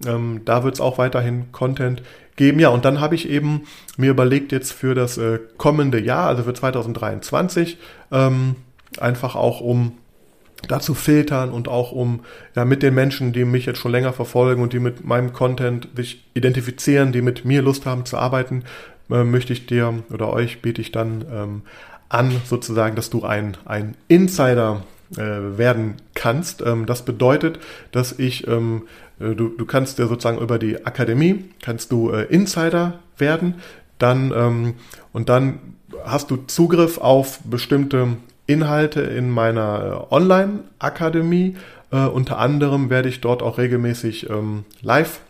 Ähm, 0.06 0.42
da 0.44 0.62
wird 0.64 0.74
es 0.74 0.80
auch 0.80 0.98
weiterhin 0.98 1.50
Content 1.50 2.02
geben. 2.36 2.60
Ja, 2.60 2.68
und 2.68 2.84
dann 2.84 3.00
habe 3.00 3.14
ich 3.14 3.28
eben 3.28 3.62
mir 3.96 4.10
überlegt, 4.10 4.52
jetzt 4.52 4.72
für 4.72 4.94
das 4.94 5.18
äh, 5.18 5.40
kommende 5.56 6.00
Jahr, 6.00 6.26
also 6.28 6.44
für 6.44 6.54
2023, 6.54 7.78
ähm, 8.12 8.56
einfach 9.00 9.34
auch 9.34 9.60
um 9.60 9.98
dazu 10.66 10.94
filtern 10.94 11.50
und 11.50 11.68
auch 11.68 11.92
um 11.92 12.20
ja, 12.56 12.64
mit 12.64 12.82
den 12.82 12.94
Menschen, 12.94 13.32
die 13.32 13.44
mich 13.44 13.66
jetzt 13.66 13.78
schon 13.78 13.92
länger 13.92 14.12
verfolgen 14.12 14.62
und 14.62 14.72
die 14.72 14.80
mit 14.80 15.04
meinem 15.04 15.32
Content 15.32 15.88
sich 15.94 16.24
identifizieren, 16.34 17.12
die 17.12 17.22
mit 17.22 17.44
mir 17.44 17.62
Lust 17.62 17.86
haben 17.86 18.04
zu 18.04 18.16
arbeiten, 18.16 18.64
äh, 19.10 19.24
möchte 19.24 19.52
ich 19.52 19.66
dir 19.66 20.02
oder 20.12 20.32
euch 20.32 20.60
biete 20.60 20.80
ich 20.80 20.90
dann 20.90 21.24
ähm, 21.32 21.62
an, 22.08 22.32
sozusagen, 22.44 22.96
dass 22.96 23.10
du 23.10 23.24
ein, 23.24 23.56
ein 23.64 23.94
Insider 24.08 24.82
äh, 25.16 25.18
werden 25.58 25.94
kannst. 26.14 26.62
Ähm, 26.62 26.86
das 26.86 27.04
bedeutet, 27.04 27.58
dass 27.92 28.18
ich, 28.18 28.46
ähm, 28.46 28.82
äh, 29.20 29.34
du, 29.34 29.48
du 29.48 29.64
kannst 29.64 29.98
dir 29.98 30.06
sozusagen 30.06 30.38
über 30.38 30.58
die 30.58 30.84
Akademie, 30.84 31.44
kannst 31.62 31.92
du 31.92 32.10
äh, 32.10 32.24
Insider 32.24 32.98
werden, 33.16 33.54
dann 33.98 34.32
ähm, 34.34 34.74
und 35.12 35.28
dann 35.28 35.58
hast 36.04 36.30
du 36.30 36.36
Zugriff 36.46 36.98
auf 36.98 37.40
bestimmte 37.44 38.16
Inhalte 38.48 39.02
in 39.02 39.30
meiner 39.30 40.06
äh, 40.10 40.14
Online-Akademie. 40.14 41.56
Äh, 41.92 42.06
unter 42.06 42.38
anderem 42.38 42.90
werde 42.90 43.08
ich 43.08 43.20
dort 43.20 43.42
auch 43.42 43.58
regelmäßig 43.58 44.28
ähm, 44.30 44.64
live 44.82 45.20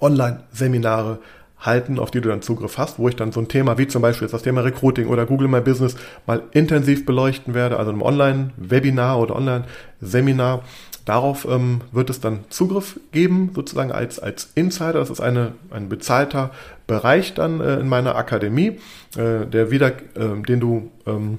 Online-Seminare 0.00 1.18
halten, 1.58 1.98
auf 1.98 2.10
die 2.10 2.20
du 2.20 2.28
dann 2.28 2.42
Zugriff 2.42 2.76
hast, 2.76 2.98
wo 2.98 3.08
ich 3.08 3.16
dann 3.16 3.32
so 3.32 3.40
ein 3.40 3.48
Thema 3.48 3.78
wie 3.78 3.88
zum 3.88 4.02
Beispiel 4.02 4.28
das 4.28 4.42
Thema 4.42 4.60
Recruiting 4.60 5.08
oder 5.08 5.24
Google 5.24 5.48
My 5.48 5.62
Business 5.62 5.96
mal 6.26 6.42
intensiv 6.52 7.06
beleuchten 7.06 7.54
werde, 7.54 7.78
also 7.78 7.90
im 7.90 8.02
Online-Webinar 8.02 9.18
oder 9.18 9.34
Online-Seminar. 9.34 10.62
Darauf 11.06 11.46
ähm, 11.48 11.80
wird 11.92 12.10
es 12.10 12.20
dann 12.20 12.40
Zugriff 12.50 13.00
geben, 13.12 13.52
sozusagen 13.54 13.92
als, 13.92 14.18
als 14.18 14.50
Insider. 14.54 14.94
Das 14.94 15.08
ist 15.08 15.20
eine, 15.20 15.52
ein 15.70 15.88
bezahlter 15.88 16.50
Bereich 16.86 17.32
dann 17.32 17.60
äh, 17.60 17.78
in 17.78 17.88
meiner 17.88 18.16
Akademie, 18.16 18.78
äh, 19.16 19.46
der 19.46 19.70
wieder, 19.70 19.88
äh, 19.88 20.42
den 20.46 20.60
du 20.60 20.90
ähm, 21.06 21.38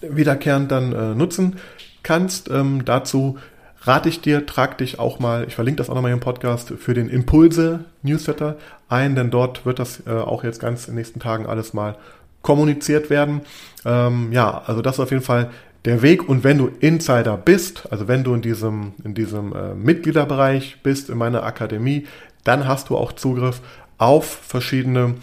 wiederkehrend 0.00 0.70
dann 0.70 0.92
äh, 0.92 1.14
nutzen 1.14 1.56
kannst. 2.02 2.50
Ähm, 2.50 2.84
dazu 2.84 3.38
rate 3.82 4.08
ich 4.08 4.20
dir, 4.20 4.46
trag 4.46 4.78
dich 4.78 4.98
auch 4.98 5.18
mal, 5.18 5.44
ich 5.46 5.54
verlinke 5.54 5.78
das 5.78 5.90
auch 5.90 5.94
nochmal 5.94 6.12
im 6.12 6.20
Podcast, 6.20 6.72
für 6.78 6.94
den 6.94 7.08
Impulse-Newsletter 7.08 8.56
ein, 8.88 9.14
denn 9.14 9.30
dort 9.30 9.66
wird 9.66 9.78
das 9.78 10.02
äh, 10.06 10.10
auch 10.10 10.44
jetzt 10.44 10.60
ganz 10.60 10.86
in 10.86 10.92
den 10.92 10.96
nächsten 10.96 11.20
Tagen 11.20 11.46
alles 11.46 11.74
mal 11.74 11.96
kommuniziert 12.42 13.10
werden. 13.10 13.42
Ähm, 13.84 14.32
ja, 14.32 14.62
also 14.66 14.82
das 14.82 14.96
ist 14.96 15.00
auf 15.00 15.10
jeden 15.10 15.22
Fall 15.22 15.50
der 15.84 16.02
Weg. 16.02 16.28
Und 16.28 16.44
wenn 16.44 16.58
du 16.58 16.70
Insider 16.80 17.36
bist, 17.36 17.90
also 17.90 18.08
wenn 18.08 18.24
du 18.24 18.34
in 18.34 18.42
diesem, 18.42 18.92
in 19.04 19.14
diesem 19.14 19.54
äh, 19.54 19.74
Mitgliederbereich 19.74 20.78
bist, 20.82 21.10
in 21.10 21.18
meiner 21.18 21.42
Akademie, 21.42 22.06
dann 22.44 22.66
hast 22.66 22.90
du 22.90 22.96
auch 22.96 23.12
Zugriff 23.12 23.60
auf 23.98 24.26
verschiedene 24.26 25.14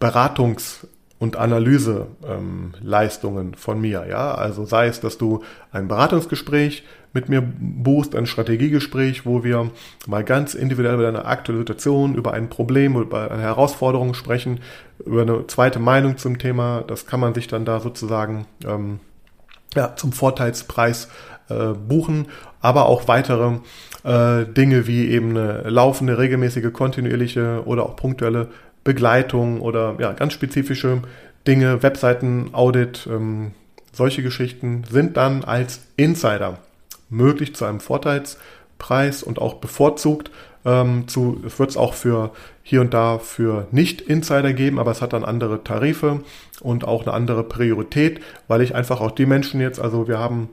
Beratungs- 0.00 0.86
und 1.22 1.36
Analyseleistungen 1.36 3.46
ähm, 3.46 3.54
von 3.54 3.80
mir. 3.80 4.06
Ja, 4.08 4.34
also 4.34 4.64
sei 4.64 4.88
es, 4.88 4.98
dass 4.98 5.18
du 5.18 5.44
ein 5.70 5.86
Beratungsgespräch 5.86 6.82
mit 7.12 7.28
mir 7.28 7.40
buchst, 7.40 8.16
ein 8.16 8.26
Strategiegespräch, 8.26 9.24
wo 9.24 9.44
wir 9.44 9.70
mal 10.08 10.24
ganz 10.24 10.54
individuell 10.54 10.94
über 10.94 11.04
deine 11.04 11.24
aktuelle 11.24 11.60
Situation, 11.60 12.16
über 12.16 12.32
ein 12.32 12.48
Problem, 12.48 12.96
über 12.96 13.30
eine 13.30 13.40
Herausforderung 13.40 14.14
sprechen, 14.14 14.58
über 15.06 15.22
eine 15.22 15.46
zweite 15.46 15.78
Meinung 15.78 16.16
zum 16.16 16.38
Thema. 16.38 16.82
Das 16.88 17.06
kann 17.06 17.20
man 17.20 17.34
sich 17.34 17.46
dann 17.46 17.64
da 17.64 17.78
sozusagen 17.78 18.46
ähm, 18.66 18.98
ja, 19.76 19.94
zum 19.94 20.10
Vorteilspreis 20.10 21.06
äh, 21.48 21.68
buchen, 21.68 22.26
aber 22.60 22.86
auch 22.86 23.06
weitere 23.06 23.58
äh, 24.02 24.44
Dinge 24.44 24.88
wie 24.88 25.08
eben 25.08 25.30
eine 25.30 25.70
laufende, 25.70 26.18
regelmäßige, 26.18 26.72
kontinuierliche 26.72 27.62
oder 27.64 27.86
auch 27.86 27.94
punktuelle 27.94 28.48
Begleitung 28.84 29.60
oder 29.60 29.96
ja, 29.98 30.12
ganz 30.12 30.32
spezifische 30.32 31.02
Dinge, 31.46 31.82
Webseiten-Audit, 31.82 33.08
ähm, 33.10 33.52
solche 33.92 34.22
Geschichten 34.22 34.84
sind 34.90 35.16
dann 35.16 35.44
als 35.44 35.80
Insider 35.96 36.58
möglich 37.10 37.54
zu 37.54 37.64
einem 37.64 37.80
Vorteilspreis 37.80 39.22
und 39.22 39.38
auch 39.38 39.54
bevorzugt. 39.54 40.30
Ähm, 40.64 41.04
es 41.06 41.58
wird 41.58 41.70
es 41.70 41.76
auch 41.76 41.94
für 41.94 42.30
hier 42.62 42.80
und 42.80 42.94
da 42.94 43.18
für 43.18 43.66
Nicht-Insider 43.70 44.52
geben, 44.52 44.78
aber 44.78 44.92
es 44.92 45.02
hat 45.02 45.12
dann 45.12 45.24
andere 45.24 45.64
Tarife 45.64 46.20
und 46.60 46.84
auch 46.84 47.02
eine 47.02 47.12
andere 47.12 47.44
Priorität, 47.44 48.20
weil 48.48 48.62
ich 48.62 48.74
einfach 48.74 49.00
auch 49.00 49.10
die 49.10 49.26
Menschen 49.26 49.60
jetzt, 49.60 49.80
also 49.80 50.08
wir 50.08 50.18
haben 50.18 50.48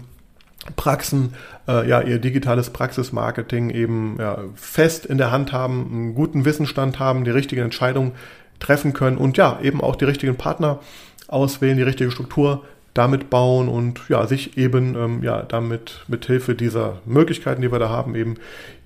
Praxen 0.75 1.33
äh, 1.67 1.87
ja 1.87 2.01
ihr 2.01 2.19
digitales 2.19 2.69
Praxismarketing 2.71 3.69
eben 3.69 4.17
ja, 4.19 4.39
fest 4.55 5.05
in 5.05 5.17
der 5.17 5.31
Hand 5.31 5.51
haben, 5.53 5.89
einen 5.91 6.15
guten 6.15 6.45
Wissensstand 6.45 6.99
haben, 6.99 7.23
die 7.23 7.31
richtige 7.31 7.61
Entscheidung 7.61 8.13
treffen 8.59 8.93
können 8.93 9.17
und 9.17 9.37
ja, 9.37 9.59
eben 9.61 9.81
auch 9.81 9.95
die 9.95 10.05
richtigen 10.05 10.35
Partner 10.35 10.79
auswählen, 11.27 11.77
die 11.77 11.83
richtige 11.83 12.11
Struktur 12.11 12.63
damit 12.93 13.29
bauen 13.29 13.67
und 13.67 14.01
ja, 14.07 14.25
sich 14.25 14.57
eben 14.57 14.95
ähm, 14.95 15.23
ja 15.23 15.43
damit 15.43 16.05
mit 16.07 16.25
Hilfe 16.25 16.55
dieser 16.55 16.99
Möglichkeiten, 17.05 17.61
die 17.61 17.71
wir 17.71 17.79
da 17.79 17.89
haben, 17.89 18.15
eben 18.15 18.35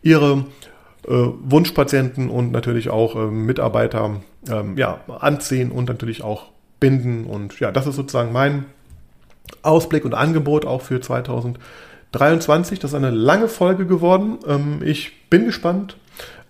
ihre 0.02 0.46
äh, 1.08 1.12
Wunschpatienten 1.12 2.30
und 2.30 2.52
natürlich 2.52 2.90
auch 2.90 3.16
äh, 3.16 3.28
Mitarbeiter 3.28 4.22
ähm, 4.50 4.78
ja, 4.78 5.00
anziehen 5.20 5.72
und 5.72 5.88
natürlich 5.88 6.24
auch 6.24 6.48
binden. 6.80 7.26
Und 7.26 7.60
ja, 7.60 7.72
das 7.72 7.88
ist 7.88 7.96
sozusagen 7.96 8.32
mein 8.32 8.66
Ausblick 9.62 10.06
und 10.06 10.14
Angebot 10.14 10.66
auch 10.66 10.82
für 10.82 11.02
2023. 11.02 12.80
Das 12.80 12.91
ist 12.91 12.95
eine 12.95 13.12
lange 13.12 13.47
Folge 13.47 13.86
geworden. 13.86 14.39
Ähm, 14.47 14.82
ich 14.84 15.30
bin 15.30 15.45
gespannt, 15.45 15.97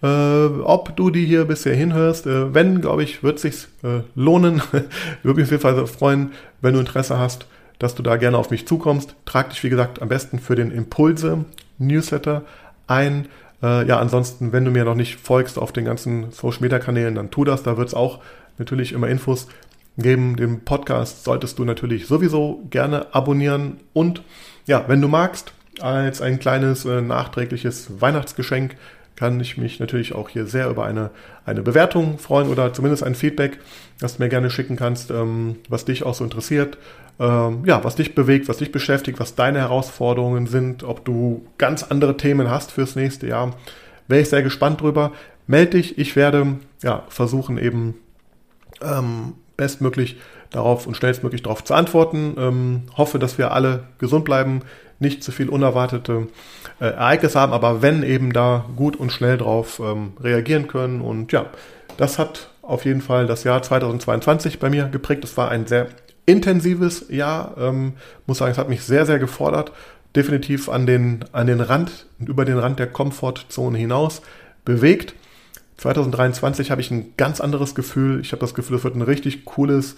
äh, 0.01 0.05
ob 0.05 0.95
du 0.95 1.09
die 1.09 1.25
hier 1.25 1.45
bisher 1.45 1.75
hinhörst. 1.75 2.27
Äh, 2.27 2.53
wenn, 2.53 2.81
glaube 2.81 3.03
ich, 3.03 3.23
wird 3.23 3.35
es 3.37 3.41
sich 3.41 3.67
äh, 3.83 4.01
lohnen. 4.15 4.61
Würde 5.23 5.39
mich 5.39 5.45
auf 5.45 5.51
jeden 5.51 5.61
Fall 5.61 5.87
freuen, 5.87 6.31
wenn 6.61 6.73
du 6.73 6.79
Interesse 6.79 7.19
hast, 7.19 7.45
dass 7.79 7.95
du 7.95 8.03
da 8.03 8.17
gerne 8.17 8.37
auf 8.37 8.49
mich 8.49 8.67
zukommst. 8.67 9.15
Trag 9.25 9.49
dich, 9.49 9.63
wie 9.63 9.69
gesagt, 9.69 10.01
am 10.01 10.09
besten 10.09 10.39
für 10.39 10.55
den 10.55 10.71
Impulse 10.71 11.45
Newsletter 11.77 12.43
ein. 12.87 13.27
Äh, 13.61 13.87
ja, 13.87 13.99
ansonsten, 13.99 14.51
wenn 14.51 14.65
du 14.65 14.71
mir 14.71 14.85
noch 14.85 14.95
nicht 14.95 15.19
folgst 15.19 15.57
auf 15.57 15.71
den 15.71 15.85
ganzen 15.85 16.31
Social 16.31 16.61
Media 16.61 16.79
Kanälen, 16.79 17.15
dann 17.15 17.31
tu 17.31 17.43
das. 17.43 17.63
Da 17.63 17.77
wird 17.77 17.89
es 17.89 17.93
auch 17.93 18.19
natürlich 18.57 18.93
immer 18.93 19.07
Infos 19.07 19.47
geben. 20.01 20.35
Den 20.35 20.61
Podcast 20.65 21.23
solltest 21.23 21.59
du 21.59 21.65
natürlich 21.65 22.07
sowieso 22.07 22.65
gerne 22.69 23.13
abonnieren. 23.13 23.77
Und 23.93 24.23
ja, 24.65 24.85
wenn 24.87 25.01
du 25.01 25.07
magst, 25.07 25.53
als 25.79 26.21
ein 26.21 26.39
kleines 26.39 26.85
äh, 26.85 27.01
nachträgliches 27.01 28.01
Weihnachtsgeschenk 28.01 28.75
kann 29.15 29.39
ich 29.41 29.57
mich 29.57 29.81
natürlich 29.81 30.15
auch 30.15 30.29
hier 30.29 30.45
sehr 30.45 30.69
über 30.69 30.85
eine, 30.85 31.11
eine 31.45 31.61
Bewertung 31.61 32.19
freuen 32.19 32.47
oder 32.47 32.71
zumindest 32.71 33.03
ein 33.03 33.15
Feedback, 33.15 33.59
das 33.99 34.15
du 34.15 34.23
mir 34.23 34.29
gerne 34.29 34.49
schicken 34.49 34.77
kannst, 34.77 35.11
ähm, 35.11 35.57
was 35.67 35.83
dich 35.83 36.03
auch 36.03 36.13
so 36.13 36.23
interessiert, 36.23 36.77
ähm, 37.19 37.63
ja, 37.65 37.83
was 37.83 37.95
dich 37.95 38.15
bewegt, 38.15 38.47
was 38.47 38.59
dich 38.59 38.71
beschäftigt, 38.71 39.19
was 39.19 39.35
deine 39.35 39.59
Herausforderungen 39.59 40.47
sind, 40.47 40.83
ob 40.83 41.03
du 41.03 41.45
ganz 41.57 41.83
andere 41.83 42.15
Themen 42.15 42.49
hast 42.49 42.71
fürs 42.71 42.95
nächste 42.95 43.27
Jahr. 43.27 43.55
Wäre 44.07 44.21
ich 44.21 44.29
sehr 44.29 44.41
gespannt 44.41 44.79
drüber. 44.79 45.11
Meld 45.47 45.73
dich, 45.73 45.97
ich 45.97 46.15
werde 46.15 46.55
ja 46.81 47.03
versuchen 47.09 47.57
eben 47.57 47.95
ähm, 48.81 49.33
bestmöglich 49.59 50.15
darauf 50.51 50.87
und 50.87 50.95
schnellstmöglich 50.95 51.43
darauf 51.43 51.63
zu 51.63 51.73
antworten. 51.73 52.35
Ähm, 52.37 52.83
hoffe, 52.95 53.19
dass 53.19 53.37
wir 53.37 53.51
alle 53.51 53.83
gesund 53.99 54.23
bleiben, 54.23 54.61
nicht 54.99 55.21
zu 55.21 55.33
viel 55.33 55.49
unerwartete 55.49 56.27
äh, 56.79 56.85
Ereignisse 56.85 57.39
haben, 57.39 57.51
aber 57.51 57.81
wenn 57.81 58.01
eben 58.03 58.31
da 58.31 58.65
gut 58.77 58.95
und 58.95 59.11
schnell 59.11 59.37
drauf 59.37 59.81
ähm, 59.83 60.13
reagieren 60.21 60.67
können. 60.67 61.01
Und 61.01 61.33
ja, 61.33 61.47
das 61.97 62.17
hat 62.17 62.49
auf 62.61 62.85
jeden 62.85 63.01
Fall 63.01 63.27
das 63.27 63.43
Jahr 63.43 63.61
2022 63.61 64.59
bei 64.59 64.69
mir 64.69 64.85
geprägt. 64.85 65.25
Es 65.25 65.35
war 65.35 65.49
ein 65.51 65.67
sehr 65.67 65.87
intensives 66.25 67.09
Jahr. 67.09 67.55
Ähm, 67.59 67.93
muss 68.25 68.37
sagen, 68.37 68.53
es 68.53 68.57
hat 68.57 68.69
mich 68.69 68.83
sehr, 68.83 69.05
sehr 69.05 69.19
gefordert. 69.19 69.73
Definitiv 70.15 70.69
an 70.69 70.85
den, 70.85 71.25
an 71.33 71.47
den 71.47 71.59
Rand 71.59 72.05
und 72.19 72.29
über 72.29 72.45
den 72.45 72.57
Rand 72.57 72.79
der 72.79 72.87
Komfortzone 72.87 73.77
hinaus 73.77 74.21
bewegt. 74.63 75.13
2023 75.79 76.71
habe 76.71 76.81
ich 76.81 76.91
ein 76.91 77.13
ganz 77.15 77.39
anderes 77.39 77.73
Gefühl. 77.73 78.19
Ich 78.21 78.33
habe 78.33 78.41
das 78.41 78.53
Gefühl, 78.53 78.77
es 78.77 78.83
wird 78.83 78.95
ein 78.95 79.01
richtig 79.01 79.45
cooles 79.45 79.95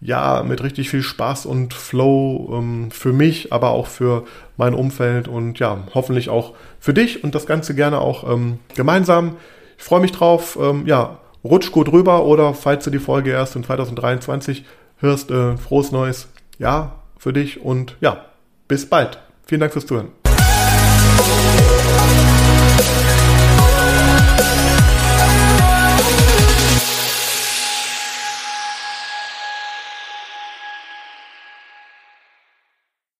Jahr 0.00 0.42
mit 0.42 0.62
richtig 0.62 0.88
viel 0.88 1.02
Spaß 1.02 1.44
und 1.44 1.74
Flow 1.74 2.56
ähm, 2.56 2.90
für 2.90 3.12
mich, 3.12 3.52
aber 3.52 3.70
auch 3.70 3.88
für 3.88 4.24
mein 4.56 4.72
Umfeld 4.72 5.28
und 5.28 5.58
ja, 5.58 5.84
hoffentlich 5.94 6.30
auch 6.30 6.54
für 6.80 6.94
dich 6.94 7.24
und 7.24 7.34
das 7.34 7.46
Ganze 7.46 7.74
gerne 7.74 7.98
auch 7.98 8.30
ähm, 8.30 8.58
gemeinsam. 8.74 9.36
Ich 9.76 9.84
freue 9.84 10.00
mich 10.00 10.12
drauf. 10.12 10.58
Ähm, 10.60 10.86
ja, 10.86 11.18
rutsch 11.44 11.72
gut 11.72 11.92
rüber 11.92 12.24
oder 12.24 12.54
falls 12.54 12.84
du 12.84 12.90
die 12.90 12.98
Folge 12.98 13.30
erst 13.30 13.54
in 13.54 13.64
2023 13.64 14.64
hörst, 14.98 15.30
äh, 15.30 15.56
frohes 15.56 15.92
neues 15.92 16.28
Jahr 16.58 17.02
für 17.18 17.32
dich 17.32 17.60
und 17.60 17.96
ja, 18.00 18.24
bis 18.66 18.88
bald. 18.88 19.18
Vielen 19.46 19.60
Dank 19.60 19.72
fürs 19.72 19.86
Zuhören. 19.86 20.08